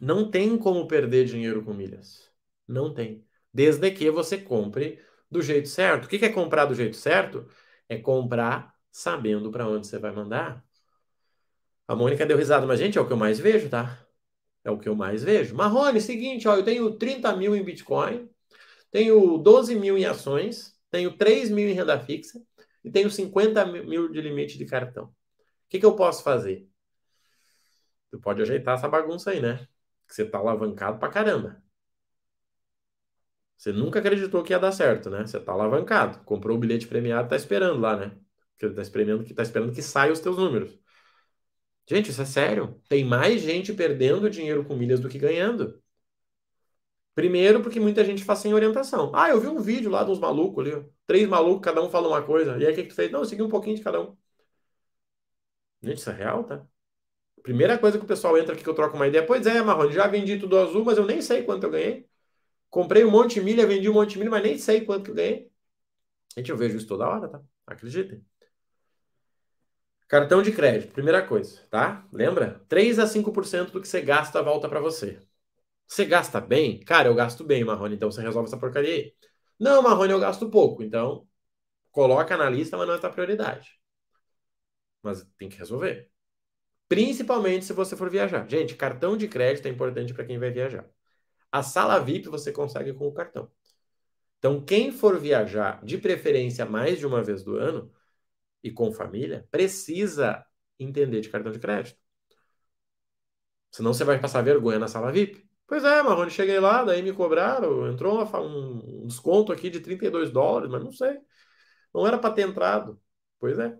não 0.00 0.30
tem 0.30 0.56
como 0.56 0.88
perder 0.88 1.26
dinheiro 1.26 1.62
com 1.62 1.74
milhas. 1.74 2.32
Não 2.66 2.94
tem. 2.94 3.26
Desde 3.52 3.90
que 3.90 4.10
você 4.10 4.38
compre 4.38 4.98
do 5.30 5.42
jeito 5.42 5.68
certo. 5.68 6.06
O 6.06 6.08
que 6.08 6.24
é 6.24 6.30
comprar 6.30 6.64
do 6.64 6.74
jeito 6.74 6.96
certo? 6.96 7.46
É 7.90 7.98
comprar 7.98 8.74
sabendo 8.90 9.50
para 9.50 9.68
onde 9.68 9.86
você 9.86 9.98
vai 9.98 10.10
mandar. 10.12 10.64
A 11.86 11.94
Mônica 11.94 12.24
deu 12.24 12.38
risada, 12.38 12.66
mas, 12.66 12.80
gente, 12.80 12.96
é 12.96 13.00
o 13.02 13.06
que 13.06 13.12
eu 13.12 13.18
mais 13.18 13.38
vejo, 13.38 13.68
tá? 13.68 14.02
É 14.64 14.70
o 14.70 14.78
que 14.78 14.88
eu 14.88 14.96
mais 14.96 15.22
vejo. 15.22 15.54
Marrone, 15.54 16.00
seguinte, 16.00 16.48
ó, 16.48 16.56
eu 16.56 16.64
tenho 16.64 16.96
30 16.96 17.36
mil 17.36 17.54
em 17.54 17.62
Bitcoin, 17.62 18.30
tenho 18.90 19.36
12 19.36 19.74
mil 19.74 19.98
em 19.98 20.06
ações, 20.06 20.74
tenho 20.90 21.18
3 21.18 21.50
mil 21.50 21.68
em 21.68 21.74
renda 21.74 22.00
fixa 22.00 22.42
e 22.82 22.90
tenho 22.90 23.10
50 23.10 23.66
mil 23.66 24.10
de 24.10 24.22
limite 24.22 24.56
de 24.56 24.64
cartão. 24.64 25.04
O 25.04 25.14
que, 25.68 25.78
que 25.78 25.84
eu 25.84 25.94
posso 25.94 26.22
fazer? 26.22 26.71
Você 28.12 28.18
pode 28.20 28.42
ajeitar 28.42 28.76
essa 28.76 28.88
bagunça 28.88 29.30
aí, 29.32 29.40
né? 29.42 29.66
Que 30.08 30.14
você 30.14 30.24
tá 30.24 30.38
alavancado 30.38 30.98
pra 31.00 31.10
caramba. 31.10 31.60
Você 33.56 33.72
nunca 33.72 33.98
acreditou 34.00 34.42
que 34.42 34.52
ia 34.52 34.58
dar 34.58 34.72
certo, 34.72 35.08
né? 35.10 35.26
Você 35.26 35.38
tá 35.40 35.52
alavancado. 35.52 36.22
Comprou 36.24 36.56
o 36.56 36.60
bilhete 36.60 36.86
premiado, 36.88 37.28
tá 37.30 37.36
esperando 37.36 37.80
lá, 37.80 37.96
né? 37.96 38.16
Porque 38.58 38.74
tá 38.74 38.82
esperando 38.82 39.24
que 39.24 39.32
tá 39.34 39.42
esperando 39.42 39.72
que 39.74 39.82
saia 39.82 40.12
os 40.12 40.20
teus 40.20 40.36
números. 40.36 40.78
Gente, 41.88 42.10
isso 42.10 42.20
é 42.22 42.24
sério. 42.24 42.80
Tem 42.88 43.04
mais 43.04 43.40
gente 43.42 43.72
perdendo 43.72 44.28
dinheiro 44.30 44.64
com 44.64 44.74
milhas 44.76 44.98
do 45.00 45.08
que 45.08 45.16
ganhando. 45.18 45.80
Primeiro, 47.14 47.62
porque 47.62 47.78
muita 47.80 48.04
gente 48.04 48.24
faz 48.24 48.38
sem 48.40 48.54
orientação. 48.54 49.12
Ah, 49.14 49.28
eu 49.30 49.40
vi 49.40 49.46
um 49.48 49.60
vídeo 49.60 49.90
lá 49.90 50.02
dos 50.02 50.18
malucos 50.18 50.66
ali. 50.66 50.84
Três 51.06 51.28
malucos, 51.28 51.62
cada 51.64 51.82
um 51.82 51.90
fala 51.90 52.08
uma 52.08 52.22
coisa. 52.22 52.56
E 52.58 52.66
aí 52.66 52.72
o 52.72 52.74
que, 52.74 52.82
que 52.84 52.88
tu 52.90 52.94
fez? 52.94 53.10
Não, 53.10 53.20
eu 53.20 53.26
segui 53.26 53.42
um 53.42 53.48
pouquinho 53.50 53.76
de 53.76 53.82
cada 53.82 54.00
um. 54.00 54.16
Gente, 55.82 55.98
isso 55.98 56.10
é 56.10 56.14
real, 56.14 56.44
tá? 56.44 56.66
Primeira 57.42 57.78
coisa 57.78 57.98
que 57.98 58.04
o 58.04 58.08
pessoal 58.08 58.38
entra 58.38 58.54
aqui 58.54 58.62
que 58.62 58.68
eu 58.70 58.74
troco 58.74 58.96
uma 58.96 59.06
ideia. 59.08 59.26
Pois 59.26 59.46
é, 59.46 59.60
Marrone, 59.62 59.92
já 59.92 60.06
vendi 60.06 60.38
tudo 60.38 60.58
azul, 60.58 60.84
mas 60.84 60.98
eu 60.98 61.06
nem 61.06 61.20
sei 61.22 61.42
quanto 61.42 61.64
eu 61.64 61.70
ganhei. 61.70 62.06
Comprei 62.70 63.04
um 63.04 63.10
monte 63.10 63.34
de 63.34 63.42
milha, 63.42 63.66
vendi 63.66 63.88
um 63.88 63.94
monte 63.94 64.12
de 64.12 64.18
milha, 64.18 64.30
mas 64.30 64.42
nem 64.42 64.58
sei 64.58 64.82
quanto 64.84 65.10
eu 65.12 65.14
ganhei. 65.16 65.50
Gente, 66.36 66.50
eu 66.50 66.56
vejo 66.56 66.76
isso 66.78 66.86
toda 66.88 67.08
hora, 67.08 67.28
tá? 67.28 67.42
Acreditem. 67.66 68.24
Cartão 70.08 70.42
de 70.42 70.52
crédito, 70.52 70.92
primeira 70.92 71.26
coisa, 71.26 71.60
tá? 71.70 72.06
Lembra? 72.12 72.62
3 72.68 72.98
a 72.98 73.06
5% 73.06 73.72
do 73.72 73.80
que 73.80 73.88
você 73.88 74.00
gasta 74.02 74.42
volta 74.42 74.68
para 74.68 74.78
você. 74.80 75.18
Você 75.88 76.04
gasta 76.06 76.40
bem? 76.40 76.80
Cara, 76.80 77.08
eu 77.08 77.14
gasto 77.16 77.44
bem, 77.44 77.64
Marrone, 77.64 77.96
então 77.96 78.10
você 78.12 78.22
resolve 78.22 78.48
essa 78.48 78.58
porcaria 78.58 78.94
aí. 78.94 79.14
Não, 79.60 79.82
Marrone, 79.82 80.12
eu 80.12 80.20
gasto 80.20 80.50
pouco, 80.50 80.82
então 80.82 81.28
coloca 81.92 82.36
na 82.36 82.50
lista, 82.50 82.76
mas 82.78 82.88
não 82.88 82.94
é 82.96 82.98
tua 82.98 83.10
prioridade. 83.10 83.80
Mas 85.02 85.24
tem 85.38 85.48
que 85.48 85.58
resolver. 85.58 86.10
Principalmente 86.92 87.64
se 87.64 87.72
você 87.72 87.96
for 87.96 88.10
viajar. 88.10 88.46
Gente, 88.46 88.74
cartão 88.74 89.16
de 89.16 89.26
crédito 89.26 89.64
é 89.64 89.70
importante 89.70 90.12
para 90.12 90.26
quem 90.26 90.38
vai 90.38 90.50
viajar. 90.50 90.86
A 91.50 91.62
sala 91.62 91.98
VIP 91.98 92.28
você 92.28 92.52
consegue 92.52 92.92
com 92.92 93.08
o 93.08 93.14
cartão. 93.14 93.50
Então, 94.38 94.62
quem 94.62 94.92
for 94.92 95.18
viajar, 95.18 95.82
de 95.82 95.96
preferência 95.96 96.66
mais 96.66 96.98
de 96.98 97.06
uma 97.06 97.22
vez 97.22 97.42
do 97.42 97.56
ano, 97.56 97.90
e 98.62 98.70
com 98.70 98.92
família, 98.92 99.48
precisa 99.50 100.44
entender 100.78 101.22
de 101.22 101.30
cartão 101.30 101.50
de 101.50 101.58
crédito. 101.58 101.98
Senão 103.70 103.94
você 103.94 104.04
vai 104.04 104.20
passar 104.20 104.42
vergonha 104.42 104.78
na 104.78 104.86
sala 104.86 105.10
VIP. 105.10 105.48
Pois 105.66 105.82
é, 105.84 106.02
Marrone, 106.02 106.30
cheguei 106.30 106.60
lá, 106.60 106.84
daí 106.84 107.00
me 107.02 107.14
cobraram, 107.14 107.90
entrou 107.90 108.22
um 108.22 109.06
desconto 109.06 109.50
aqui 109.50 109.70
de 109.70 109.80
32 109.80 110.30
dólares, 110.30 110.70
mas 110.70 110.84
não 110.84 110.92
sei. 110.92 111.18
Não 111.94 112.06
era 112.06 112.18
para 112.18 112.34
ter 112.34 112.42
entrado. 112.42 113.00
Pois 113.38 113.58
é. 113.58 113.74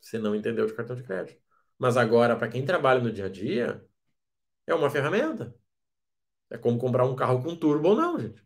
Você 0.00 0.16
não 0.16 0.36
entendeu 0.36 0.64
de 0.64 0.74
cartão 0.74 0.94
de 0.94 1.02
crédito. 1.02 1.47
Mas 1.78 1.96
agora, 1.96 2.36
para 2.36 2.48
quem 2.48 2.64
trabalha 2.64 3.00
no 3.00 3.12
dia 3.12 3.26
a 3.26 3.28
dia, 3.28 3.84
é 4.66 4.74
uma 4.74 4.90
ferramenta. 4.90 5.54
É 6.50 6.58
como 6.58 6.78
comprar 6.78 7.04
um 7.04 7.14
carro 7.16 7.42
com 7.42 7.56
turbo 7.56 7.90
ou 7.90 7.96
não, 7.96 8.18
gente. 8.18 8.42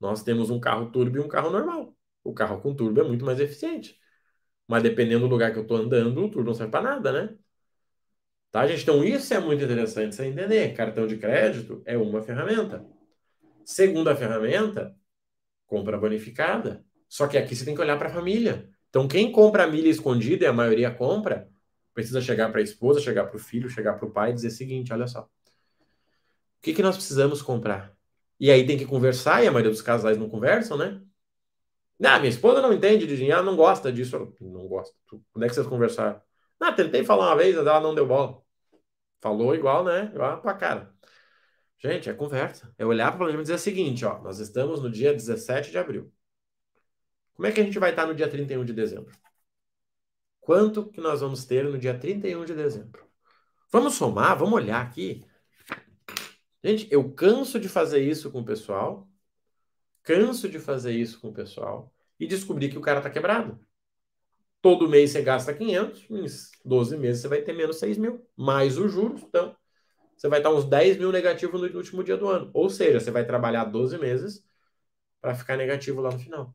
Nós 0.00 0.22
temos 0.22 0.50
um 0.50 0.60
carro 0.60 0.90
turbo 0.90 1.18
e 1.18 1.20
um 1.20 1.28
carro 1.28 1.50
normal. 1.50 1.96
O 2.24 2.34
carro 2.34 2.60
com 2.60 2.74
turbo 2.74 3.00
é 3.00 3.04
muito 3.04 3.24
mais 3.24 3.40
eficiente. 3.40 3.98
Mas 4.66 4.82
dependendo 4.82 5.26
do 5.26 5.30
lugar 5.30 5.52
que 5.52 5.58
eu 5.58 5.62
estou 5.62 5.76
andando, 5.76 6.24
o 6.24 6.30
turbo 6.30 6.48
não 6.48 6.54
serve 6.54 6.72
para 6.72 6.82
nada, 6.82 7.12
né? 7.12 7.36
Tá, 8.50 8.66
gente? 8.66 8.82
Então, 8.82 9.04
isso 9.04 9.34
é 9.34 9.38
muito 9.38 9.62
interessante 9.62 10.14
você 10.14 10.26
entender. 10.26 10.74
Cartão 10.74 11.06
de 11.06 11.18
crédito 11.18 11.82
é 11.84 11.96
uma 11.96 12.22
ferramenta. 12.22 12.86
Segunda 13.64 14.16
ferramenta, 14.16 14.96
compra 15.66 15.98
bonificada. 15.98 16.84
Só 17.08 17.26
que 17.28 17.38
aqui 17.38 17.54
você 17.54 17.64
tem 17.64 17.74
que 17.74 17.80
olhar 17.80 17.98
para 17.98 18.08
a 18.08 18.12
família. 18.12 18.68
Então, 18.88 19.06
quem 19.06 19.30
compra 19.30 19.66
milha 19.66 19.88
escondida, 19.88 20.44
e 20.44 20.48
a 20.48 20.52
maioria 20.52 20.90
compra, 20.90 21.50
precisa 21.96 22.20
chegar 22.20 22.50
para 22.50 22.60
a 22.60 22.62
esposa, 22.62 23.00
chegar 23.00 23.24
para 23.24 23.36
o 23.36 23.38
filho, 23.40 23.70
chegar 23.70 23.94
para 23.94 24.06
o 24.06 24.10
pai 24.10 24.30
e 24.30 24.34
dizer 24.34 24.48
o 24.48 24.50
seguinte: 24.50 24.92
olha 24.92 25.06
só, 25.06 25.22
o 25.22 25.28
que, 26.60 26.74
que 26.74 26.82
nós 26.82 26.94
precisamos 26.96 27.40
comprar? 27.40 27.96
E 28.38 28.50
aí 28.50 28.66
tem 28.66 28.76
que 28.76 28.84
conversar, 28.84 29.42
e 29.42 29.48
a 29.48 29.50
maioria 29.50 29.70
dos 29.70 29.80
casais 29.80 30.18
não 30.18 30.28
conversam, 30.28 30.76
né? 30.76 31.00
Não, 31.98 32.18
minha 32.18 32.28
esposa 32.28 32.60
não 32.60 32.72
entende 32.72 33.06
de 33.06 33.16
dinheiro, 33.16 33.42
não 33.42 33.56
gosta 33.56 33.90
disso. 33.90 34.34
Não 34.40 34.68
gosta. 34.68 34.94
Quando 35.32 35.44
é 35.44 35.48
que 35.48 35.54
vocês 35.54 35.66
conversaram? 35.66 36.20
Não, 36.60 36.74
tentei 36.74 37.02
falar 37.02 37.28
uma 37.28 37.36
vez, 37.36 37.56
ela 37.56 37.80
não 37.80 37.94
deu 37.94 38.06
bola. 38.06 38.42
Falou 39.20 39.54
igual, 39.54 39.84
né? 39.84 40.10
Igual 40.14 40.42
pra 40.42 40.54
cara. 40.54 40.94
Gente, 41.78 42.10
é 42.10 42.14
conversa. 42.14 42.72
É 42.78 42.84
olhar 42.84 43.06
para 43.08 43.16
o 43.16 43.18
planejamento 43.20 43.46
e 43.46 43.52
dizer 43.52 43.54
o 43.54 43.58
seguinte, 43.58 44.04
ó, 44.04 44.18
nós 44.22 44.38
estamos 44.38 44.82
no 44.82 44.90
dia 44.90 45.12
17 45.14 45.70
de 45.70 45.78
abril. 45.78 46.12
Como 47.34 47.46
é 47.46 47.52
que 47.52 47.60
a 47.60 47.64
gente 47.64 47.78
vai 47.78 47.90
estar 47.90 48.06
no 48.06 48.14
dia 48.14 48.28
31 48.28 48.64
de 48.64 48.72
dezembro? 48.74 49.12
Quanto 50.46 50.86
que 50.86 51.00
nós 51.00 51.22
vamos 51.22 51.44
ter 51.44 51.64
no 51.64 51.76
dia 51.76 51.98
31 51.98 52.44
de 52.44 52.54
dezembro? 52.54 53.04
Vamos 53.68 53.94
somar, 53.94 54.38
vamos 54.38 54.54
olhar 54.54 54.80
aqui. 54.80 55.26
Gente, 56.62 56.86
eu 56.88 57.12
canso 57.12 57.58
de 57.58 57.68
fazer 57.68 57.98
isso 57.98 58.30
com 58.30 58.38
o 58.38 58.44
pessoal, 58.44 59.08
canso 60.04 60.48
de 60.48 60.60
fazer 60.60 60.92
isso 60.92 61.20
com 61.20 61.30
o 61.30 61.32
pessoal 61.32 61.92
e 62.20 62.28
descobrir 62.28 62.68
que 62.68 62.78
o 62.78 62.80
cara 62.80 63.00
tá 63.00 63.10
quebrado. 63.10 63.58
Todo 64.62 64.88
mês 64.88 65.10
você 65.10 65.20
gasta 65.20 65.52
500, 65.52 66.08
em 66.08 66.26
12 66.64 66.96
meses 66.96 67.22
você 67.22 67.28
vai 67.28 67.42
ter 67.42 67.52
menos 67.52 67.80
6 67.80 67.98
mil, 67.98 68.24
mais 68.36 68.78
os 68.78 68.92
juros, 68.92 69.24
então 69.24 69.56
você 70.16 70.28
vai 70.28 70.38
estar 70.38 70.52
uns 70.52 70.64
10 70.64 70.96
mil 70.98 71.10
negativo 71.10 71.58
no 71.58 71.66
último 71.76 72.04
dia 72.04 72.16
do 72.16 72.28
ano. 72.28 72.52
Ou 72.54 72.70
seja, 72.70 73.00
você 73.00 73.10
vai 73.10 73.26
trabalhar 73.26 73.64
12 73.64 73.98
meses 73.98 74.44
para 75.20 75.34
ficar 75.34 75.56
negativo 75.56 76.00
lá 76.00 76.12
no 76.12 76.20
final. 76.20 76.54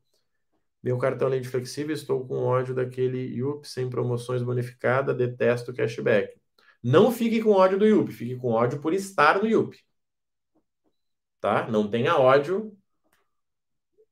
Meu 0.82 0.98
cartão 0.98 1.28
além 1.28 1.40
de 1.40 1.48
flexível, 1.48 1.94
estou 1.94 2.26
com 2.26 2.44
ódio 2.44 2.74
daquele 2.74 3.18
IUP 3.36 3.68
sem 3.68 3.88
promoções 3.88 4.42
bonificada, 4.42 5.14
detesto 5.14 5.72
cashback. 5.72 6.34
Não 6.82 7.12
fique 7.12 7.40
com 7.42 7.52
ódio 7.52 7.78
do 7.78 7.86
IUP, 7.86 8.12
fique 8.12 8.36
com 8.36 8.50
ódio 8.50 8.80
por 8.80 8.92
estar 8.92 9.40
no 9.40 9.48
IUP. 9.48 9.78
Tá? 11.40 11.68
Não 11.68 11.88
tenha 11.88 12.16
ódio 12.18 12.76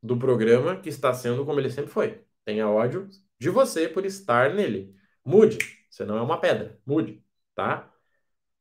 do 0.02 0.18
programa 0.18 0.76
que 0.80 0.88
está 0.88 1.12
sendo 1.12 1.44
como 1.44 1.60
ele 1.60 1.70
sempre 1.70 1.90
foi. 1.90 2.24
Tenha 2.44 2.68
ódio 2.68 3.08
de 3.38 3.50
você 3.50 3.88
por 3.88 4.04
estar 4.04 4.54
nele. 4.54 4.94
Mude. 5.24 5.58
Você 5.90 6.04
não 6.04 6.16
é 6.16 6.22
uma 6.22 6.40
pedra. 6.40 6.78
Mude. 6.86 7.24
Tá? 7.54 7.92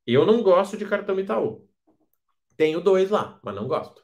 Eu 0.06 0.26
não 0.26 0.42
gosto 0.44 0.78
de 0.78 0.86
cartão 0.86 1.20
Itaú. 1.20 1.68
Tenho 2.58 2.82
dois 2.82 3.10
lá, 3.10 3.40
mas 3.44 3.56
não 3.56 3.68
gosto. 3.68 4.04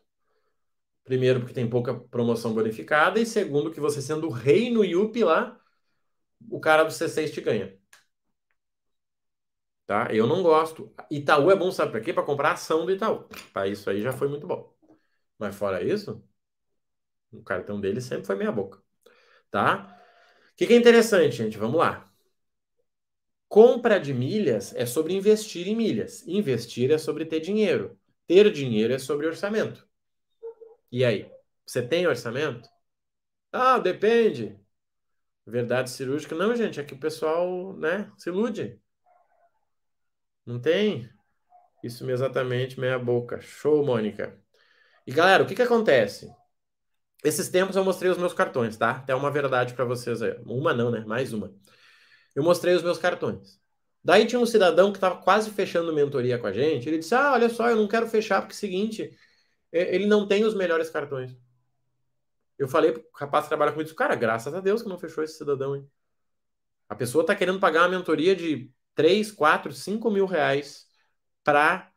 Primeiro, 1.06 1.39
porque 1.41 1.53
tem 1.56 1.70
pouca 1.70 1.95
promoção 1.95 2.53
bonificada. 2.53 3.20
E 3.20 3.26
segundo, 3.26 3.72
que 3.72 3.80
você 3.80 4.01
sendo 4.01 4.28
o 4.28 4.32
rei 4.32 4.72
no 4.72 4.84
IUP 4.86 5.24
lá, 5.24 5.60
o 6.51 6.60
cara 6.60 6.84
do 6.84 6.91
C6 6.91 7.32
te 7.34 7.41
ganha. 7.41 7.78
Tá? 9.86 10.08
Eu 10.12 10.26
não 10.28 10.41
gosto. 10.41 10.93
Itaú 11.12 11.51
é 11.51 11.56
bom, 11.56 11.72
sabe 11.72 11.91
para 11.91 12.01
quê? 12.01 12.12
Para 12.14 12.24
comprar 12.24 12.53
ação 12.53 12.86
do 12.86 12.91
Itaú. 12.91 13.28
Para 13.53 13.68
isso 13.68 13.89
aí 13.89 14.01
já 14.01 14.12
foi 14.12 14.28
muito 14.28 14.47
bom. 14.47 14.74
Mas 15.39 15.56
fora 15.56 15.84
isso, 15.84 16.24
o 17.32 17.41
cartão 17.43 17.80
dele 17.80 18.01
sempre 18.01 18.26
foi 18.26 18.36
meia 18.36 18.51
boca. 18.51 18.82
Tá? 19.51 19.99
O 20.53 20.56
que, 20.58 20.68
que 20.68 20.74
é 20.74 20.78
interessante, 20.78 21.38
gente? 21.38 21.58
Vamos 21.58 21.80
lá. 21.80 22.06
Compra 23.49 23.99
de 23.99 24.14
milhas 24.14 24.72
é 24.76 24.86
sobre 24.86 25.14
investir 25.16 25.68
em 25.68 25.76
milhas. 25.76 26.28
Investir 26.28 26.91
é 26.91 26.97
sobre 26.99 27.26
ter 27.26 27.39
dinheiro. 27.39 27.97
Ter 28.28 28.51
dinheiro 28.51 28.93
é 28.93 28.99
sobre 28.99 29.26
orçamento. 29.28 29.88
E 30.91 31.03
aí? 31.03 31.29
Você 31.65 31.81
tem 31.81 32.07
orçamento? 32.07 32.69
Ah, 33.51 33.79
depende. 33.79 34.59
Verdade 35.45 35.89
cirúrgica. 35.89 36.36
Não, 36.36 36.55
gente, 36.55 36.79
é 36.79 36.83
que 36.83 36.93
o 36.93 36.99
pessoal, 36.99 37.75
né, 37.77 38.11
se 38.17 38.29
ilude. 38.29 38.79
Não 40.45 40.59
tem? 40.59 41.09
Isso 41.83 42.09
exatamente, 42.09 42.79
meia 42.79 42.97
boca. 42.99 43.39
Show, 43.41 43.86
Mônica. 43.86 44.39
E 45.05 45.11
galera, 45.11 45.43
o 45.43 45.47
que 45.47 45.55
que 45.55 45.61
acontece? 45.61 46.31
Esses 47.23 47.49
tempos 47.49 47.75
eu 47.75 47.83
mostrei 47.83 48.11
os 48.11 48.17
meus 48.17 48.33
cartões, 48.33 48.77
tá? 48.77 48.91
Até 48.91 49.15
uma 49.15 49.31
verdade 49.31 49.73
para 49.73 49.86
vocês 49.86 50.21
aí. 50.21 50.36
Uma 50.45 50.73
não, 50.73 50.91
né? 50.91 51.03
Mais 51.05 51.33
uma. 51.33 51.53
Eu 52.36 52.43
mostrei 52.43 52.75
os 52.75 52.83
meus 52.83 52.97
cartões. 52.97 53.59
Daí 54.03 54.27
tinha 54.27 54.39
um 54.39 54.45
cidadão 54.45 54.91
que 54.91 54.97
estava 54.97 55.17
quase 55.17 55.49
fechando 55.49 55.93
mentoria 55.93 56.38
com 56.38 56.47
a 56.47 56.53
gente. 56.53 56.88
Ele 56.88 56.99
disse: 56.99 57.15
Ah, 57.15 57.33
olha 57.33 57.49
só, 57.49 57.69
eu 57.69 57.75
não 57.75 57.88
quero 57.88 58.07
fechar 58.07 58.41
porque 58.41 58.53
é 58.53 58.57
o 58.57 58.59
seguinte, 58.59 59.17
ele 59.80 60.05
não 60.05 60.28
tem 60.28 60.43
os 60.45 60.55
melhores 60.55 60.89
cartões. 60.89 61.36
Eu 62.57 62.67
falei 62.67 62.93
pro 62.93 63.03
rapaz 63.13 63.45
que 63.45 63.49
trabalha 63.49 63.71
comigo, 63.71 63.93
cara, 63.95 64.15
graças 64.15 64.53
a 64.53 64.61
Deus 64.61 64.82
que 64.82 64.89
não 64.89 64.97
fechou 64.97 65.23
esse 65.23 65.38
cidadão, 65.38 65.76
hein? 65.76 65.89
A 66.88 66.95
pessoa 66.95 67.21
está 67.21 67.36
querendo 67.36 67.59
pagar 67.59 67.82
uma 67.82 67.97
mentoria 67.97 68.36
de 68.36 68.71
3, 68.93 69.32
4, 69.32 69.73
5 69.73 70.09
mil 70.09 70.26
reais 70.26 70.88
para 71.43 71.91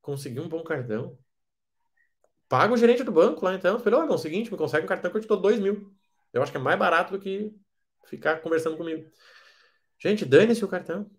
conseguir 0.00 0.40
um 0.40 0.48
bom 0.48 0.62
cartão. 0.62 1.18
Paga 2.48 2.72
o 2.72 2.76
gerente 2.76 3.02
do 3.02 3.12
banco 3.12 3.44
lá 3.44 3.54
então. 3.54 3.78
Falei, 3.78 3.98
olha, 3.98 4.10
é 4.10 4.14
o 4.14 4.18
seguinte, 4.18 4.50
me 4.50 4.58
consegue 4.58 4.84
um 4.84 4.88
cartão 4.88 5.10
que 5.10 5.16
eu 5.18 5.20
te 5.20 5.28
dou 5.28 5.40
2 5.40 5.58
mil. 5.58 5.94
Eu 6.32 6.42
acho 6.42 6.50
que 6.52 6.58
é 6.58 6.60
mais 6.60 6.78
barato 6.78 7.12
do 7.12 7.20
que 7.20 7.54
ficar 8.06 8.40
conversando 8.40 8.76
comigo. 8.76 9.10
Gente, 9.98 10.24
dane-se 10.24 10.64
o 10.64 10.68
cartão. 10.68 11.10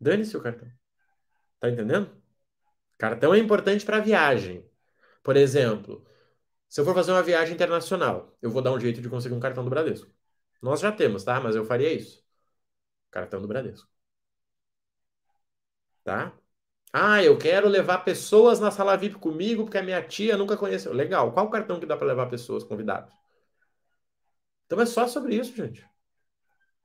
Dane-se 0.00 0.36
o 0.36 0.42
cartão. 0.42 0.68
Tá 1.58 1.68
entendendo? 1.70 2.10
Cartão 2.98 3.34
é 3.34 3.38
importante 3.38 3.84
para 3.84 4.00
viagem. 4.00 4.69
Por 5.22 5.36
exemplo, 5.36 6.04
se 6.68 6.80
eu 6.80 6.86
for 6.86 6.94
fazer 6.94 7.12
uma 7.12 7.22
viagem 7.22 7.54
internacional, 7.54 8.36
eu 8.42 8.50
vou 8.50 8.62
dar 8.62 8.72
um 8.72 8.80
jeito 8.80 9.00
de 9.02 9.08
conseguir 9.10 9.34
um 9.34 9.40
cartão 9.40 9.64
do 9.64 9.70
Bradesco. 9.70 10.10
Nós 10.62 10.80
já 10.80 10.92
temos, 10.92 11.24
tá? 11.24 11.40
Mas 11.40 11.56
eu 11.56 11.64
faria 11.64 11.92
isso. 11.92 12.24
Cartão 13.10 13.42
do 13.42 13.48
Bradesco. 13.48 13.88
Tá? 16.04 16.32
Ah, 16.92 17.22
eu 17.24 17.38
quero 17.38 17.68
levar 17.68 17.98
pessoas 18.00 18.60
na 18.60 18.70
sala 18.70 18.96
VIP 18.96 19.16
comigo 19.18 19.64
porque 19.64 19.78
a 19.78 19.82
minha 19.84 20.02
tia 20.02 20.36
nunca 20.38 20.56
conheceu. 20.56 20.92
Legal. 20.94 21.32
Qual 21.32 21.50
cartão 21.50 21.80
que 21.80 21.86
dá 21.86 21.96
para 21.96 22.08
levar 22.08 22.28
pessoas 22.30 22.64
convidadas? 22.64 23.12
Então 24.66 24.80
é 24.80 24.86
só 24.86 25.06
sobre 25.06 25.34
isso, 25.36 25.54
gente. 25.54 25.86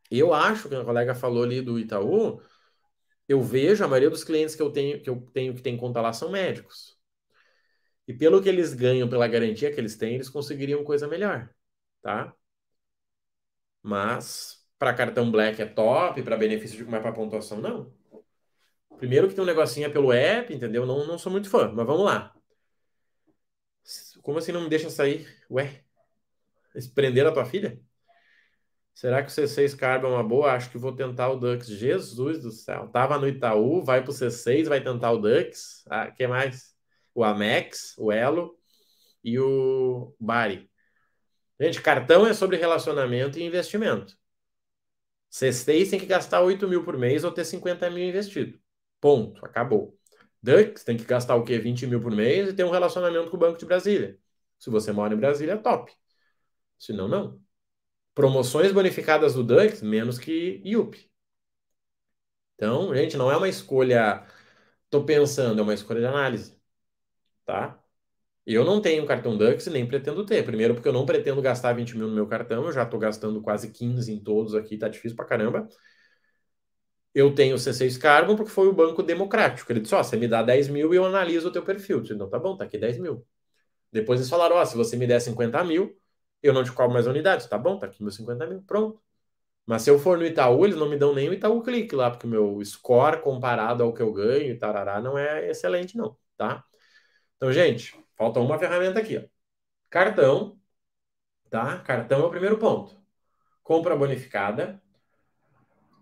Eu 0.10 0.34
acho 0.34 0.70
que 0.70 0.76
a 0.76 0.84
colega 0.86 1.16
falou 1.16 1.44
ali 1.44 1.62
do 1.62 1.80
Itaú, 1.80 2.42
eu 3.30 3.42
vejo 3.44 3.84
a 3.86 3.88
maioria 3.88 4.10
dos 4.12 4.24
clientes 4.24 4.56
que 4.56 4.62
eu 4.62 4.72
tenho 4.72 5.02
que 5.02 5.10
eu 5.10 5.22
tenho 5.34 5.56
que 5.56 5.62
tem 5.64 5.78
conta 5.78 6.02
lá 6.02 6.14
são 6.14 6.32
médicos. 6.32 6.95
E 8.08 8.14
pelo 8.14 8.42
que 8.42 8.50
eles 8.50 8.74
ganham, 8.74 9.10
pela 9.10 9.28
garantia 9.28 9.72
que 9.74 9.80
eles 9.80 9.98
têm, 9.98 10.16
eles 10.16 10.30
conseguiriam 10.30 10.84
coisa 10.84 11.08
melhor, 11.08 11.50
tá? 12.02 12.36
Mas 13.82 14.66
para 14.78 14.94
cartão 14.94 15.32
Black 15.32 15.62
é 15.62 15.66
top, 15.66 16.22
para 16.24 16.38
benefício 16.38 16.78
de 16.78 16.84
mais 16.86 17.02
para 17.02 17.14
pontuação 17.14 17.62
não. 17.62 17.94
Primeiro 18.98 19.28
que 19.28 19.34
tem 19.36 19.44
um 19.44 19.48
negocinho 19.48 19.88
é 19.88 19.90
pelo 19.90 20.12
app, 20.12 20.54
entendeu? 20.54 20.86
Não, 20.86 21.06
não 21.08 21.18
sou 21.18 21.32
muito 21.32 21.50
fã, 21.50 21.72
mas 21.72 21.86
vamos 21.86 22.04
lá. 22.06 22.34
Como 24.22 24.38
assim 24.40 24.52
não 24.52 24.62
me 24.62 24.70
deixa 24.70 24.90
sair? 24.90 25.28
Ué, 25.50 25.84
prender 26.94 27.26
a 27.28 27.32
tua 27.32 27.46
filha? 27.46 27.80
Será 28.94 29.22
que 29.22 29.28
o 29.30 29.32
C6 29.32 29.76
Carb 29.76 30.06
é 30.06 30.08
uma 30.08 30.24
boa? 30.24 30.54
Acho 30.54 30.70
que 30.72 30.78
vou 30.78 30.96
tentar 30.96 31.30
o 31.30 31.38
Dux. 31.38 31.68
Jesus 31.68 32.42
do 32.42 32.52
céu. 32.52 32.88
Tava 32.90 33.18
no 33.20 33.28
Itaú, 33.28 33.84
vai 33.84 34.04
pro 34.04 34.14
C6, 34.14 34.68
vai 34.68 34.82
tentar 34.82 35.12
o 35.12 35.18
Dux. 35.18 35.84
Ah, 35.90 36.10
que 36.12 36.26
mais? 36.28 36.75
O 37.16 37.24
Amex, 37.24 37.96
o 37.98 38.12
Elo 38.12 38.56
e 39.24 39.40
o 39.40 40.16
Bari. 40.20 40.70
Gente, 41.60 41.82
cartão 41.82 42.28
é 42.28 42.34
sobre 42.34 42.58
relacionamento 42.58 43.40
e 43.40 43.44
investimento. 43.44 44.16
C6 45.32 45.90
tem 45.90 46.00
que 46.00 46.06
gastar 46.06 46.42
8 46.42 46.68
mil 46.68 46.84
por 46.84 46.98
mês 46.98 47.24
ou 47.24 47.32
ter 47.32 47.46
50 47.46 47.90
mil 47.90 48.08
investido. 48.08 48.60
Ponto. 49.02 49.44
Acabou. 49.46 49.98
Dux 50.42 50.84
tem 50.84 50.96
que 50.98 51.06
gastar 51.06 51.36
o 51.36 51.44
quê? 51.44 51.58
20 51.58 51.88
mil 51.88 52.02
por 52.02 52.12
mês 52.12 52.50
e 52.50 52.54
ter 52.54 52.64
um 52.64 52.70
relacionamento 52.70 53.32
com 53.32 53.38
o 53.38 53.40
Banco 53.40 53.58
de 53.58 53.66
Brasília. 53.66 54.20
Se 54.60 54.70
você 54.70 54.92
mora 54.92 55.14
em 55.14 55.18
Brasília, 55.18 55.58
top. 55.58 55.92
Se 56.78 56.94
não, 56.94 57.08
não. 57.08 57.42
Promoções 58.14 58.72
bonificadas 58.72 59.34
do 59.34 59.44
Dux, 59.44 59.82
menos 59.82 60.20
que 60.20 60.62
IUP. 60.64 61.10
Então, 62.56 62.94
gente, 62.96 63.18
não 63.18 63.32
é 63.32 63.38
uma 63.38 63.50
escolha. 63.50 64.26
Tô 64.90 65.04
pensando, 65.06 65.60
é 65.60 65.64
uma 65.64 65.74
escolha 65.74 66.00
de 66.00 66.06
análise. 66.08 66.55
Tá? 67.46 67.80
Eu 68.46 68.66
não 68.66 68.82
tenho 68.82 69.06
cartão 69.06 69.38
Dux 69.38 69.68
e 69.68 69.70
nem 69.72 69.88
pretendo 69.88 70.26
ter. 70.26 70.46
Primeiro, 70.46 70.76
porque 70.76 70.88
eu 70.88 70.94
não 70.94 71.06
pretendo 71.06 71.42
gastar 71.42 71.74
20 71.74 71.98
mil 71.98 72.08
no 72.08 72.16
meu 72.16 72.28
cartão, 72.28 72.66
eu 72.66 72.72
já 72.72 72.84
estou 72.84 73.00
gastando 73.00 73.42
quase 73.42 73.72
15 73.72 74.12
em 74.14 74.20
todos 74.24 74.56
aqui, 74.56 74.78
tá 74.78 74.88
difícil 74.88 75.16
pra 75.16 75.26
caramba. 75.26 75.68
Eu 77.14 77.34
tenho 77.34 77.56
o 77.56 77.60
C6 77.60 77.98
Carbon 77.98 78.36
porque 78.36 78.52
foi 78.52 78.68
o 78.68 78.74
banco 78.74 79.02
democrático. 79.02 79.72
Ele 79.72 79.80
disse: 79.80 79.96
Ó, 79.96 80.00
oh, 80.02 80.04
você 80.04 80.18
me 80.18 80.28
dá 80.28 80.44
10 80.44 80.68
mil 80.68 80.94
e 80.94 80.98
eu 80.98 81.06
analiso 81.06 81.48
o 81.48 81.52
teu 81.52 81.64
perfil. 81.64 82.02
Disse, 82.02 82.14
então 82.14 82.30
tá 82.30 82.38
bom, 82.38 82.58
tá 82.58 82.66
aqui 82.66 82.78
10 82.78 82.98
mil. 83.00 83.26
Depois 83.92 84.20
eles 84.20 84.30
falaram: 84.30 84.58
Ó, 84.58 84.62
oh, 84.62 84.66
se 84.66 84.76
você 84.78 84.98
me 84.98 85.08
der 85.08 85.22
50 85.22 85.64
mil, 85.64 85.98
eu 86.44 86.54
não 86.54 86.64
te 86.64 86.72
cobro 86.72 86.94
mais 86.94 87.08
unidades. 87.08 87.48
Tá 87.48 87.58
bom, 87.58 87.80
tá 87.80 87.88
aqui 87.88 88.04
meus 88.04 88.16
50 88.16 88.48
mil, 88.48 88.62
pronto. 88.64 89.02
Mas 89.66 89.84
se 89.84 89.90
eu 89.90 90.00
for 90.00 90.18
no 90.18 90.26
Itaú, 90.26 90.66
eles 90.66 90.78
não 90.78 90.90
me 90.90 90.98
dão 90.98 91.14
nem 91.14 91.30
o 91.30 91.34
Itaú 91.34 91.62
Clique 91.64 91.96
lá, 91.96 92.12
porque 92.12 92.28
o 92.28 92.30
meu 92.30 92.64
score 92.66 93.22
comparado 93.22 93.84
ao 93.84 93.94
que 93.94 94.02
eu 94.02 94.14
ganho 94.14 94.52
e 94.52 94.58
tarará 94.58 95.02
não 95.02 95.18
é 95.18 95.50
excelente, 95.50 95.98
não, 95.98 96.18
tá? 96.38 96.64
Então, 97.38 97.52
gente, 97.52 97.96
falta 98.18 98.40
uma 98.40 98.60
ferramenta 98.60 99.00
aqui, 99.00 99.18
ó. 99.18 99.24
Cartão, 99.90 100.60
tá? 101.50 101.80
Cartão 101.80 102.24
é 102.24 102.26
o 102.26 102.30
primeiro 102.30 102.58
ponto. 102.58 103.00
Compra 103.64 103.96
bonificada, 103.96 104.82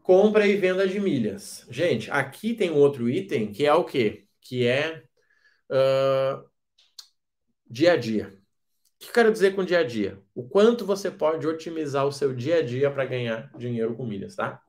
compra 0.02 0.48
e 0.48 0.56
venda 0.58 0.88
de 0.88 1.00
milhas. 1.00 1.66
Gente, 1.70 2.10
aqui 2.12 2.54
tem 2.54 2.72
um 2.72 2.78
outro 2.78 3.10
item 3.10 3.52
que 3.52 3.66
é 3.66 3.74
o 3.74 3.84
quê? 3.84 4.28
Que 4.42 4.68
é 4.68 5.04
uh, 5.70 6.50
dia 7.70 7.94
a 7.94 7.98
dia 7.98 8.44
que 9.04 9.10
eu 9.10 9.14
quero 9.14 9.32
dizer 9.32 9.54
com 9.56 9.66
dia 9.66 9.80
a 9.80 9.84
dia? 9.84 10.22
O 10.34 10.48
quanto 10.48 10.86
você 10.86 11.12
pode 11.12 11.46
otimizar 11.46 12.08
o 12.08 12.12
seu 12.12 12.34
dia 12.34 12.60
a 12.60 12.62
dia 12.62 12.90
para 12.90 13.06
ganhar 13.06 13.52
dinheiro 13.58 13.96
com 13.96 14.06
milhas, 14.06 14.36
tá? 14.36 14.62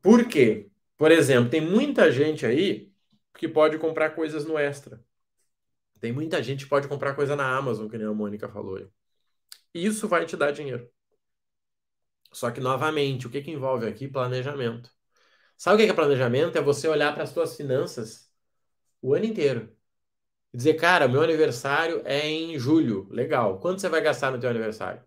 Por 0.00 0.26
quê? 0.28 0.68
Por 0.96 1.10
exemplo, 1.10 1.50
tem 1.50 1.60
muita 1.60 2.10
gente 2.12 2.46
aí 2.46 2.91
que 3.34 3.48
pode 3.48 3.78
comprar 3.78 4.10
coisas 4.10 4.44
no 4.44 4.58
Extra. 4.58 5.02
Tem 6.00 6.12
muita 6.12 6.42
gente 6.42 6.64
que 6.64 6.70
pode 6.70 6.88
comprar 6.88 7.14
coisa 7.14 7.36
na 7.36 7.56
Amazon, 7.56 7.88
que 7.88 7.98
nem 7.98 8.06
a 8.06 8.12
Mônica 8.12 8.48
falou. 8.48 8.90
Isso 9.74 10.08
vai 10.08 10.26
te 10.26 10.36
dar 10.36 10.52
dinheiro. 10.52 10.90
Só 12.32 12.50
que, 12.50 12.60
novamente, 12.60 13.26
o 13.26 13.30
que, 13.30 13.42
que 13.42 13.50
envolve 13.50 13.86
aqui? 13.86 14.08
Planejamento. 14.08 14.90
Sabe 15.56 15.82
o 15.82 15.86
que 15.86 15.92
é 15.92 15.94
planejamento? 15.94 16.58
É 16.58 16.62
você 16.62 16.88
olhar 16.88 17.14
para 17.14 17.24
as 17.24 17.30
suas 17.30 17.56
finanças 17.56 18.30
o 19.02 19.14
ano 19.14 19.26
inteiro. 19.26 19.76
E 20.52 20.56
dizer, 20.58 20.74
cara, 20.74 21.08
meu 21.08 21.22
aniversário 21.22 22.02
é 22.06 22.26
em 22.28 22.58
julho. 22.58 23.08
Legal. 23.10 23.60
Quanto 23.60 23.80
você 23.80 23.88
vai 23.88 24.02
gastar 24.02 24.32
no 24.32 24.40
teu 24.40 24.50
aniversário? 24.50 25.04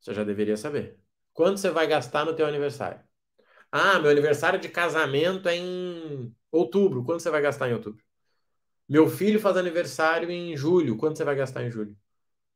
Você 0.00 0.12
já 0.14 0.24
deveria 0.24 0.56
saber. 0.56 0.98
Quanto 1.32 1.58
você 1.60 1.70
vai 1.70 1.86
gastar 1.86 2.24
no 2.24 2.34
teu 2.34 2.46
aniversário? 2.46 3.00
Ah, 3.70 3.98
meu 3.98 4.10
aniversário 4.10 4.58
de 4.60 4.68
casamento 4.68 5.48
é 5.48 5.56
em 5.56 6.34
outubro. 6.50 7.04
Quanto 7.04 7.22
você 7.22 7.30
vai 7.30 7.42
gastar 7.42 7.68
em 7.68 7.74
outubro? 7.74 8.02
Meu 8.88 9.08
filho 9.08 9.40
faz 9.40 9.56
aniversário 9.56 10.30
em 10.30 10.56
julho. 10.56 10.96
Quanto 10.98 11.18
você 11.18 11.24
vai 11.24 11.36
gastar 11.36 11.64
em 11.64 11.70
julho? 11.70 11.96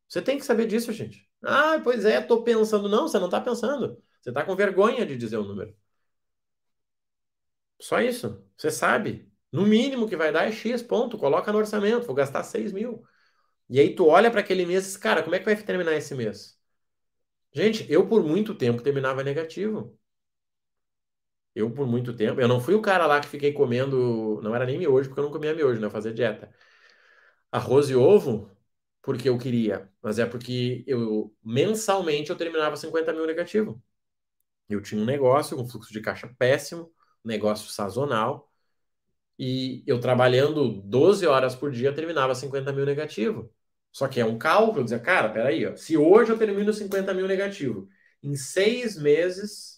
Você 0.08 0.22
tem 0.22 0.38
que 0.38 0.44
saber 0.46 0.66
disso, 0.66 0.92
gente. 0.92 1.28
Ah, 1.42 1.80
pois 1.84 2.04
é, 2.04 2.20
tô 2.20 2.42
pensando. 2.44 2.88
Não, 2.88 3.08
você 3.08 3.18
não 3.18 3.30
tá 3.30 3.40
pensando. 3.40 4.02
Você 4.22 4.32
tá 4.32 4.44
com 4.44 4.56
vergonha 4.56 5.06
de 5.06 5.16
dizer 5.16 5.38
o 5.38 5.44
número. 5.44 5.74
Só 7.80 8.00
isso. 8.00 8.44
Você 8.56 8.70
sabe. 8.70 9.30
No 9.50 9.66
mínimo 9.66 10.08
que 10.08 10.16
vai 10.16 10.32
dar 10.32 10.46
é 10.48 10.52
X, 10.52 10.82
ponto. 10.82 11.18
Coloca 11.18 11.52
no 11.52 11.58
orçamento. 11.58 12.06
Vou 12.06 12.14
gastar 12.14 12.42
6 12.44 12.72
mil. 12.72 13.02
E 13.70 13.80
aí 13.80 13.94
tu 13.96 14.06
olha 14.08 14.30
para 14.30 14.40
aquele 14.40 14.66
mês 14.66 14.94
e 14.94 14.98
cara, 14.98 15.22
como 15.22 15.36
é 15.36 15.38
que 15.38 15.44
vai 15.46 15.56
terminar 15.56 15.94
esse 15.94 16.14
mês? 16.14 16.58
Gente, 17.52 17.86
eu 17.92 18.08
por 18.08 18.24
muito 18.24 18.54
tempo 18.54 18.82
terminava 18.82 19.22
negativo. 19.24 19.98
Eu 21.54 21.70
por 21.70 21.86
muito 21.86 22.14
tempo, 22.16 22.40
eu 22.40 22.48
não 22.48 22.60
fui 22.60 22.74
o 22.74 22.82
cara 22.82 23.06
lá 23.06 23.20
que 23.20 23.28
fiquei 23.28 23.52
comendo, 23.52 24.40
não 24.42 24.54
era 24.54 24.64
nem 24.66 24.78
miojo, 24.78 25.08
porque 25.10 25.20
eu 25.20 25.24
não 25.24 25.32
comia 25.32 25.54
miojo, 25.54 25.80
né? 25.80 25.86
Eu 25.86 25.90
fazia 25.90 26.12
dieta. 26.12 26.50
Arroz 27.50 27.90
e 27.90 27.94
ovo, 27.94 28.50
porque 29.02 29.28
eu 29.28 29.38
queria, 29.38 29.90
mas 30.02 30.18
é 30.18 30.26
porque 30.26 30.84
eu 30.86 31.34
mensalmente 31.44 32.30
eu 32.30 32.36
terminava 32.36 32.76
50 32.76 33.12
mil 33.12 33.26
negativo. 33.26 33.82
Eu 34.68 34.82
tinha 34.82 35.00
um 35.00 35.04
negócio 35.04 35.56
com 35.56 35.68
fluxo 35.68 35.92
de 35.92 36.00
caixa 36.00 36.28
péssimo, 36.38 36.92
negócio 37.24 37.70
sazonal, 37.70 38.50
e 39.38 39.82
eu 39.86 40.00
trabalhando 40.00 40.82
12 40.82 41.26
horas 41.26 41.54
por 41.54 41.70
dia 41.72 41.94
terminava 41.94 42.34
50 42.34 42.72
mil 42.72 42.86
negativo. 42.86 43.52
Só 43.92 44.08
que 44.08 44.20
é 44.20 44.24
um 44.24 44.38
cálculo, 44.38 44.84
dizer, 44.84 45.02
cara, 45.02 45.28
peraí, 45.30 45.66
ó, 45.66 45.76
se 45.76 45.96
hoje 45.96 46.32
eu 46.32 46.38
termino 46.38 46.72
50 46.72 47.12
mil 47.14 47.26
negativo, 47.28 47.88
em 48.22 48.34
seis 48.36 48.96
meses, 48.96 49.71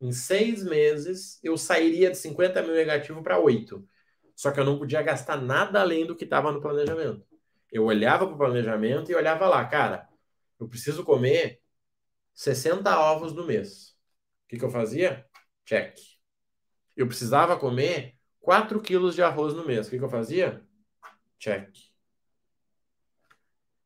em 0.00 0.12
seis 0.12 0.64
meses, 0.64 1.38
eu 1.42 1.56
sairia 1.58 2.10
de 2.10 2.16
50 2.16 2.62
mil 2.62 2.74
negativo 2.74 3.22
para 3.22 3.38
8. 3.38 3.86
Só 4.34 4.50
que 4.50 4.58
eu 4.60 4.64
não 4.64 4.78
podia 4.78 5.02
gastar 5.02 5.36
nada 5.36 5.80
além 5.80 6.06
do 6.06 6.16
que 6.16 6.24
estava 6.24 6.50
no 6.50 6.60
planejamento. 6.60 7.26
Eu 7.70 7.84
olhava 7.84 8.26
para 8.26 8.34
o 8.34 8.38
planejamento 8.38 9.10
e 9.10 9.14
olhava 9.14 9.46
lá, 9.48 9.64
cara, 9.66 10.08
eu 10.58 10.68
preciso 10.68 11.04
comer 11.04 11.60
60 12.34 12.98
ovos 12.98 13.32
no 13.32 13.46
mês. 13.46 13.90
O 14.44 14.48
que, 14.48 14.58
que 14.58 14.64
eu 14.64 14.70
fazia? 14.70 15.26
Check. 15.64 15.96
Eu 16.96 17.06
precisava 17.06 17.58
comer 17.58 18.16
4 18.40 18.80
quilos 18.80 19.14
de 19.14 19.22
arroz 19.22 19.54
no 19.54 19.66
mês. 19.66 19.86
O 19.86 19.90
que, 19.90 19.98
que 19.98 20.04
eu 20.04 20.08
fazia? 20.08 20.62
Check 21.38 21.90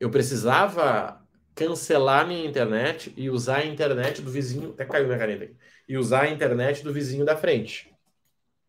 eu 0.05 0.11
precisava 0.11 1.24
cancelar 1.55 2.27
minha 2.27 2.47
internet 2.47 3.13
e 3.17 3.31
usar 3.31 3.59
a 3.59 3.67
internet 3.67 4.21
do 4.21 4.31
vizinho. 4.31 4.71
Até 4.71 4.85
caiu 4.85 5.07
minha 5.07 5.19
caneta 5.19 5.45
aqui. 5.45 5.57
E 5.89 5.97
usar 5.97 6.23
a 6.23 6.31
internet 6.31 6.83
do 6.83 6.93
vizinho 6.93 7.25
da 7.25 7.37
frente. 7.37 7.95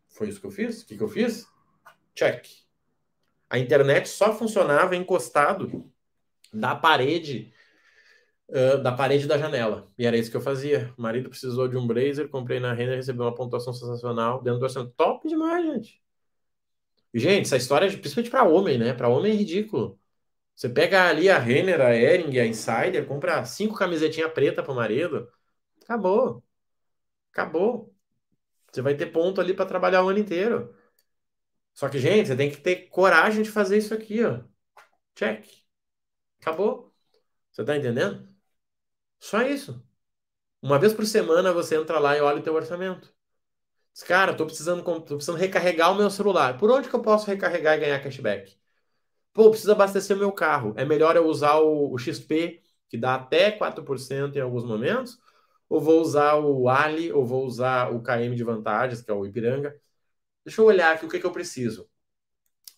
Foi 0.08 0.28
isso 0.28 0.40
que 0.40 0.46
eu 0.46 0.50
fiz? 0.50 0.82
O 0.82 0.86
que, 0.86 0.96
que 0.96 1.02
eu 1.02 1.08
fiz? 1.08 1.46
Check. 2.14 2.46
A 3.50 3.58
internet 3.58 4.08
só 4.08 4.34
funcionava 4.34 4.96
encostado 4.96 5.90
da 6.52 6.74
parede 6.74 7.52
uh, 8.48 8.82
da 8.82 8.92
parede 8.92 9.26
da 9.26 9.38
janela. 9.38 9.88
E 9.98 10.06
era 10.06 10.16
isso 10.16 10.30
que 10.30 10.36
eu 10.36 10.40
fazia. 10.40 10.92
O 10.96 11.02
marido 11.02 11.28
precisou 11.28 11.68
de 11.68 11.76
um 11.76 11.86
blazer, 11.86 12.28
comprei 12.28 12.60
na 12.60 12.72
Renner, 12.72 12.96
recebeu 12.96 13.24
uma 13.24 13.34
pontuação 13.34 13.72
sensacional 13.72 14.42
dentro 14.42 14.60
do 14.60 14.64
orçamento. 14.64 14.92
Top 14.96 15.26
demais, 15.28 15.64
gente. 15.66 16.02
Gente, 17.14 17.46
essa 17.46 17.56
história, 17.56 17.86
é 17.86 17.90
principalmente 17.96 18.30
para 18.30 18.44
homem, 18.44 18.78
né? 18.78 18.92
Para 18.92 19.08
homem 19.08 19.32
é 19.32 19.34
ridículo. 19.34 19.98
Você 20.56 20.70
pega 20.70 21.08
ali 21.08 21.28
a 21.30 21.38
Renner, 21.38 21.80
a 21.82 21.94
Ering, 21.94 22.38
a 22.40 22.46
Insider, 22.46 23.06
compra 23.06 23.44
cinco 23.44 23.76
camisetinhas 23.76 24.32
preta 24.32 24.62
pro 24.62 24.74
marido. 24.74 25.30
Acabou. 25.82 26.44
Acabou. 27.32 27.94
Você 28.72 28.82
vai 28.82 28.96
ter 28.96 29.06
ponto 29.06 29.40
ali 29.40 29.54
para 29.54 29.66
trabalhar 29.66 30.04
o 30.04 30.08
ano 30.10 30.18
inteiro. 30.20 30.74
Só 31.74 31.88
que, 31.88 31.98
gente, 31.98 32.28
você 32.28 32.36
tem 32.36 32.50
que 32.50 32.56
ter 32.58 32.88
coragem 32.88 33.42
de 33.42 33.50
fazer 33.50 33.78
isso 33.78 33.94
aqui, 33.94 34.24
ó. 34.24 34.42
Check. 35.14 35.46
Acabou. 36.40 36.94
Você 37.52 37.64
tá 37.64 37.76
entendendo? 37.76 38.28
Só 39.20 39.42
isso. 39.42 39.84
Uma 40.62 40.78
vez 40.78 40.94
por 40.94 41.06
semana 41.06 41.52
você 41.52 41.76
entra 41.76 41.98
lá 41.98 42.16
e 42.16 42.20
olha 42.20 42.40
o 42.40 42.42
teu 42.42 42.54
orçamento. 42.54 43.14
Diz, 43.92 44.02
cara, 44.04 44.36
tô 44.36 44.46
precisando, 44.46 44.84
tô 44.84 45.16
precisando 45.16 45.38
recarregar 45.38 45.92
o 45.92 45.96
meu 45.96 46.10
celular. 46.10 46.58
Por 46.58 46.70
onde 46.70 46.88
que 46.88 46.96
eu 46.96 47.02
posso 47.02 47.26
recarregar 47.26 47.76
e 47.76 47.80
ganhar 47.80 48.02
cashback? 48.02 48.58
Pô, 49.36 49.50
preciso 49.50 49.72
abastecer 49.72 50.16
meu 50.16 50.32
carro. 50.32 50.72
É 50.78 50.84
melhor 50.84 51.14
eu 51.14 51.26
usar 51.26 51.56
o, 51.58 51.92
o 51.92 51.98
XP, 51.98 52.62
que 52.88 52.96
dá 52.96 53.16
até 53.16 53.50
4% 53.52 54.36
em 54.36 54.40
alguns 54.40 54.64
momentos, 54.64 55.20
ou 55.68 55.78
vou 55.78 56.00
usar 56.00 56.36
o 56.36 56.68
Ali, 56.70 57.12
ou 57.12 57.24
vou 57.26 57.44
usar 57.44 57.92
o 57.94 58.02
KM 58.02 58.34
de 58.34 58.42
vantagens, 58.42 59.02
que 59.02 59.10
é 59.10 59.14
o 59.14 59.26
Ipiranga. 59.26 59.78
Deixa 60.44 60.62
eu 60.62 60.66
olhar 60.66 60.94
aqui 60.94 61.06
o 61.06 61.08
que, 61.10 61.20
que 61.20 61.26
eu 61.26 61.32
preciso. 61.32 61.88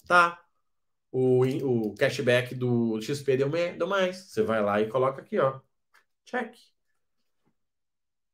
Tá. 0.06 0.42
O, 1.12 1.44
o 1.46 1.94
cashback 1.94 2.54
do 2.54 3.00
XP 3.02 3.36
deu, 3.36 3.50
me, 3.50 3.72
deu 3.74 3.86
mais. 3.86 4.16
Você 4.16 4.42
vai 4.42 4.62
lá 4.62 4.80
e 4.80 4.88
coloca 4.88 5.22
aqui, 5.22 5.38
ó. 5.38 5.60
Check. 6.24 6.54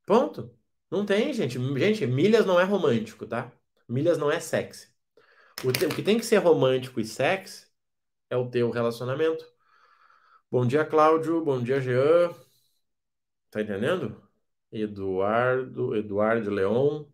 Ponto. 0.07 0.51
Não 0.91 1.05
tem, 1.07 1.33
gente. 1.35 1.59
Gente, 1.79 2.07
milhas 2.07 2.47
não 2.47 2.59
é 2.61 2.65
romântico, 2.65 3.27
tá? 3.27 3.53
Milhas 3.89 4.19
não 4.19 4.31
é 4.31 4.41
sexy. 4.41 4.89
O, 5.65 5.69
o 5.69 5.95
que 5.95 6.03
tem 6.03 6.19
que 6.19 6.25
ser 6.27 6.39
romântico 6.39 7.01
e 7.01 7.05
sexy 7.05 7.74
é 8.31 8.37
o 8.37 8.49
teu 8.51 8.71
relacionamento. 8.71 9.45
Bom 10.51 10.67
dia, 10.67 10.85
Cláudio. 10.85 11.45
Bom 11.45 11.63
dia, 11.63 11.81
Jean. 11.81 12.33
Tá 13.51 13.61
entendendo? 13.63 14.21
Eduardo, 14.73 15.97
Eduardo 15.97 16.51
Leon. 16.51 17.05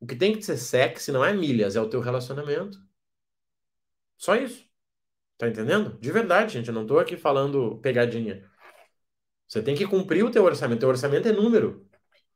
O 0.00 0.06
que 0.06 0.16
tem 0.16 0.34
que 0.36 0.42
ser 0.42 0.56
sexy 0.56 1.12
não 1.12 1.24
é 1.24 1.32
milhas, 1.32 1.76
é 1.76 1.80
o 1.80 1.88
teu 1.90 2.00
relacionamento. 2.00 2.78
Só 4.16 4.36
isso. 4.36 4.64
Tá 5.38 5.48
entendendo? 5.48 5.98
De 6.00 6.12
verdade, 6.12 6.54
gente. 6.54 6.68
Eu 6.68 6.74
não 6.74 6.86
tô 6.86 6.98
aqui 6.98 7.16
falando 7.16 7.78
pegadinha. 7.80 8.48
Você 9.48 9.62
tem 9.62 9.74
que 9.76 9.86
cumprir 9.86 10.24
o 10.24 10.30
teu 10.30 10.44
orçamento. 10.44 10.78
O 10.78 10.80
teu 10.80 10.88
orçamento 10.88 11.28
é 11.28 11.32
número. 11.32 11.86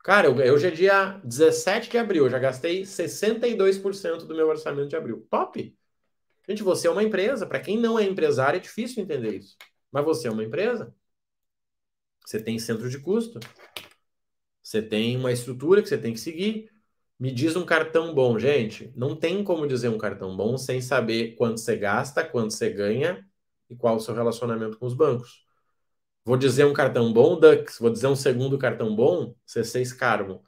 Cara, 0.04 0.28
eu, 0.28 0.54
hoje 0.54 0.68
é 0.68 0.70
dia 0.70 1.20
17 1.24 1.90
de 1.90 1.98
abril. 1.98 2.24
Eu 2.26 2.30
já 2.30 2.38
gastei 2.38 2.84
62% 2.84 4.26
do 4.26 4.34
meu 4.34 4.48
orçamento 4.48 4.88
de 4.88 4.96
abril. 4.96 5.26
Top! 5.30 5.76
Gente, 6.50 6.64
você 6.64 6.88
é 6.88 6.90
uma 6.90 7.04
empresa. 7.04 7.46
Para 7.46 7.60
quem 7.60 7.78
não 7.78 7.96
é 7.96 8.02
empresário, 8.02 8.56
é 8.56 8.60
difícil 8.60 9.04
entender 9.04 9.36
isso. 9.36 9.56
Mas 9.92 10.04
você 10.04 10.26
é 10.26 10.30
uma 10.32 10.42
empresa. 10.42 10.92
Você 12.26 12.42
tem 12.42 12.58
centro 12.58 12.90
de 12.90 12.98
custo. 12.98 13.38
Você 14.60 14.82
tem 14.82 15.16
uma 15.16 15.30
estrutura 15.30 15.80
que 15.80 15.88
você 15.88 15.96
tem 15.96 16.12
que 16.12 16.18
seguir. 16.18 16.68
Me 17.16 17.30
diz 17.30 17.54
um 17.54 17.64
cartão 17.64 18.12
bom, 18.12 18.36
gente. 18.36 18.92
Não 18.96 19.14
tem 19.14 19.44
como 19.44 19.64
dizer 19.64 19.90
um 19.90 19.96
cartão 19.98 20.36
bom 20.36 20.58
sem 20.58 20.80
saber 20.80 21.36
quanto 21.36 21.60
você 21.60 21.76
gasta, 21.76 22.24
quanto 22.24 22.52
você 22.52 22.68
ganha 22.68 23.24
e 23.68 23.76
qual 23.76 23.94
o 23.94 24.00
seu 24.00 24.12
relacionamento 24.12 24.76
com 24.76 24.86
os 24.86 24.94
bancos. 24.94 25.46
Vou 26.24 26.36
dizer 26.36 26.64
um 26.64 26.72
cartão 26.72 27.12
bom, 27.12 27.38
Dux. 27.38 27.78
Vou 27.78 27.90
dizer 27.90 28.08
um 28.08 28.16
segundo 28.16 28.58
cartão 28.58 28.96
bom, 28.96 29.36
C6 29.46 29.92
Carmo. 29.92 30.42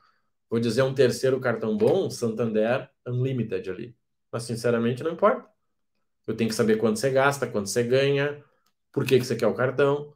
Vou 0.51 0.59
dizer 0.59 0.83
um 0.83 0.93
terceiro 0.93 1.39
cartão 1.39 1.77
bom, 1.77 2.11
Santander 2.11 2.91
Unlimited 3.07 3.71
ali. 3.71 3.97
Mas, 4.33 4.43
sinceramente, 4.43 5.05
não 5.05 5.13
importa. 5.13 5.52
Eu 6.27 6.37
tenho 6.37 6.49
que 6.51 6.55
saber 6.57 6.77
quanto 6.79 6.99
você 6.99 7.11
gasta, 7.11 7.47
quanto 7.47 7.69
você 7.69 7.83
ganha, 7.83 8.43
por 8.93 9.05
que, 9.05 9.19
que 9.19 9.25
você 9.25 9.37
quer 9.37 9.47
o 9.47 9.55
cartão. 9.55 10.15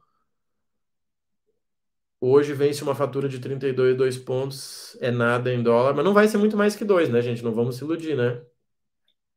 Hoje 2.19 2.53
vence 2.53 2.83
uma 2.83 2.95
fatura 2.95 3.29
de 3.29 3.39
32 3.39 3.95
2 3.95 4.17
pontos, 4.17 4.97
é 5.01 5.11
nada 5.11 5.53
em 5.53 5.61
dólar, 5.61 5.93
mas 5.93 6.03
não 6.05 6.13
vai 6.13 6.27
ser 6.27 6.37
muito 6.37 6.57
mais 6.57 6.75
que 6.75 6.83
2, 6.85 7.09
né, 7.09 7.21
gente? 7.21 7.43
Não 7.43 7.53
vamos 7.53 7.75
se 7.77 7.83
iludir, 7.83 8.15
né? 8.15 8.43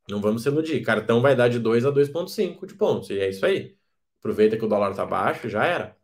Não 0.09 0.21
vamos 0.21 0.43
se 0.43 0.49
iludir. 0.49 0.83
Cartão 0.83 1.21
vai 1.23 1.37
dar 1.37 1.49
de 1.49 1.59
2 1.59 1.85
a 1.87 1.91
2,5 1.91 2.67
de 2.67 2.75
pontos, 2.75 3.11
e 3.11 3.19
é 3.19 3.29
isso 3.31 3.45
aí. 3.47 3.77
Aproveita 4.19 4.57
que 4.57 4.65
o 4.65 4.69
dólar 4.69 4.95
tá 4.95 5.07
baixo, 5.07 5.49
já 5.49 5.65
era. 5.65 5.97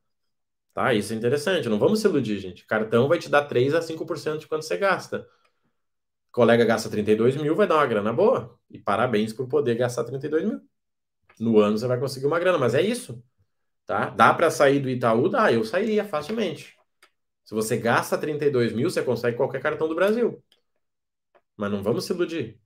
Tá? 0.75 0.95
Isso 0.95 1.13
é 1.13 1.17
interessante. 1.17 1.69
Não 1.69 1.79
vamos 1.79 2.01
se 2.01 2.09
iludir, 2.09 2.39
gente. 2.39 2.67
Cartão 2.67 3.09
vai 3.09 3.19
te 3.19 3.29
dar 3.31 3.45
3 3.47 3.75
a 3.75 3.83
5% 3.83 4.41
de 4.41 4.49
quanto 4.49 4.65
você 4.65 4.77
gasta 4.77 5.27
colega 6.37 6.67
gasta 6.67 6.91
32 6.91 7.35
mil, 7.35 7.57
vai 7.57 7.67
dar 7.67 7.77
uma 7.77 7.87
grana 7.87 8.13
boa. 8.13 8.61
E 8.71 8.79
parabéns 8.79 9.33
por 9.33 9.49
poder 9.49 9.75
gastar 9.75 10.05
32 10.05 10.45
mil. 10.45 10.61
No 11.41 11.59
ano 11.59 11.79
você 11.79 11.87
vai 11.87 11.99
conseguir 11.99 12.27
uma 12.27 12.39
grana, 12.39 12.59
mas 12.59 12.75
é 12.75 12.83
isso. 12.83 13.25
Tá? 13.87 14.11
Dá 14.11 14.35
para 14.35 14.51
sair 14.51 14.79
do 14.79 14.91
Itaú? 14.91 15.31
Dá, 15.31 15.51
eu 15.51 15.65
sairia 15.65 16.05
facilmente. 16.05 16.77
Se 17.43 17.55
você 17.55 17.79
gasta 17.79 18.19
32 18.19 18.75
mil, 18.75 18.91
você 18.91 19.03
consegue 19.03 19.35
qualquer 19.39 19.63
cartão 19.63 19.89
do 19.89 19.95
Brasil. 19.95 20.45
Mas 21.57 21.71
não 21.71 21.83
vamos 21.83 22.05
se 22.05 22.13
iludir. 22.13 22.61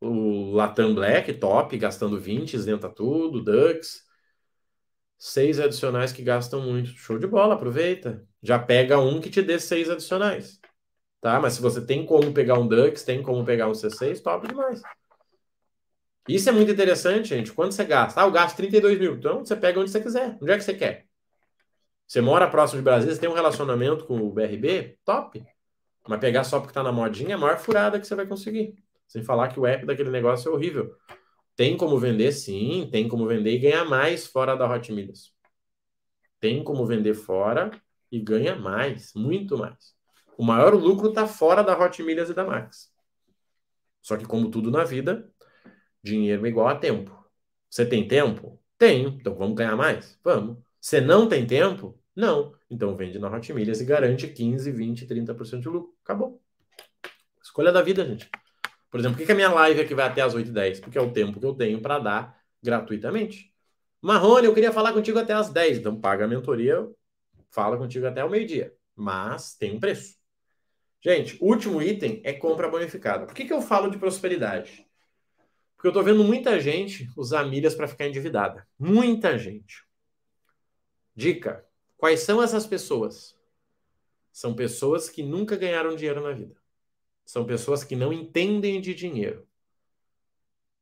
O 0.00 0.50
Latam 0.50 0.92
Black, 0.92 1.34
top, 1.34 1.78
gastando 1.78 2.18
20, 2.18 2.54
isenta 2.54 2.88
tudo, 2.88 3.44
Dux. 3.44 4.02
Seis 5.16 5.60
adicionais 5.60 6.12
que 6.12 6.22
gastam 6.22 6.62
muito. 6.62 6.88
Show 6.90 7.16
de 7.16 7.28
bola, 7.28 7.54
aproveita. 7.54 8.26
Já 8.42 8.58
pega 8.58 8.98
um 8.98 9.20
que 9.20 9.30
te 9.30 9.40
dê 9.40 9.60
seis 9.60 9.88
adicionais. 9.88 10.60
Tá? 11.24 11.40
Mas 11.40 11.54
se 11.54 11.62
você 11.62 11.80
tem 11.80 12.04
como 12.04 12.34
pegar 12.34 12.58
um 12.58 12.68
Dux, 12.68 13.02
tem 13.02 13.22
como 13.22 13.42
pegar 13.46 13.66
um 13.66 13.72
C6, 13.72 14.20
top 14.20 14.46
demais. 14.46 14.82
Isso 16.28 16.50
é 16.50 16.52
muito 16.52 16.70
interessante, 16.70 17.30
gente. 17.30 17.50
Quando 17.50 17.72
você 17.72 17.82
gasta? 17.82 18.20
Ah, 18.20 18.26
eu 18.26 18.30
gasto 18.30 18.56
32 18.58 18.98
mil. 18.98 19.14
Então 19.14 19.42
você 19.42 19.56
pega 19.56 19.80
onde 19.80 19.90
você 19.90 20.02
quiser. 20.02 20.36
Onde 20.38 20.52
é 20.52 20.58
que 20.58 20.62
você 20.62 20.74
quer? 20.74 21.06
Você 22.06 22.20
mora 22.20 22.46
próximo 22.46 22.78
de 22.78 22.84
Brasília, 22.84 23.14
você 23.14 23.20
tem 23.22 23.30
um 23.30 23.32
relacionamento 23.32 24.04
com 24.04 24.18
o 24.18 24.30
BRB? 24.30 24.98
Top. 25.02 25.42
Mas 26.06 26.20
pegar 26.20 26.44
só 26.44 26.60
porque 26.60 26.74
tá 26.74 26.82
na 26.82 26.92
modinha 26.92 27.30
é 27.30 27.32
a 27.32 27.38
maior 27.38 27.56
furada 27.56 27.98
que 27.98 28.06
você 28.06 28.14
vai 28.14 28.26
conseguir. 28.26 28.74
Sem 29.08 29.22
falar 29.22 29.48
que 29.48 29.58
o 29.58 29.64
app 29.64 29.86
daquele 29.86 30.10
negócio 30.10 30.50
é 30.50 30.52
horrível. 30.52 30.94
Tem 31.56 31.74
como 31.74 31.98
vender, 31.98 32.32
sim, 32.32 32.86
tem 32.92 33.08
como 33.08 33.26
vender 33.26 33.54
e 33.54 33.58
ganhar 33.60 33.86
mais 33.86 34.26
fora 34.26 34.54
da 34.54 34.70
Hot 34.70 34.92
Milhas. 34.92 35.32
Tem 36.38 36.62
como 36.62 36.84
vender 36.84 37.14
fora 37.14 37.70
e 38.12 38.20
ganha 38.20 38.54
mais, 38.54 39.14
muito 39.14 39.56
mais. 39.56 39.94
O 40.36 40.44
maior 40.44 40.74
lucro 40.74 41.08
está 41.08 41.26
fora 41.26 41.62
da 41.62 41.78
Hot 41.78 42.02
Milhas 42.02 42.30
e 42.30 42.34
da 42.34 42.44
Max. 42.44 42.92
Só 44.02 44.16
que, 44.16 44.26
como 44.26 44.50
tudo 44.50 44.70
na 44.70 44.84
vida, 44.84 45.30
dinheiro 46.02 46.44
é 46.44 46.48
igual 46.48 46.68
a 46.68 46.74
tempo. 46.74 47.24
Você 47.70 47.86
tem 47.86 48.06
tempo? 48.06 48.60
Tenho. 48.76 49.16
Então 49.20 49.34
vamos 49.34 49.54
ganhar 49.56 49.76
mais? 49.76 50.18
Vamos. 50.22 50.58
Você 50.80 51.00
não 51.00 51.28
tem 51.28 51.46
tempo? 51.46 51.98
Não. 52.14 52.54
Então 52.70 52.94
vende 52.94 53.18
na 53.18 53.28
Hot 53.28 53.52
Milhas 53.52 53.80
e 53.80 53.84
garante 53.84 54.28
15, 54.28 54.70
20, 54.70 55.06
30% 55.06 55.60
de 55.60 55.68
lucro. 55.68 55.94
Acabou. 56.04 56.40
Escolha 57.42 57.72
da 57.72 57.82
vida, 57.82 58.04
gente. 58.04 58.28
Por 58.90 59.00
exemplo, 59.00 59.18
por 59.18 59.26
que 59.26 59.32
a 59.32 59.34
minha 59.34 59.50
live 59.50 59.80
aqui 59.80 59.94
vai 59.94 60.06
até 60.06 60.22
as 60.22 60.34
8h10? 60.34 60.80
Porque 60.80 60.98
é 60.98 61.00
o 61.00 61.12
tempo 61.12 61.40
que 61.40 61.46
eu 61.46 61.54
tenho 61.54 61.80
para 61.80 61.98
dar 61.98 62.38
gratuitamente. 62.62 63.52
Marrone, 64.00 64.46
eu 64.46 64.54
queria 64.54 64.72
falar 64.72 64.92
contigo 64.92 65.18
até 65.18 65.32
as 65.32 65.50
10. 65.50 65.78
Então 65.78 65.98
paga 65.98 66.26
a 66.26 66.28
mentoria, 66.28 66.86
fala 67.50 67.76
contigo 67.76 68.06
até 68.06 68.24
o 68.24 68.30
meio-dia. 68.30 68.72
Mas 68.94 69.54
tem 69.56 69.74
um 69.74 69.80
preço. 69.80 70.16
Gente, 71.04 71.36
último 71.38 71.82
item 71.82 72.22
é 72.24 72.32
compra 72.32 72.66
bonificada. 72.66 73.26
Por 73.26 73.34
que, 73.34 73.44
que 73.44 73.52
eu 73.52 73.60
falo 73.60 73.90
de 73.90 73.98
prosperidade? 73.98 74.86
Porque 75.76 75.88
eu 75.88 75.90
estou 75.90 76.02
vendo 76.02 76.24
muita 76.24 76.58
gente 76.58 77.10
usar 77.14 77.44
milhas 77.44 77.74
para 77.74 77.86
ficar 77.86 78.06
endividada. 78.06 78.66
Muita 78.78 79.38
gente. 79.38 79.84
Dica: 81.14 81.62
quais 81.98 82.20
são 82.20 82.42
essas 82.42 82.66
pessoas? 82.66 83.38
São 84.32 84.54
pessoas 84.54 85.10
que 85.10 85.22
nunca 85.22 85.56
ganharam 85.56 85.94
dinheiro 85.94 86.22
na 86.22 86.32
vida. 86.32 86.56
São 87.22 87.44
pessoas 87.44 87.84
que 87.84 87.94
não 87.94 88.10
entendem 88.10 88.80
de 88.80 88.94
dinheiro. 88.94 89.46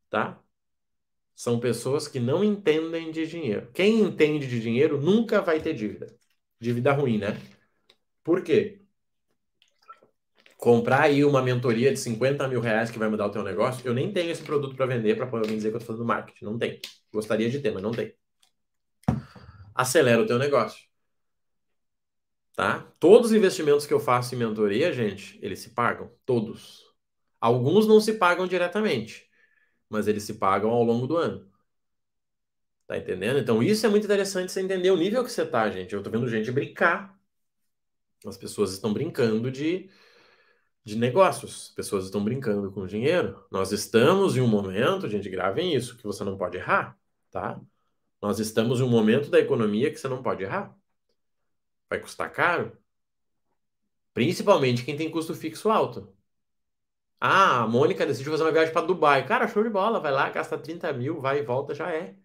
Tá? 0.09 0.41
São 1.35 1.59
pessoas 1.59 2.07
que 2.07 2.20
não 2.20 2.45
entendem 2.45 3.11
de 3.11 3.27
dinheiro. 3.27 3.73
Quem 3.73 4.01
entende 4.01 4.47
de 4.47 4.61
dinheiro 4.61 5.01
nunca 5.01 5.41
vai 5.41 5.61
ter 5.61 5.75
dívida. 5.75 6.14
Dívida 6.61 6.93
ruim, 6.93 7.18
né? 7.18 7.41
Por 8.23 8.45
quê? 8.45 8.82
Comprar 10.63 11.03
aí 11.03 11.25
uma 11.25 11.43
mentoria 11.43 11.93
de 11.93 11.99
50 11.99 12.47
mil 12.47 12.61
reais 12.61 12.89
que 12.89 12.97
vai 12.97 13.09
mudar 13.09 13.27
o 13.27 13.33
teu 13.33 13.43
negócio, 13.43 13.85
eu 13.85 13.93
nem 13.93 14.13
tenho 14.13 14.31
esse 14.31 14.45
produto 14.45 14.77
para 14.77 14.87
vender 14.87 15.17
para 15.17 15.27
poder 15.27 15.49
dizer 15.49 15.71
que 15.71 15.75
eu 15.75 15.81
estou 15.81 15.97
fazendo 15.97 16.07
marketing. 16.07 16.45
Não 16.45 16.57
tem. 16.57 16.81
Gostaria 17.13 17.51
de 17.51 17.59
ter, 17.59 17.73
mas 17.73 17.83
não 17.83 17.91
tem. 17.91 18.15
Acelera 19.75 20.23
o 20.23 20.27
teu 20.27 20.39
negócio. 20.39 20.87
Tá? 22.55 22.87
Todos 23.01 23.33
os 23.33 23.37
investimentos 23.37 23.87
que 23.87 23.93
eu 23.93 23.99
faço 23.99 24.37
em 24.37 24.39
mentoria, 24.39 24.93
gente, 24.93 25.37
eles 25.43 25.59
se 25.59 25.71
pagam. 25.71 26.13
Todos. 26.25 26.85
Alguns 27.41 27.89
não 27.89 28.01
se 28.01 28.13
pagam 28.13 28.47
diretamente, 28.47 29.29
mas 29.89 30.07
eles 30.07 30.23
se 30.23 30.35
pagam 30.35 30.71
ao 30.71 30.85
longo 30.85 31.09
do 31.09 31.17
ano. 31.17 31.45
Tá 32.87 32.97
entendendo? 32.97 33.41
Então, 33.41 33.61
isso 33.65 33.85
é 33.85 33.89
muito 33.89 34.05
interessante 34.05 34.53
você 34.53 34.61
entender 34.61 34.93
o 34.93 34.97
nível 34.97 35.25
que 35.25 35.33
você 35.33 35.45
tá, 35.45 35.69
gente. 35.69 35.93
Eu 35.93 36.05
tô 36.05 36.09
vendo 36.09 36.29
gente 36.29 36.53
brincar. 36.53 37.21
As 38.25 38.37
pessoas 38.37 38.73
estão 38.73 38.93
brincando 38.93 39.51
de, 39.51 39.91
de 40.85 40.97
negócios. 40.97 41.68
As 41.70 41.74
pessoas 41.74 42.05
estão 42.05 42.22
brincando 42.24 42.70
com 42.72 42.87
dinheiro. 42.87 43.45
Nós 43.51 43.72
estamos 43.72 44.37
em 44.37 44.41
um 44.41 44.49
momento, 44.49 45.09
gente, 45.09 45.28
gravem 45.30 45.74
isso, 45.74 45.97
que 45.97 46.05
você 46.05 46.24
não 46.24 46.37
pode 46.37 46.57
errar, 46.59 46.99
tá? 47.30 47.61
Nós 48.20 48.39
estamos 48.41 48.80
em 48.80 48.85
um 48.85 48.89
momento 48.89 49.30
da 49.30 49.41
economia 49.41 49.91
que 49.91 49.99
você 49.99 50.09
não 50.09 50.22
pode 50.22 50.43
errar. 50.45 50.76
Vai 51.89 52.01
custar 52.01 52.33
caro? 52.33 52.76
Principalmente 54.14 54.85
quem 54.87 54.97
tem 54.97 55.11
custo 55.11 55.35
fixo 55.35 55.68
alto. 55.70 56.14
Ah, 57.20 57.62
a 57.62 57.66
Mônica 57.68 58.05
decidiu 58.07 58.33
fazer 58.33 58.45
uma 58.45 58.53
viagem 58.53 58.72
para 58.72 58.87
Dubai. 58.87 59.26
Cara, 59.26 59.47
show 59.49 59.62
de 59.62 59.70
bola, 59.70 59.99
vai 60.01 60.11
lá, 60.12 60.28
gasta 60.30 60.59
30 60.59 60.93
mil, 60.93 61.20
vai 61.20 61.39
e 61.39 61.43
volta, 61.43 61.74
já 61.74 61.91
é. 61.93 62.16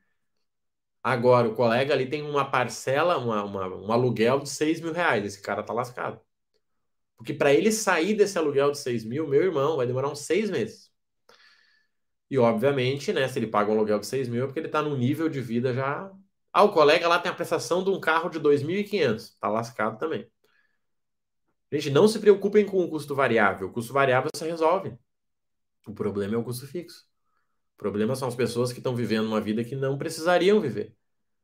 Agora, 1.03 1.47
o 1.49 1.55
colega 1.55 1.93
ali 1.93 2.07
tem 2.09 2.21
uma 2.21 2.49
parcela, 2.51 3.17
uma, 3.17 3.43
uma, 3.43 3.67
um 3.67 3.91
aluguel 3.91 4.39
de 4.41 4.49
6 4.49 4.79
mil 4.81 4.93
reais. 4.93 5.25
Esse 5.25 5.41
cara 5.41 5.63
tá 5.63 5.73
lascado. 5.73 6.21
Porque 7.17 7.33
para 7.33 7.53
ele 7.53 7.71
sair 7.71 8.13
desse 8.15 8.37
aluguel 8.37 8.71
de 8.71 8.77
6 8.77 9.03
mil, 9.03 9.27
meu 9.27 9.41
irmão, 9.43 9.77
vai 9.77 9.87
demorar 9.87 10.09
uns 10.09 10.19
seis 10.19 10.49
meses. 10.49 10.91
E, 12.29 12.37
obviamente, 12.37 13.11
né, 13.11 13.27
se 13.27 13.39
ele 13.39 13.47
paga 13.47 13.71
um 13.71 13.75
aluguel 13.75 13.99
de 13.99 14.07
6 14.07 14.29
mil, 14.29 14.43
é 14.43 14.45
porque 14.45 14.59
ele 14.59 14.67
está 14.67 14.81
num 14.81 14.97
nível 14.97 15.29
de 15.29 15.41
vida 15.41 15.73
já 15.73 16.11
ah, 16.57 16.63
o 16.63 16.71
colega 16.71 17.07
lá 17.07 17.19
tem 17.19 17.31
a 17.31 17.35
prestação 17.35 17.83
de 17.83 17.89
um 17.91 17.99
carro 17.99 18.29
de 18.29 18.39
2.500. 18.39 19.37
Tá 19.39 19.47
lascado 19.47 19.99
também. 19.99 20.27
Gente, 21.71 21.89
não 21.89 22.07
se 22.07 22.19
preocupem 22.19 22.65
com 22.65 22.83
o 22.83 22.89
custo 22.89 23.13
variável. 23.13 23.67
O 23.67 23.71
custo 23.71 23.93
variável 23.93 24.29
se 24.35 24.45
resolve. 24.45 24.97
O 25.85 25.93
problema 25.93 26.35
é 26.35 26.37
o 26.37 26.43
custo 26.43 26.67
fixo. 26.67 27.05
O 27.75 27.77
problema 27.77 28.15
são 28.15 28.27
as 28.27 28.35
pessoas 28.35 28.71
que 28.73 28.79
estão 28.79 28.95
vivendo 28.95 29.27
uma 29.27 29.41
vida 29.41 29.63
que 29.63 29.75
não 29.75 29.97
precisariam 29.97 30.59
viver. 30.59 30.95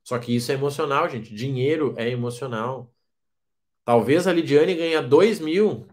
Só 0.03 0.17
que 0.19 0.35
isso 0.35 0.51
é 0.51 0.55
emocional, 0.55 1.09
gente. 1.09 1.33
Dinheiro 1.33 1.93
é 1.97 2.09
emocional. 2.09 2.92
Talvez 3.85 4.27
a 4.27 4.33
Lidiane 4.33 4.75
ganhe 4.75 5.01
2 5.01 5.39
mil 5.39 5.87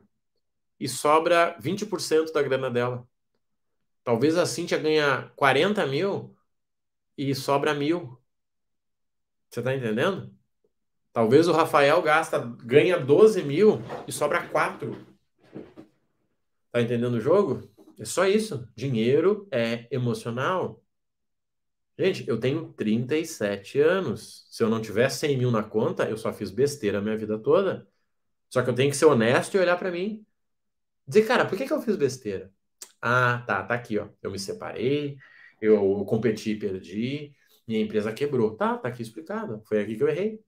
e 0.78 0.88
sobra 0.88 1.59
20% 1.61 2.32
da 2.32 2.43
grana 2.43 2.70
dela. 2.70 3.07
Talvez 4.05 4.36
a 4.36 4.47
Cíntia 4.47 4.78
ganha 4.78 5.30
40 5.36 5.86
mil 5.86 6.34
e 7.18 7.34
sobra 7.34 7.74
mil. 7.74 8.18
Você 9.49 9.61
tá 9.61 9.74
entendendo? 9.74 10.32
Talvez 11.12 11.49
o 11.49 11.53
Rafael 11.53 12.01
gasta, 12.01 12.38
ganha 12.38 12.99
12 12.99 13.43
mil 13.43 13.82
e 14.07 14.12
sobra 14.12 14.47
4. 14.49 14.97
Tá 16.70 16.80
entendendo 16.80 17.14
o 17.14 17.20
jogo? 17.20 17.68
É 17.99 18.05
só 18.05 18.26
isso. 18.26 18.68
Dinheiro 18.76 19.49
é 19.51 19.88
emocional. 19.91 20.80
Gente, 22.01 22.27
eu 22.27 22.41
tenho 22.41 22.73
37 22.73 23.79
anos. 23.79 24.47
Se 24.51 24.63
eu 24.63 24.71
não 24.71 24.81
tiver 24.81 25.11
100 25.11 25.37
mil 25.37 25.51
na 25.51 25.63
conta, 25.63 26.09
eu 26.09 26.17
só 26.17 26.33
fiz 26.33 26.51
besteira 26.51 26.99
a 26.99 27.03
minha 27.03 27.17
vida 27.17 27.39
toda. 27.39 27.87
Só 28.49 28.63
que 28.63 28.71
eu 28.71 28.75
tenho 28.75 28.91
que 28.91 28.97
ser 28.97 29.05
honesto 29.05 29.55
e 29.57 29.61
olhar 29.61 29.77
para 29.79 29.91
mim. 29.91 30.25
Dizer, 31.07 31.27
cara, 31.27 31.45
por 31.47 31.59
que, 31.59 31.67
que 31.67 31.73
eu 31.73 31.83
fiz 31.83 31.97
besteira? 31.97 32.53
Ah, 33.03 33.45
tá, 33.47 33.63
tá 33.65 33.75
aqui, 33.75 33.99
ó. 33.99 34.09
Eu 34.23 34.31
me 34.31 34.39
separei, 34.39 35.19
eu 35.61 36.05
competi 36.07 36.53
e 36.53 36.59
perdi, 36.59 37.35
minha 37.69 37.81
empresa 37.83 38.13
quebrou. 38.15 38.57
Tá, 38.57 38.79
tá 38.79 38.89
aqui 38.89 39.03
explicado. 39.03 39.63
Foi 39.67 39.83
aqui 39.83 39.97
que 39.97 40.03
eu 40.03 40.09
errei. 40.09 40.41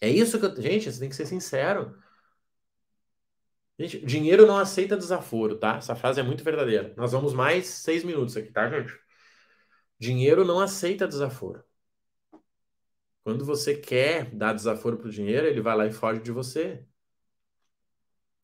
É 0.00 0.08
isso 0.08 0.38
que 0.38 0.46
eu. 0.46 0.62
Gente, 0.62 0.92
você 0.92 1.00
tem 1.00 1.08
que 1.08 1.16
ser 1.16 1.26
sincero. 1.26 1.96
Gente, 3.78 4.04
dinheiro 4.06 4.46
não 4.46 4.56
aceita 4.58 4.96
desaforo, 4.96 5.58
tá? 5.58 5.78
Essa 5.78 5.96
frase 5.96 6.20
é 6.20 6.22
muito 6.22 6.44
verdadeira. 6.44 6.94
Nós 6.96 7.12
vamos 7.12 7.32
mais 7.34 7.66
seis 7.66 8.04
minutos 8.04 8.36
aqui, 8.36 8.52
tá, 8.52 8.68
gente? 8.70 8.92
Dinheiro 10.00 10.44
não 10.44 10.58
aceita 10.60 11.06
desaforo. 11.06 11.62
Quando 13.22 13.44
você 13.44 13.76
quer 13.76 14.34
dar 14.34 14.52
desaforo 14.54 14.96
pro 14.96 15.10
dinheiro, 15.10 15.46
ele 15.46 15.60
vai 15.60 15.76
lá 15.76 15.86
e 15.86 15.92
foge 15.92 16.20
de 16.20 16.32
você. 16.32 16.84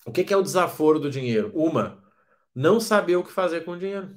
O 0.06 0.12
que, 0.12 0.22
que 0.24 0.32
é 0.32 0.36
o 0.36 0.42
desaforo 0.42 1.00
do 1.00 1.10
dinheiro? 1.10 1.50
Uma, 1.54 2.02
não 2.54 2.78
saber 2.80 3.16
o 3.16 3.24
que 3.24 3.32
fazer 3.32 3.64
com 3.64 3.72
o 3.72 3.78
dinheiro. 3.78 4.14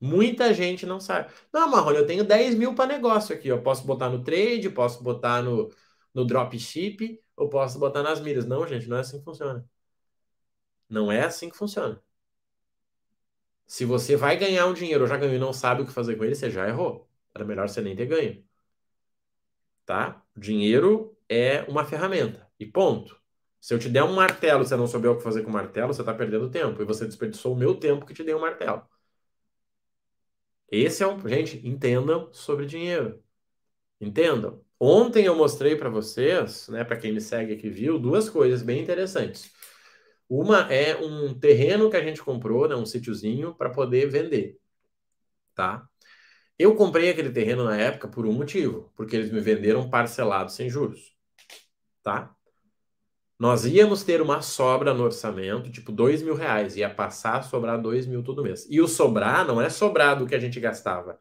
Muita 0.00 0.52
gente 0.54 0.86
não 0.86 1.00
sabe. 1.00 1.32
Não, 1.52 1.70
Marrone, 1.70 1.98
eu 1.98 2.06
tenho 2.06 2.24
10 2.24 2.54
mil 2.54 2.74
para 2.74 2.86
negócio 2.86 3.34
aqui. 3.34 3.48
Eu 3.48 3.62
posso 3.62 3.86
botar 3.86 4.08
no 4.10 4.22
trade, 4.24 4.68
posso 4.70 5.02
botar 5.02 5.42
no, 5.42 5.70
no 6.14 6.24
dropship, 6.24 7.22
ou 7.36 7.48
posso 7.48 7.78
botar 7.78 8.02
nas 8.02 8.20
milhas. 8.20 8.46
Não, 8.46 8.66
gente, 8.66 8.88
não 8.88 8.96
é 8.96 9.00
assim 9.00 9.18
que 9.18 9.24
funciona. 9.24 9.64
Não 10.88 11.10
é 11.10 11.24
assim 11.24 11.48
que 11.48 11.56
funciona. 11.56 12.02
Se 13.70 13.84
você 13.84 14.16
vai 14.16 14.36
ganhar 14.36 14.66
um 14.66 14.74
dinheiro 14.74 15.02
ou 15.02 15.08
já 15.08 15.16
ganhou 15.16 15.36
e 15.36 15.38
não 15.38 15.52
sabe 15.52 15.82
o 15.82 15.86
que 15.86 15.92
fazer 15.92 16.16
com 16.16 16.24
ele, 16.24 16.34
você 16.34 16.50
já 16.50 16.68
errou. 16.68 17.08
Era 17.32 17.44
melhor 17.44 17.68
você 17.68 17.80
nem 17.80 17.94
ter 17.94 18.06
ganho. 18.06 18.44
Tá? 19.86 20.24
Dinheiro 20.36 21.16
é 21.28 21.62
uma 21.68 21.84
ferramenta. 21.84 22.48
E 22.58 22.66
ponto. 22.66 23.16
Se 23.60 23.72
eu 23.72 23.78
te 23.78 23.88
der 23.88 24.02
um 24.02 24.12
martelo 24.12 24.64
e 24.64 24.66
você 24.66 24.74
não 24.74 24.88
souber 24.88 25.12
o 25.12 25.16
que 25.16 25.22
fazer 25.22 25.42
com 25.44 25.50
o 25.50 25.52
martelo, 25.52 25.94
você 25.94 26.02
está 26.02 26.12
perdendo 26.12 26.50
tempo. 26.50 26.82
E 26.82 26.84
você 26.84 27.06
desperdiçou 27.06 27.52
o 27.54 27.56
meu 27.56 27.76
tempo 27.76 28.04
que 28.04 28.12
te 28.12 28.24
dei 28.24 28.34
um 28.34 28.40
martelo. 28.40 28.82
Esse 30.68 31.04
é 31.04 31.06
um. 31.06 31.28
Gente, 31.28 31.64
entendam 31.64 32.28
sobre 32.32 32.66
dinheiro. 32.66 33.22
Entendam. 34.00 34.64
Ontem 34.80 35.26
eu 35.26 35.36
mostrei 35.36 35.76
para 35.76 35.88
vocês, 35.88 36.68
né, 36.68 36.82
para 36.82 36.96
quem 36.96 37.12
me 37.12 37.20
segue 37.20 37.54
aqui 37.54 37.70
viu, 37.70 38.00
duas 38.00 38.28
coisas 38.28 38.62
bem 38.62 38.82
interessantes. 38.82 39.52
Uma 40.30 40.72
é 40.72 40.96
um 40.96 41.34
terreno 41.34 41.90
que 41.90 41.96
a 41.96 42.04
gente 42.04 42.22
comprou, 42.22 42.68
né, 42.68 42.76
um 42.76 42.86
sítiozinho, 42.86 43.52
para 43.52 43.68
poder 43.68 44.08
vender. 44.08 44.56
Tá? 45.56 45.84
Eu 46.56 46.76
comprei 46.76 47.10
aquele 47.10 47.30
terreno 47.30 47.64
na 47.64 47.76
época 47.76 48.06
por 48.06 48.24
um 48.24 48.32
motivo, 48.32 48.92
porque 48.94 49.16
eles 49.16 49.32
me 49.32 49.40
venderam 49.40 49.90
parcelado 49.90 50.52
sem 50.52 50.70
juros. 50.70 51.16
Tá? 52.00 52.32
Nós 53.36 53.64
íamos 53.64 54.04
ter 54.04 54.22
uma 54.22 54.40
sobra 54.40 54.94
no 54.94 55.02
orçamento, 55.02 55.68
tipo 55.72 55.90
dois 55.90 56.22
mil 56.22 56.34
reais, 56.34 56.76
ia 56.76 56.88
passar 56.88 57.38
a 57.38 57.42
sobrar 57.42 57.80
dois 57.80 58.06
mil 58.06 58.22
todo 58.22 58.42
mês. 58.42 58.68
E 58.70 58.80
o 58.80 58.86
sobrar 58.86 59.44
não 59.44 59.60
é 59.60 59.68
sobrar 59.68 60.16
do 60.16 60.26
que 60.28 60.34
a 60.34 60.38
gente 60.38 60.60
gastava, 60.60 61.18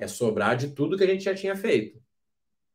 é 0.00 0.08
sobrar 0.08 0.56
de 0.56 0.70
tudo 0.74 0.96
que 0.96 1.04
a 1.04 1.06
gente 1.06 1.22
já 1.22 1.34
tinha 1.34 1.54
feito. 1.54 2.00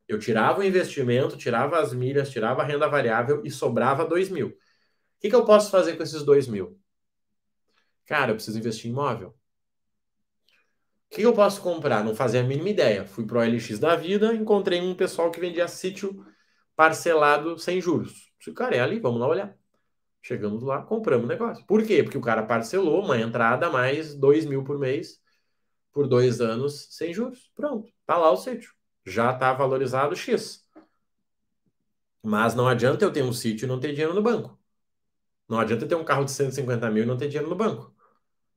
Eu 0.08 0.18
tirava 0.18 0.60
o 0.60 0.64
investimento, 0.64 1.36
tirava 1.36 1.78
as 1.78 1.92
milhas, 1.92 2.30
tirava 2.30 2.62
a 2.62 2.64
renda 2.64 2.88
variável 2.88 3.42
e 3.44 3.50
sobrava 3.50 4.06
dois 4.06 4.30
mil. 4.30 4.56
Que, 5.24 5.30
que 5.30 5.36
eu 5.36 5.46
posso 5.46 5.70
fazer 5.70 5.96
com 5.96 6.02
esses 6.02 6.22
dois 6.22 6.46
mil? 6.46 6.78
Cara, 8.04 8.32
eu 8.32 8.34
preciso 8.34 8.58
investir 8.58 8.90
em 8.90 8.92
imóvel. 8.92 9.30
O 9.30 11.14
que, 11.14 11.22
eu 11.22 11.32
posso 11.32 11.62
comprar? 11.62 12.04
Não 12.04 12.14
fazia 12.14 12.40
a 12.40 12.42
mínima 12.42 12.68
ideia. 12.68 13.06
Fui 13.06 13.24
para 13.26 13.38
o 13.38 13.42
LX 13.42 13.78
da 13.78 13.96
vida, 13.96 14.34
encontrei 14.34 14.82
um 14.82 14.94
pessoal 14.94 15.30
que 15.30 15.40
vendia 15.40 15.66
sítio 15.66 16.26
parcelado 16.76 17.58
sem 17.58 17.80
juros. 17.80 18.30
Se 18.38 18.50
o 18.50 18.54
cara 18.54 18.76
é 18.76 18.80
ali, 18.80 19.00
vamos 19.00 19.18
lá 19.18 19.26
olhar. 19.26 19.56
Chegamos 20.20 20.62
lá, 20.62 20.82
compramos 20.82 21.24
o 21.24 21.28
negócio. 21.28 21.64
Por 21.64 21.82
quê? 21.86 22.02
Porque 22.02 22.18
o 22.18 22.20
cara 22.20 22.42
parcelou 22.42 23.02
uma 23.02 23.18
entrada 23.18 23.70
mais 23.70 24.14
dois 24.14 24.44
mil 24.44 24.62
por 24.62 24.78
mês 24.78 25.22
por 25.90 26.06
dois 26.06 26.42
anos 26.42 26.88
sem 26.90 27.14
juros. 27.14 27.50
Pronto, 27.54 27.90
tá 28.04 28.18
lá 28.18 28.30
o 28.30 28.36
sítio. 28.36 28.74
Já 29.06 29.32
está 29.32 29.54
valorizado 29.54 30.14
X. 30.14 30.68
Mas 32.22 32.54
não 32.54 32.68
adianta 32.68 33.06
eu 33.06 33.10
ter 33.10 33.22
um 33.22 33.32
sítio 33.32 33.64
e 33.64 33.68
não 33.68 33.80
ter 33.80 33.92
dinheiro 33.92 34.12
no 34.12 34.22
banco. 34.22 34.62
Não 35.48 35.58
adianta 35.58 35.86
ter 35.86 35.94
um 35.94 36.04
carro 36.04 36.24
de 36.24 36.30
150 36.32 36.90
mil 36.90 37.04
e 37.04 37.06
não 37.06 37.16
ter 37.16 37.28
dinheiro 37.28 37.48
no 37.48 37.56
banco. 37.56 37.94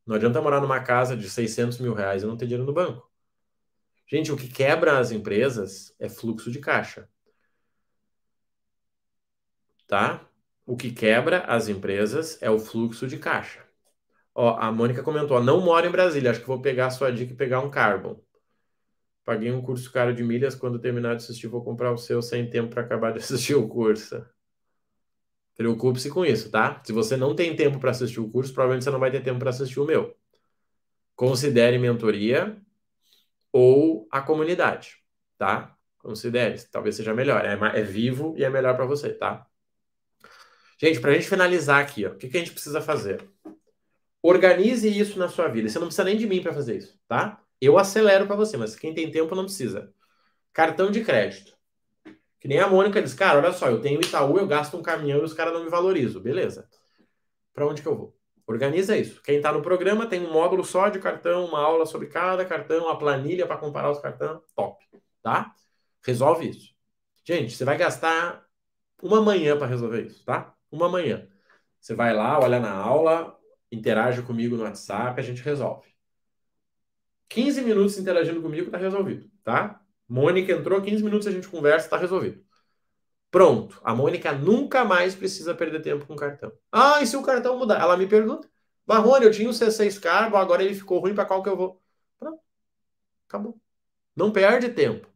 Não 0.06 0.16
adianta 0.16 0.42
morar 0.42 0.62
numa 0.62 0.80
casa 0.82 1.18
de 1.18 1.30
600 1.30 1.80
mil 1.80 1.94
reais 1.94 2.24
e 2.24 2.26
não 2.26 2.38
ter 2.38 2.46
dinheiro 2.46 2.66
no 2.66 2.74
banco. 2.74 3.10
Gente, 4.08 4.32
o 4.32 4.38
que 4.38 4.48
quebra 4.48 5.00
as 5.00 5.12
empresas 5.12 5.94
é 6.00 6.08
fluxo 6.08 6.50
de 6.50 6.60
caixa 6.60 7.10
tá? 9.88 10.28
O 10.66 10.76
que 10.76 10.92
quebra 10.92 11.40
as 11.46 11.70
empresas 11.70 12.38
é 12.42 12.50
o 12.50 12.60
fluxo 12.60 13.08
de 13.08 13.18
caixa. 13.18 13.66
Ó, 14.36 14.58
a 14.60 14.72
Mônica 14.72 15.02
comentou, 15.02 15.42
não 15.42 15.62
moro 15.62 15.88
em 15.88 15.92
Brasília, 15.92 16.30
acho 16.30 16.42
que 16.42 16.48
vou 16.48 16.62
pegar 16.62 16.88
a 16.88 16.92
sua 16.92 17.12
dica 17.12 17.34
e 17.34 17.36
pegar 17.36 17.62
um 17.62 17.72
Carbon. 17.72 18.22
Paguei 19.24 19.52
um 19.52 19.62
curso 19.62 19.92
caro 19.92 20.14
de 20.14 20.24
milhas, 20.24 20.56
quando 20.56 20.80
terminar 20.80 21.16
de 21.16 21.24
assistir 21.24 21.48
vou 21.48 21.64
comprar 21.64 21.92
o 21.92 21.98
seu 21.98 22.22
sem 22.22 22.50
tempo 22.50 22.70
para 22.70 22.84
acabar 22.84 23.12
de 23.12 23.20
assistir 23.20 23.56
o 23.56 23.68
curso. 23.68 24.24
Preocupe-se 25.58 26.12
com 26.12 26.24
isso, 26.24 26.52
tá? 26.52 26.80
Se 26.86 26.94
você 26.94 27.18
não 27.18 27.36
tem 27.36 27.56
tempo 27.56 27.80
para 27.80 27.90
assistir 27.90 28.20
o 28.20 28.30
curso, 28.30 28.54
provavelmente 28.54 28.84
você 28.84 28.92
não 28.92 29.00
vai 29.00 29.10
ter 29.10 29.24
tempo 29.24 29.40
para 29.40 29.50
assistir 29.50 29.80
o 29.80 29.86
meu. 29.86 30.16
Considere 31.16 31.80
mentoria 31.80 32.56
ou 33.52 34.08
a 34.12 34.22
comunidade, 34.22 34.98
tá? 35.36 35.76
Considere, 35.98 36.64
talvez 36.72 36.96
seja 36.96 37.12
melhor. 37.12 37.44
É, 37.44 37.80
é 37.80 37.82
vivo 37.82 38.36
e 38.38 38.44
é 38.44 38.50
melhor 38.52 38.76
para 38.76 38.86
você, 38.86 39.10
tá? 39.10 39.48
Gente, 40.80 41.00
para 41.00 41.10
a 41.10 41.14
gente 41.16 41.28
finalizar 41.28 41.82
aqui, 41.82 42.06
ó, 42.06 42.12
o 42.12 42.16
que, 42.16 42.30
que 42.30 42.38
a 42.38 42.40
gente 42.40 42.52
precisa 42.54 42.80
fazer? 42.80 43.28
Organize 44.22 44.88
isso 44.88 45.18
na 45.18 45.28
sua 45.28 45.48
vida. 45.48 45.68
Você 45.68 45.80
não 45.80 45.88
precisa 45.88 46.04
nem 46.04 46.18
de 46.18 46.28
mim 46.28 46.42
para 46.42 46.54
fazer 46.54 46.78
isso, 46.78 47.00
tá? 47.08 47.42
Eu 47.60 47.80
acelero 47.80 48.28
para 48.28 48.36
você, 48.36 48.58
mas 48.58 48.76
quem 48.76 48.94
tem 48.94 49.10
tempo 49.10 49.34
não 49.34 49.46
precisa. 49.46 49.92
Cartão 50.54 50.92
de 50.92 51.04
crédito. 51.04 51.57
Que 52.40 52.48
nem 52.48 52.60
a 52.60 52.68
Mônica 52.68 53.02
diz, 53.02 53.14
cara, 53.14 53.40
olha 53.40 53.52
só, 53.52 53.68
eu 53.70 53.82
tenho 53.82 54.02
Itaú, 54.02 54.38
eu 54.38 54.48
gasto 54.48 54.78
um 54.78 54.82
caminhão 54.82 55.20
e 55.20 55.24
os 55.24 55.34
caras 55.34 55.54
não 55.54 55.64
me 55.64 55.70
valorizam. 55.70 56.22
Beleza. 56.22 56.70
Para 57.54 57.68
onde 57.68 57.82
que 57.82 57.88
eu 57.88 57.96
vou? 57.96 58.18
Organiza 58.46 58.96
isso. 58.98 59.22
Quem 59.24 59.38
está 59.38 59.52
no 59.52 59.62
programa 59.62 60.06
tem 60.06 60.26
um 60.26 60.32
módulo 60.32 60.64
só 60.64 60.90
de 60.90 61.00
cartão, 61.00 61.46
uma 61.46 61.60
aula 61.60 61.86
sobre 61.86 62.08
cada 62.08 62.46
cartão, 62.46 62.86
uma 62.86 62.98
planilha 62.98 63.46
para 63.46 63.58
comparar 63.58 63.92
os 63.92 64.00
cartões. 64.00 64.40
Top. 64.56 64.84
Tá? 65.22 65.54
Resolve 66.06 66.50
isso. 66.50 66.74
Gente, 67.26 67.54
você 67.54 67.66
vai 67.66 67.78
gastar 67.78 68.46
uma 69.02 69.22
manhã 69.22 69.58
para 69.58 69.68
resolver 69.68 70.04
isso, 70.04 70.24
tá? 70.24 70.56
uma 70.72 70.90
manhã. 70.90 71.28
Você 71.80 71.94
vai 71.94 72.14
lá, 72.14 72.40
olha 72.40 72.60
na 72.60 72.74
aula, 72.74 73.38
interage 73.72 74.22
comigo 74.22 74.56
no 74.56 74.64
WhatsApp, 74.64 75.20
a 75.20 75.24
gente 75.24 75.42
resolve. 75.42 75.88
15 77.30 77.62
minutos 77.62 77.98
interagindo 77.98 78.42
comigo, 78.42 78.72
tá 78.72 78.78
resolvido, 78.78 79.30
tá? 79.44 79.82
Mônica 80.08 80.52
entrou, 80.52 80.82
15 80.82 81.04
minutos 81.04 81.28
a 81.28 81.32
gente 81.32 81.48
conversa, 81.48 81.90
tá 81.90 81.98
resolvido. 81.98 82.44
Pronto. 83.32 83.80
A 83.84 83.94
Mônica 83.94 84.32
nunca 84.34 84.86
mais 84.86 85.16
precisa 85.16 85.54
perder 85.54 85.82
tempo 85.82 86.06
com 86.06 86.14
o 86.14 86.18
cartão. 86.18 86.52
Ah, 86.72 87.02
e 87.02 87.08
se 87.08 87.18
o 87.18 87.24
cartão 87.24 87.58
mudar? 87.58 87.80
Ela 87.82 87.98
me 87.98 88.08
pergunta. 88.08 88.50
Marrone, 88.86 89.26
eu 89.26 89.32
tinha 89.32 89.50
o 89.50 89.54
C6 89.54 90.00
Carbo, 90.00 90.38
agora 90.38 90.64
ele 90.64 90.74
ficou 90.74 91.00
ruim, 91.00 91.14
para 91.14 91.26
qual 91.26 91.44
que 91.44 91.50
eu 91.50 91.58
vou? 91.58 91.82
Pronto. 92.18 92.42
Acabou. 93.28 93.60
Não 94.16 94.32
perde 94.32 94.70
tempo. 94.70 95.08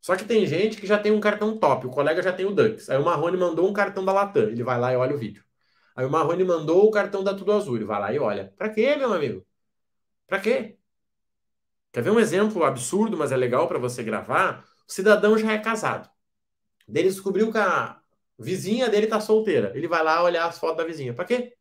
Só 0.00 0.16
que 0.16 0.24
tem 0.24 0.46
gente 0.46 0.80
que 0.80 0.86
já 0.86 0.98
tem 0.98 1.12
um 1.12 1.20
cartão 1.20 1.56
top, 1.58 1.86
o 1.86 1.90
colega 1.90 2.22
já 2.22 2.32
tem 2.32 2.46
o 2.46 2.52
Dux. 2.52 2.90
Aí 2.90 2.98
o 2.98 3.04
Marrone 3.04 3.36
mandou 3.36 3.68
um 3.68 3.72
cartão 3.72 4.04
da 4.04 4.12
Latam, 4.12 4.44
ele 4.44 4.62
vai 4.64 4.78
lá 4.78 4.92
e 4.92 4.96
olha 4.96 5.14
o 5.14 5.18
vídeo. 5.18 5.44
Aí 5.94 6.04
o 6.06 6.10
Marrone 6.10 6.44
mandou 6.44 6.86
o 6.86 6.90
cartão 6.90 7.22
da 7.22 7.34
Tudo 7.34 7.52
Azul, 7.52 7.76
ele 7.76 7.84
vai 7.84 8.00
lá 8.00 8.12
e 8.12 8.18
olha. 8.18 8.52
Pra 8.56 8.68
quê, 8.70 8.96
meu 8.96 9.12
amigo? 9.12 9.46
Pra 10.26 10.40
quê? 10.40 10.78
Quer 11.92 12.02
ver 12.02 12.10
um 12.10 12.20
exemplo 12.20 12.64
absurdo, 12.64 13.16
mas 13.16 13.32
é 13.32 13.36
legal 13.36 13.68
para 13.68 13.78
você 13.78 14.02
gravar? 14.02 14.64
O 14.88 14.92
cidadão 14.92 15.36
já 15.38 15.52
é 15.52 15.58
casado. 15.58 16.10
Ele 16.88 17.04
descobriu 17.08 17.52
que 17.52 17.58
a 17.58 18.00
vizinha 18.38 18.88
dele 18.90 19.06
tá 19.06 19.20
solteira. 19.20 19.72
Ele 19.76 19.88
vai 19.88 20.02
lá 20.04 20.22
olhar 20.22 20.46
as 20.46 20.58
fotos 20.58 20.78
da 20.78 20.84
vizinha. 20.84 21.14
Pra 21.14 21.24
quê? 21.24 21.56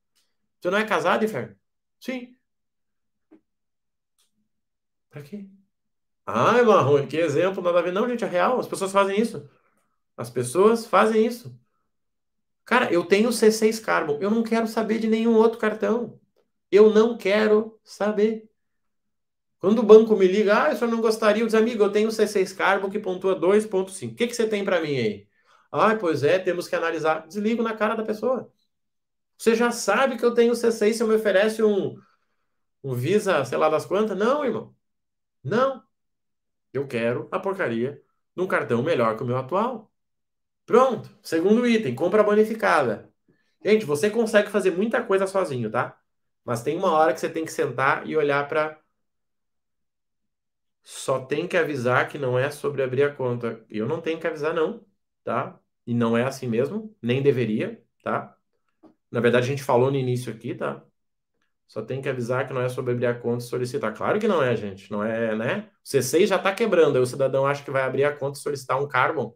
Você 0.62 0.70
não 0.72 0.78
é 0.80 0.86
casado, 0.86 1.26
Inferno? 1.26 1.56
Sim. 2.00 2.36
Pra 5.10 5.22
quê? 5.22 5.48
Ai, 6.26 6.64
Marrone, 6.64 7.08
que 7.08 7.18
exemplo, 7.18 7.64
nada 7.64 7.80
a 7.80 7.84
ver. 7.84 7.92
Não, 7.94 8.08
gente, 8.10 8.24
é 8.26 8.28
real. 8.28 8.60
As 8.60 8.68
pessoas 8.68 8.92
fazem 8.94 9.20
isso. 9.22 9.50
As 10.18 10.30
pessoas 10.30 10.86
fazem 10.88 11.26
isso. 11.26 11.58
Cara, 12.66 12.92
eu 12.94 13.06
tenho 13.06 13.32
C6 13.32 13.80
Carbon. 13.80 14.18
Eu 14.22 14.32
não 14.32 14.44
quero 14.44 14.68
saber 14.68 15.00
de 15.00 15.08
nenhum 15.08 15.36
outro 15.36 15.60
cartão. 15.60 16.20
Eu 16.72 16.92
não 16.94 17.18
quero 17.18 17.80
saber. 17.84 18.51
Quando 19.62 19.80
o 19.82 19.84
banco 19.84 20.16
me 20.18 20.28
liga, 20.28 20.66
ah, 20.66 20.72
eu 20.72 20.78
só 20.78 20.88
não 20.88 21.02
gostaria, 21.02 21.44
eu 21.44 21.48
digo, 21.48 21.60
amigo, 21.60 21.84
eu 21.86 21.94
tenho 21.94 22.12
C6 22.12 22.54
Carbon 22.54 22.92
que 22.92 23.00
pontua 23.00 23.36
2.5. 23.36 24.14
O 24.14 24.18
que, 24.18 24.28
que 24.28 24.36
você 24.36 24.48
tem 24.50 24.66
para 24.66 24.82
mim 24.82 24.98
aí? 24.98 25.30
Ah, 25.72 25.96
pois 25.98 26.24
é, 26.24 26.40
temos 26.40 26.68
que 26.70 26.76
analisar. 26.76 27.28
Desligo 27.28 27.64
na 27.64 27.76
cara 27.76 27.96
da 27.96 28.04
pessoa. 28.04 28.52
Você 29.38 29.56
já 29.56 29.72
sabe 29.72 30.18
que 30.18 30.26
eu 30.26 30.34
tenho 30.34 30.56
C6, 30.56 30.98
se 30.98 31.04
eu 31.04 31.08
me 31.08 31.16
oferece 31.16 31.64
um, 31.64 31.98
um 32.84 32.94
Visa, 32.96 33.46
sei 33.46 33.58
lá 33.58 33.70
das 33.70 33.86
quantas? 33.86 34.18
Não, 34.18 34.46
irmão. 34.46 34.76
Não. 35.44 35.84
Eu 36.74 36.88
quero 36.88 37.28
a 37.32 37.40
porcaria 37.40 38.02
de 38.36 38.42
um 38.44 38.48
cartão 38.48 38.82
melhor 38.84 39.18
que 39.18 39.24
o 39.24 39.26
meu 39.26 39.38
atual. 39.38 39.92
Pronto. 40.66 41.10
Segundo 41.24 41.68
item, 41.68 41.96
compra 41.96 42.24
bonificada. 42.24 43.12
Gente, 43.64 43.86
você 43.86 44.10
consegue 44.10 44.50
fazer 44.52 44.72
muita 44.72 45.04
coisa 45.04 45.28
sozinho, 45.28 45.72
tá? 45.72 46.00
Mas 46.46 46.64
tem 46.64 46.78
uma 46.78 46.92
hora 46.94 47.14
que 47.14 47.20
você 47.20 47.30
tem 47.30 47.46
que 47.46 47.52
sentar 47.52 48.08
e 48.08 48.18
olhar 48.18 48.48
para. 48.48 48.80
Só 50.84 51.26
tem 51.26 51.48
que 51.48 51.58
avisar 51.58 52.08
que 52.10 52.18
não 52.18 52.38
é 52.38 52.50
sobre 52.52 52.84
abrir 52.84 53.04
a 53.04 53.14
conta. 53.14 53.64
Eu 53.70 53.88
não 53.88 54.02
tenho 54.02 54.20
que 54.20 54.28
avisar, 54.28 54.54
não, 54.54 54.86
tá? 55.24 55.60
E 55.86 55.94
não 55.94 56.18
é 56.18 56.24
assim 56.24 56.48
mesmo, 56.48 56.96
nem 57.02 57.22
deveria, 57.22 57.84
tá? 58.04 58.36
Na 59.12 59.20
verdade, 59.20 59.46
a 59.46 59.50
gente 59.50 59.64
falou 59.64 59.92
no 59.92 59.98
início 59.98 60.34
aqui, 60.34 60.56
tá? 60.56 60.84
Só 61.68 61.82
tem 61.82 62.02
que 62.02 62.10
avisar 62.10 62.46
que 62.48 62.54
não 62.54 62.62
é 62.62 62.70
sobre 62.70 62.92
abrir 62.94 63.06
a 63.06 63.16
conta 63.18 63.44
e 63.46 63.48
solicitar. 63.48 63.94
Claro 63.96 64.20
que 64.20 64.28
não 64.28 64.44
é, 64.44 64.56
gente. 64.58 64.92
Não 64.92 65.04
é, 65.04 65.36
né? 65.36 65.70
O 65.84 65.88
C6 65.88 66.28
já 66.28 66.36
está 66.36 66.54
quebrando. 66.54 66.98
Aí 66.98 67.02
o 67.02 67.06
cidadão 67.06 67.46
acha 67.48 67.64
que 67.64 67.72
vai 67.72 67.84
abrir 67.84 68.04
a 68.04 68.16
conta 68.16 68.38
e 68.38 68.42
solicitar 68.42 68.82
um 68.82 68.88
carbon. 68.88 69.34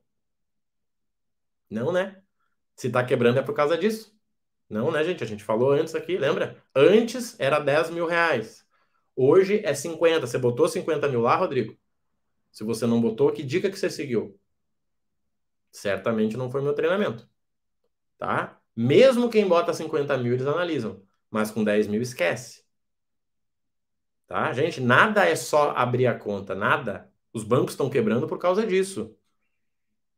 Não, 1.70 1.92
né? 1.94 2.22
Se 2.76 2.88
está 2.88 3.04
quebrando 3.06 3.40
é 3.40 3.42
por 3.42 3.54
causa 3.56 3.78
disso. 3.78 4.14
Não, 4.70 4.92
né, 4.92 5.04
gente? 5.04 5.24
A 5.24 5.28
gente 5.28 5.44
falou 5.46 5.72
antes 5.72 5.96
aqui, 5.96 6.18
lembra? 6.18 6.62
Antes 6.76 7.40
era 7.40 7.60
10 7.60 7.92
mil 7.92 8.06
reais. 8.06 8.65
Hoje 9.16 9.62
é 9.64 9.74
50. 9.74 10.28
Você 10.28 10.38
botou 10.38 10.68
50 10.68 11.08
mil 11.08 11.22
lá, 11.22 11.36
Rodrigo? 11.36 11.78
Se 12.52 12.64
você 12.64 12.86
não 12.86 13.02
botou, 13.02 13.32
que 13.32 13.44
dica 13.44 13.70
que 13.70 13.78
você 13.78 13.90
seguiu? 13.90 14.40
Certamente 15.72 16.38
não 16.38 16.50
foi 16.50 16.62
meu 16.62 16.74
treinamento. 16.74 17.28
Tá? 18.18 18.60
Mesmo 18.76 19.30
quem 19.30 19.48
bota 19.48 19.74
50 19.74 20.18
mil, 20.18 20.34
eles 20.34 20.48
analisam 20.48 21.06
mas 21.36 21.52
com 21.52 21.66
10 21.66 21.88
mil 21.88 22.02
esquece. 22.02 22.64
Tá? 24.26 24.54
Gente, 24.54 24.80
nada 24.80 25.26
é 25.26 25.36
só 25.36 25.72
abrir 25.72 26.08
a 26.08 26.18
conta, 26.18 26.56
nada. 26.56 27.12
Os 27.34 27.44
bancos 27.44 27.74
estão 27.74 27.90
quebrando 27.90 28.26
por 28.26 28.40
causa 28.40 28.66
disso. 28.66 29.14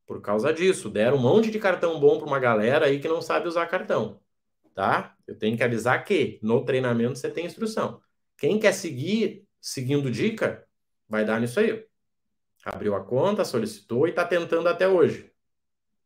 Por 0.05 0.21
causa 0.21 0.53
disso. 0.53 0.91
Deram 0.91 1.17
um 1.17 1.19
monte 1.19 1.49
de 1.49 1.57
cartão 1.57 1.99
bom 1.99 2.19
para 2.19 2.27
uma 2.27 2.39
galera 2.39 2.85
aí 2.85 2.99
que 2.99 3.07
não 3.07 3.19
sabe 3.19 3.47
usar 3.47 3.65
cartão. 3.65 4.21
Tá? 4.75 5.15
Eu 5.25 5.35
tenho 5.35 5.57
que 5.57 5.63
avisar 5.63 6.05
que 6.05 6.39
no 6.43 6.63
treinamento 6.63 7.17
você 7.17 7.31
tem 7.31 7.47
instrução. 7.47 7.99
Quem 8.37 8.59
quer 8.59 8.73
seguir 8.73 9.47
seguindo 9.59 10.09
dica, 10.11 10.67
vai 11.09 11.25
dar 11.25 11.41
nisso 11.41 11.59
aí. 11.59 11.85
Abriu 12.65 12.95
a 12.95 13.03
conta, 13.03 13.45
solicitou 13.45 14.07
e 14.07 14.11
está 14.11 14.25
tentando 14.25 14.67
até 14.69 14.87
hoje. 14.87 15.31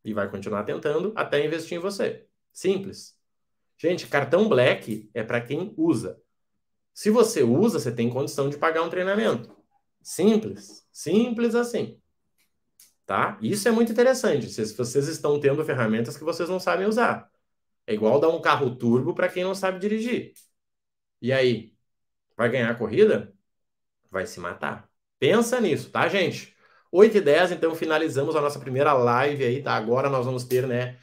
E 0.03 0.13
vai 0.13 0.29
continuar 0.29 0.63
tentando 0.63 1.13
até 1.15 1.45
investir 1.45 1.77
em 1.77 1.81
você. 1.81 2.27
Simples. 2.51 3.17
Gente, 3.77 4.07
cartão 4.07 4.47
Black 4.47 5.09
é 5.13 5.23
para 5.23 5.41
quem 5.41 5.73
usa. 5.77 6.21
Se 6.93 7.09
você 7.09 7.43
usa, 7.43 7.79
você 7.79 7.91
tem 7.91 8.09
condição 8.09 8.49
de 8.49 8.57
pagar 8.57 8.83
um 8.83 8.89
treinamento. 8.89 9.55
Simples, 10.01 10.85
simples 10.91 11.55
assim. 11.55 11.99
tá? 13.05 13.37
Isso 13.41 13.67
é 13.67 13.71
muito 13.71 13.91
interessante. 13.91 14.49
Se 14.49 14.73
vocês 14.75 15.07
estão 15.07 15.39
tendo 15.39 15.63
ferramentas 15.65 16.17
que 16.17 16.23
vocês 16.23 16.49
não 16.49 16.59
sabem 16.59 16.87
usar. 16.87 17.29
É 17.87 17.93
igual 17.93 18.19
dar 18.19 18.29
um 18.29 18.41
carro 18.41 18.75
turbo 18.75 19.13
para 19.13 19.29
quem 19.29 19.43
não 19.43 19.55
sabe 19.55 19.79
dirigir. 19.79 20.33
E 21.21 21.31
aí, 21.33 21.73
vai 22.37 22.49
ganhar 22.49 22.69
a 22.69 22.75
corrida? 22.75 23.33
Vai 24.09 24.25
se 24.25 24.39
matar. 24.39 24.89
Pensa 25.19 25.59
nisso, 25.61 25.89
tá, 25.91 26.07
gente? 26.07 26.55
8 26.91 27.17
e 27.17 27.21
10, 27.21 27.51
então 27.53 27.73
finalizamos 27.73 28.35
a 28.35 28.41
nossa 28.41 28.59
primeira 28.59 28.93
live 28.93 29.43
aí, 29.43 29.63
tá? 29.63 29.73
Agora 29.73 30.09
nós 30.09 30.25
vamos 30.25 30.43
ter, 30.43 30.67
né, 30.67 30.97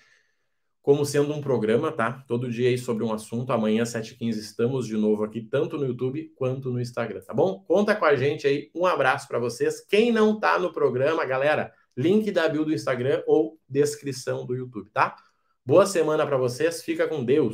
como 0.83 1.05
sendo 1.05 1.35
um 1.35 1.41
programa, 1.41 1.93
tá? 1.93 2.25
Todo 2.27 2.51
dia 2.51 2.69
aí 2.69 2.79
sobre 2.79 3.05
um 3.05 3.13
assunto. 3.13 3.53
Amanhã, 3.53 3.85
7h15, 3.85 4.39
estamos 4.39 4.87
de 4.87 4.97
novo 4.97 5.25
aqui, 5.25 5.41
tanto 5.43 5.77
no 5.79 5.87
YouTube 5.87 6.33
quanto 6.35 6.71
no 6.71 6.81
Instagram, 6.81 7.21
tá 7.21 7.35
bom? 7.35 7.63
Conta 7.67 7.95
com 7.95 8.05
a 8.05 8.17
gente 8.17 8.47
aí. 8.47 8.71
Um 8.75 8.87
abraço 8.87 9.29
para 9.29 9.39
vocês. 9.39 9.81
Quem 9.81 10.11
não 10.13 10.39
tá 10.39 10.59
no 10.59 10.73
programa, 10.73 11.25
galera, 11.25 11.73
link 11.97 12.31
da 12.31 12.49
bio 12.49 12.65
do 12.65 12.73
Instagram 12.73 13.23
ou 13.27 13.59
descrição 13.69 14.47
do 14.47 14.55
YouTube, 14.55 14.91
tá? 14.91 15.15
Boa 15.65 15.85
semana 15.85 16.27
para 16.27 16.39
vocês. 16.39 16.83
Fica 16.83 17.07
com 17.07 17.23
Deus. 17.23 17.47